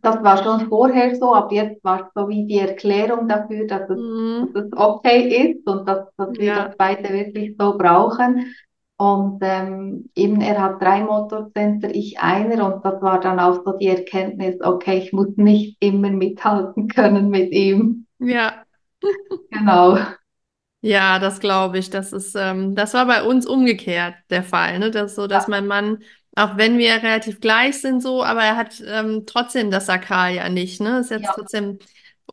das 0.01 0.23
war 0.23 0.43
schon 0.43 0.67
vorher 0.69 1.15
so, 1.15 1.35
aber 1.35 1.53
jetzt 1.53 1.83
war 1.83 2.01
es 2.07 2.13
so 2.15 2.27
wie 2.29 2.45
die 2.47 2.59
Erklärung 2.59 3.27
dafür, 3.27 3.67
dass 3.67 3.89
es, 3.89 3.99
Mhm. 3.99 4.53
dass 4.53 4.65
es 4.65 4.71
okay 4.75 5.51
ist 5.53 5.67
und 5.67 5.87
dass, 5.87 6.07
dass 6.17 6.29
wir 6.39 6.53
das 6.53 6.67
Ja, 6.67 6.77
beide 6.77 7.09
wirklich 7.13 7.55
so 7.59 7.77
brauchen. 7.77 8.53
Und 8.97 9.39
ähm, 9.41 10.09
eben, 10.15 10.41
er 10.41 10.61
hat 10.61 10.81
drei 10.81 11.03
Motorcenter, 11.03 11.89
ich 11.93 12.19
einer, 12.19 12.73
und 12.75 12.85
das 12.85 13.01
war 13.01 13.19
dann 13.19 13.39
auch 13.39 13.63
so 13.65 13.73
die 13.77 13.87
Erkenntnis, 13.87 14.61
okay, 14.61 14.99
ich 14.99 15.11
muss 15.11 15.29
nicht 15.37 15.77
immer 15.79 16.11
mithalten 16.11 16.87
können 16.87 17.29
mit 17.29 17.51
ihm. 17.51 18.05
ja, 18.19 18.65
Genau. 19.51 19.97
Ja, 20.83 21.19
das 21.19 21.39
glaube 21.39 21.77
ich. 21.77 21.89
Das 21.89 22.11
ist, 22.13 22.35
ähm, 22.35 22.75
das 22.75 22.93
war 22.93 23.05
bei 23.05 23.23
uns 23.23 23.45
umgekehrt 23.45 24.15
der 24.29 24.43
Fall, 24.43 24.79
ne? 24.79 24.89
Das 24.91 25.15
so, 25.15 25.27
dass 25.27 25.47
Ja, 25.47 25.47
mein 25.47 25.67
Mann, 25.67 25.99
auch 26.35 26.57
wenn 26.57 26.77
wir 26.77 26.93
relativ 26.95 27.41
gleich 27.41 27.81
sind, 27.81 28.01
so, 28.01 28.23
aber 28.23 28.43
er 28.43 28.55
hat 28.57 28.81
ähm, 28.85 29.23
trotzdem 29.25 29.71
das 29.71 29.85
Sakral 29.85 30.33
ja 30.33 30.49
nicht, 30.49 30.81
ne? 30.81 30.99
Ist 30.99 31.11
jetzt 31.11 31.25
ja, 31.25 31.33
trotzdem, 31.35 31.79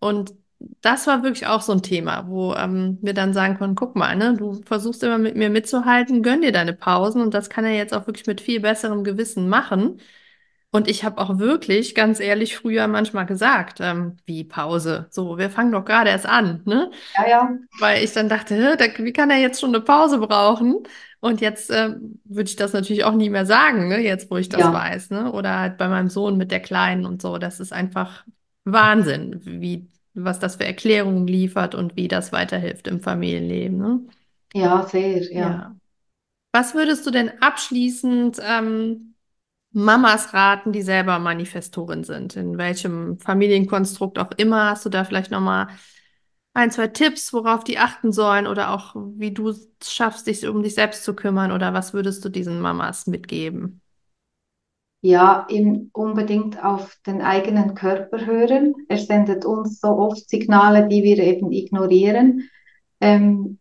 und 0.00 0.34
das 0.80 1.06
war 1.06 1.22
wirklich 1.22 1.46
auch 1.46 1.62
so 1.62 1.72
ein 1.72 1.82
Thema, 1.82 2.28
wo 2.28 2.54
ähm, 2.54 2.98
wir 3.00 3.14
dann 3.14 3.32
sagen 3.32 3.58
konnten, 3.58 3.76
guck 3.76 3.96
mal, 3.96 4.16
ne, 4.16 4.34
du 4.36 4.60
versuchst 4.64 5.02
immer 5.02 5.18
mit 5.18 5.36
mir 5.36 5.50
mitzuhalten, 5.50 6.22
gönn 6.22 6.42
dir 6.42 6.52
deine 6.52 6.72
Pausen 6.72 7.22
und 7.22 7.34
das 7.34 7.50
kann 7.50 7.64
er 7.64 7.74
jetzt 7.76 7.94
auch 7.94 8.06
wirklich 8.06 8.26
mit 8.26 8.40
viel 8.40 8.60
besserem 8.60 9.04
Gewissen 9.04 9.48
machen. 9.48 10.00
Und 10.70 10.88
ich 10.88 11.04
habe 11.04 11.18
auch 11.18 11.38
wirklich, 11.38 11.94
ganz 11.94 12.20
ehrlich, 12.20 12.56
früher 12.56 12.88
manchmal 12.88 13.26
gesagt, 13.26 13.78
ähm, 13.80 14.16
wie 14.26 14.44
Pause. 14.44 15.06
So, 15.10 15.38
wir 15.38 15.50
fangen 15.50 15.72
doch 15.72 15.84
gerade 15.84 16.10
erst 16.10 16.26
an, 16.26 16.62
ne? 16.66 16.90
ja, 17.14 17.28
ja, 17.28 17.58
Weil 17.80 18.04
ich 18.04 18.12
dann 18.12 18.28
dachte, 18.28 18.54
hä, 18.54 18.76
da, 18.76 18.86
wie 19.04 19.12
kann 19.12 19.30
er 19.30 19.38
jetzt 19.38 19.60
schon 19.60 19.70
eine 19.74 19.80
Pause 19.82 20.18
brauchen? 20.18 20.82
Und 21.20 21.40
jetzt 21.40 21.70
äh, 21.70 21.96
würde 22.24 22.48
ich 22.48 22.56
das 22.56 22.72
natürlich 22.72 23.04
auch 23.04 23.14
nie 23.14 23.30
mehr 23.30 23.46
sagen, 23.46 23.88
ne? 23.88 24.00
Jetzt, 24.00 24.30
wo 24.30 24.36
ich 24.36 24.48
das 24.48 24.60
ja, 24.60 24.72
weiß, 24.72 25.10
ne? 25.10 25.32
Oder 25.32 25.58
halt 25.58 25.76
bei 25.78 25.88
meinem 25.88 26.08
Sohn 26.08 26.36
mit 26.36 26.50
der 26.50 26.60
Kleinen 26.60 27.06
und 27.06 27.20
so. 27.22 27.38
Das 27.38 27.60
ist 27.60 27.72
einfach 27.72 28.24
Wahnsinn, 28.64 29.40
wie, 29.44 29.88
was 30.14 30.38
das 30.38 30.56
für 30.56 30.64
Erklärungen 30.66 31.26
liefert 31.26 31.74
und 31.74 31.96
wie 31.96 32.08
das 32.08 32.32
weiterhilft 32.32 32.86
im 32.86 33.00
Familienleben, 33.00 33.78
ne? 33.78 34.00
ja, 34.54 34.86
sehr, 34.86 35.22
ja. 35.32 35.50
Ja. 35.50 35.76
Was 36.52 36.74
würdest 36.74 37.06
du 37.06 37.10
denn 37.10 37.30
abschließend 37.42 38.40
ähm, 38.42 39.14
Mamas 39.72 40.32
raten, 40.34 40.72
die 40.72 40.82
selber 40.82 41.18
Manifestorin 41.18 42.04
sind? 42.04 42.36
In 42.36 42.58
welchem 42.58 43.18
Familienkonstrukt 43.18 44.18
auch 44.18 44.32
immer, 44.36 44.70
hast 44.70 44.86
du 44.86 44.90
da 44.90 45.04
vielleicht 45.04 45.30
nochmal 45.30 45.68
ein, 46.54 46.70
zwei 46.70 46.88
Tipps, 46.88 47.32
worauf 47.32 47.64
die 47.64 47.78
achten 47.78 48.12
sollen 48.12 48.46
oder 48.46 48.70
auch 48.74 48.94
wie 48.96 49.32
du 49.32 49.48
es 49.50 49.68
schaffst, 49.84 50.26
dich 50.26 50.46
um 50.46 50.62
dich 50.62 50.74
selbst 50.74 51.04
zu 51.04 51.14
kümmern 51.14 51.52
oder 51.52 51.72
was 51.72 51.94
würdest 51.94 52.24
du 52.24 52.28
diesen 52.28 52.60
Mamas 52.60 53.06
mitgeben? 53.06 53.80
Ja, 55.00 55.46
eben 55.48 55.90
unbedingt 55.92 56.62
auf 56.64 56.96
den 57.06 57.22
eigenen 57.22 57.74
Körper 57.76 58.26
hören. 58.26 58.74
Er 58.88 58.98
sendet 58.98 59.44
uns 59.44 59.80
so 59.80 59.88
oft 59.90 60.28
Signale, 60.28 60.88
die 60.88 61.04
wir 61.04 61.18
eben 61.18 61.52
ignorieren. 61.52 62.50
Ähm, 63.00 63.58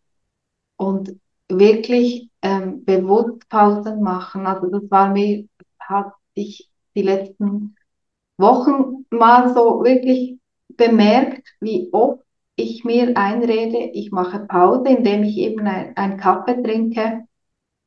und 0.76 1.20
wirklich 1.48 2.30
ähm, 2.42 2.84
bewusst 2.84 3.48
Pausen 3.48 4.02
machen. 4.02 4.46
Also 4.46 4.68
das 4.68 4.90
war 4.90 5.10
mir, 5.12 5.46
hatte 5.80 6.12
ich 6.34 6.70
die 6.96 7.02
letzten 7.02 7.76
Wochen 8.38 9.06
mal 9.10 9.54
so 9.54 9.84
wirklich 9.84 10.38
bemerkt, 10.68 11.48
wie 11.60 11.88
oft 11.92 12.22
ich 12.58 12.84
mir 12.84 13.16
einrede, 13.16 13.90
ich 13.92 14.10
mache 14.10 14.40
Pause, 14.40 14.88
indem 14.88 15.22
ich 15.22 15.38
eben 15.38 15.66
ein, 15.66 16.16
Kaffee 16.18 16.60
trinke 16.62 17.24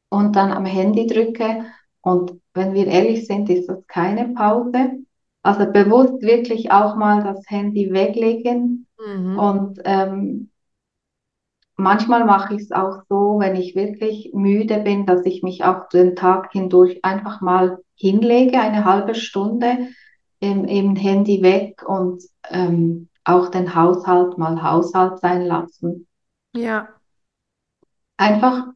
und 0.09 0.35
dann 0.35 0.51
am 0.51 0.65
Handy 0.65 1.07
drücke. 1.07 1.65
Und 2.01 2.39
wenn 2.53 2.73
wir 2.73 2.87
ehrlich 2.87 3.27
sind, 3.27 3.49
ist 3.49 3.67
das 3.67 3.85
keine 3.87 4.29
Pause. 4.29 5.03
Also 5.43 5.71
bewusst 5.71 6.21
wirklich 6.21 6.71
auch 6.71 6.95
mal 6.95 7.23
das 7.23 7.43
Handy 7.47 7.91
weglegen. 7.91 8.87
Mhm. 8.97 9.37
Und 9.37 9.79
ähm, 9.83 10.49
manchmal 11.75 12.25
mache 12.25 12.55
ich 12.55 12.61
es 12.61 12.71
auch 12.71 13.03
so, 13.09 13.39
wenn 13.39 13.55
ich 13.55 13.75
wirklich 13.75 14.31
müde 14.33 14.79
bin, 14.79 15.05
dass 15.05 15.25
ich 15.25 15.43
mich 15.43 15.65
auch 15.65 15.89
den 15.89 16.15
Tag 16.15 16.51
hindurch 16.53 17.03
einfach 17.03 17.41
mal 17.41 17.79
hinlege, 17.95 18.59
eine 18.59 18.85
halbe 18.85 19.15
Stunde 19.15 19.89
im, 20.39 20.65
im 20.65 20.95
Handy 20.95 21.41
weg 21.41 21.83
und 21.87 22.23
ähm, 22.49 23.09
auch 23.31 23.49
den 23.49 23.75
Haushalt 23.75 24.37
mal 24.37 24.61
Haushalt 24.61 25.19
sein 25.19 25.45
lassen. 25.45 26.07
Ja. 26.53 26.89
Einfach 28.17 28.67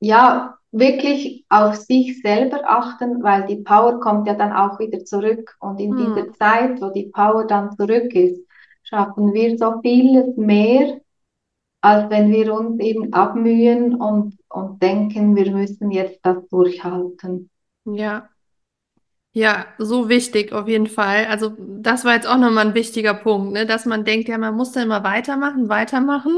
ja, 0.00 0.58
wirklich 0.72 1.44
auf 1.48 1.76
sich 1.76 2.20
selber 2.22 2.62
achten, 2.64 3.22
weil 3.22 3.46
die 3.46 3.56
Power 3.56 4.00
kommt 4.00 4.26
ja 4.26 4.34
dann 4.34 4.52
auch 4.52 4.78
wieder 4.78 5.04
zurück. 5.04 5.56
Und 5.60 5.80
in 5.80 5.96
dieser 5.96 6.26
Hm. 6.26 6.34
Zeit, 6.34 6.80
wo 6.80 6.90
die 6.90 7.10
Power 7.12 7.46
dann 7.46 7.76
zurück 7.76 8.14
ist, 8.14 8.40
schaffen 8.82 9.34
wir 9.34 9.58
so 9.58 9.80
vieles 9.82 10.36
mehr, 10.36 11.00
als 11.80 12.10
wenn 12.10 12.30
wir 12.30 12.54
uns 12.54 12.80
eben 12.80 13.12
abmühen 13.12 13.94
und, 13.94 14.38
und 14.48 14.82
denken, 14.82 15.34
wir 15.36 15.50
müssen 15.50 15.90
jetzt 15.90 16.20
das 16.22 16.46
durchhalten. 16.48 17.50
Ja. 17.84 18.28
Ja, 19.32 19.66
so 19.78 20.08
wichtig 20.08 20.52
auf 20.52 20.66
jeden 20.66 20.88
Fall. 20.88 21.26
Also 21.26 21.54
das 21.58 22.04
war 22.04 22.14
jetzt 22.14 22.26
auch 22.26 22.36
nochmal 22.36 22.66
ein 22.68 22.74
wichtiger 22.74 23.14
Punkt, 23.14 23.52
ne? 23.52 23.64
Dass 23.64 23.86
man 23.86 24.04
denkt, 24.04 24.28
ja, 24.28 24.38
man 24.38 24.56
muss 24.56 24.72
dann 24.72 24.84
immer 24.84 25.04
weitermachen, 25.04 25.68
weitermachen. 25.68 26.36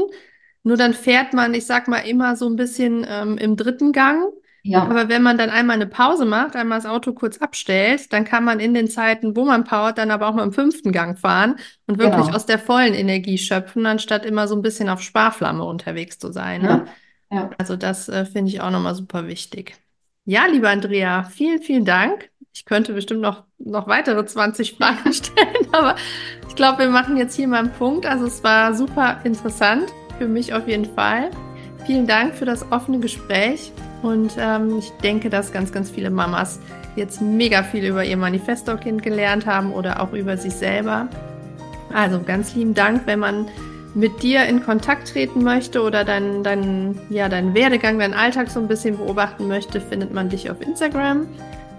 Nur 0.61 0.77
dann 0.77 0.93
fährt 0.93 1.33
man, 1.33 1.53
ich 1.53 1.65
sag 1.65 1.87
mal, 1.87 1.99
immer 1.99 2.35
so 2.35 2.47
ein 2.47 2.55
bisschen 2.55 3.05
ähm, 3.07 3.37
im 3.37 3.57
dritten 3.57 3.91
Gang. 3.93 4.31
Ja, 4.61 4.83
Aber 4.83 5.09
wenn 5.09 5.23
man 5.23 5.37
dann 5.37 5.49
einmal 5.49 5.75
eine 5.75 5.87
Pause 5.87 6.23
macht, 6.25 6.55
einmal 6.55 6.77
das 6.77 6.85
Auto 6.85 7.13
kurz 7.13 7.39
abstellt, 7.39 8.13
dann 8.13 8.23
kann 8.25 8.45
man 8.45 8.59
in 8.59 8.73
den 8.73 8.87
Zeiten, 8.87 9.35
wo 9.35 9.43
man 9.43 9.65
powert, 9.65 9.97
dann 9.97 10.09
aber 10.11 10.27
auch 10.27 10.33
mal 10.33 10.43
im 10.43 10.53
fünften 10.53 10.91
Gang 10.91 11.19
fahren 11.19 11.57
und 11.87 11.97
wirklich 11.99 12.25
genau. 12.25 12.35
aus 12.35 12.45
der 12.45 12.59
vollen 12.59 12.93
Energie 12.93 13.37
schöpfen, 13.37 13.85
anstatt 13.85 14.25
immer 14.25 14.47
so 14.47 14.55
ein 14.55 14.61
bisschen 14.61 14.87
auf 14.87 15.01
Sparflamme 15.01 15.63
unterwegs 15.65 16.17
zu 16.17 16.31
sein, 16.31 16.61
ne? 16.61 16.85
Ja, 17.29 17.37
ja. 17.37 17.49
Also 17.57 17.75
das 17.75 18.07
äh, 18.07 18.25
finde 18.25 18.51
ich 18.51 18.61
auch 18.61 18.71
nochmal 18.71 18.95
super 18.95 19.27
wichtig. 19.27 19.75
Ja, 20.25 20.45
lieber 20.45 20.69
Andrea, 20.69 21.23
vielen, 21.23 21.61
vielen 21.61 21.83
Dank. 21.83 22.29
Ich 22.53 22.65
könnte 22.65 22.93
bestimmt 22.93 23.21
noch, 23.21 23.43
noch 23.57 23.87
weitere 23.87 24.23
20 24.23 24.73
Fragen 24.77 25.11
stellen, 25.13 25.67
aber 25.71 25.95
ich 26.47 26.55
glaube, 26.55 26.83
wir 26.83 26.89
machen 26.89 27.17
jetzt 27.17 27.35
hier 27.35 27.47
mal 27.47 27.59
einen 27.59 27.71
Punkt. 27.71 28.05
Also 28.05 28.27
es 28.27 28.43
war 28.43 28.75
super 28.75 29.19
interessant, 29.23 29.91
für 30.19 30.27
mich 30.27 30.53
auf 30.53 30.67
jeden 30.67 30.85
Fall. 30.93 31.31
Vielen 31.85 32.05
Dank 32.05 32.35
für 32.35 32.45
das 32.45 32.71
offene 32.71 32.99
Gespräch 32.99 33.71
und 34.03 34.33
ähm, 34.37 34.77
ich 34.77 34.91
denke, 35.03 35.31
dass 35.31 35.51
ganz, 35.51 35.71
ganz 35.71 35.89
viele 35.89 36.11
Mamas 36.11 36.59
jetzt 36.95 37.21
mega 37.21 37.63
viel 37.63 37.85
über 37.85 38.05
ihr 38.05 38.17
Manifesto-Kind 38.17 39.01
gelernt 39.01 39.47
haben 39.47 39.73
oder 39.73 39.99
auch 39.99 40.13
über 40.13 40.37
sich 40.37 40.53
selber. 40.53 41.09
Also 41.91 42.21
ganz 42.21 42.53
lieben 42.53 42.75
Dank, 42.75 43.07
wenn 43.07 43.19
man 43.19 43.47
mit 43.95 44.21
dir 44.21 44.45
in 44.45 44.63
Kontakt 44.63 45.09
treten 45.09 45.43
möchte 45.43 45.81
oder 45.81 46.03
deinen 46.03 46.43
dein, 46.43 46.99
ja, 47.09 47.29
deinen 47.29 47.55
Werdegang, 47.55 47.97
deinen 47.97 48.13
Alltag 48.13 48.49
so 48.49 48.59
ein 48.59 48.67
bisschen 48.67 48.97
beobachten 48.97 49.47
möchte, 49.47 49.81
findet 49.81 50.13
man 50.13 50.29
dich 50.29 50.51
auf 50.51 50.61
Instagram. 50.61 51.27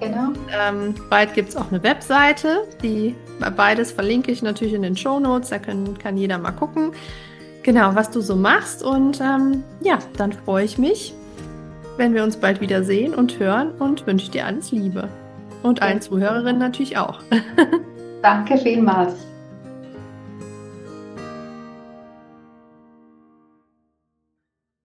Genau. 0.00 0.32
Ähm, 0.52 0.94
bald 1.08 1.34
gibt 1.34 1.50
es 1.50 1.56
auch 1.56 1.70
eine 1.70 1.82
Webseite, 1.82 2.66
die 2.82 3.14
beides 3.56 3.92
verlinke 3.92 4.30
ich 4.30 4.42
natürlich 4.42 4.74
in 4.74 4.82
den 4.82 4.96
Show 4.96 5.18
Notes, 5.18 5.50
da 5.50 5.58
können, 5.58 5.98
kann 5.98 6.16
jeder 6.16 6.38
mal 6.38 6.52
gucken, 6.52 6.92
genau, 7.62 7.94
was 7.94 8.10
du 8.10 8.20
so 8.20 8.36
machst. 8.36 8.82
Und 8.82 9.20
ähm, 9.20 9.62
ja, 9.80 9.98
dann 10.16 10.32
freue 10.32 10.64
ich 10.64 10.78
mich, 10.78 11.14
wenn 11.96 12.14
wir 12.14 12.22
uns 12.22 12.36
bald 12.36 12.60
wieder 12.60 12.84
sehen 12.84 13.14
und 13.14 13.38
hören 13.38 13.72
und 13.78 14.06
wünsche 14.06 14.30
dir 14.30 14.46
alles 14.46 14.72
Liebe. 14.72 15.08
Und 15.62 15.80
allen 15.80 16.00
Zuhörerinnen 16.00 16.58
natürlich 16.58 16.98
auch. 16.98 17.20
Danke 18.22 18.58
vielmals. 18.58 19.14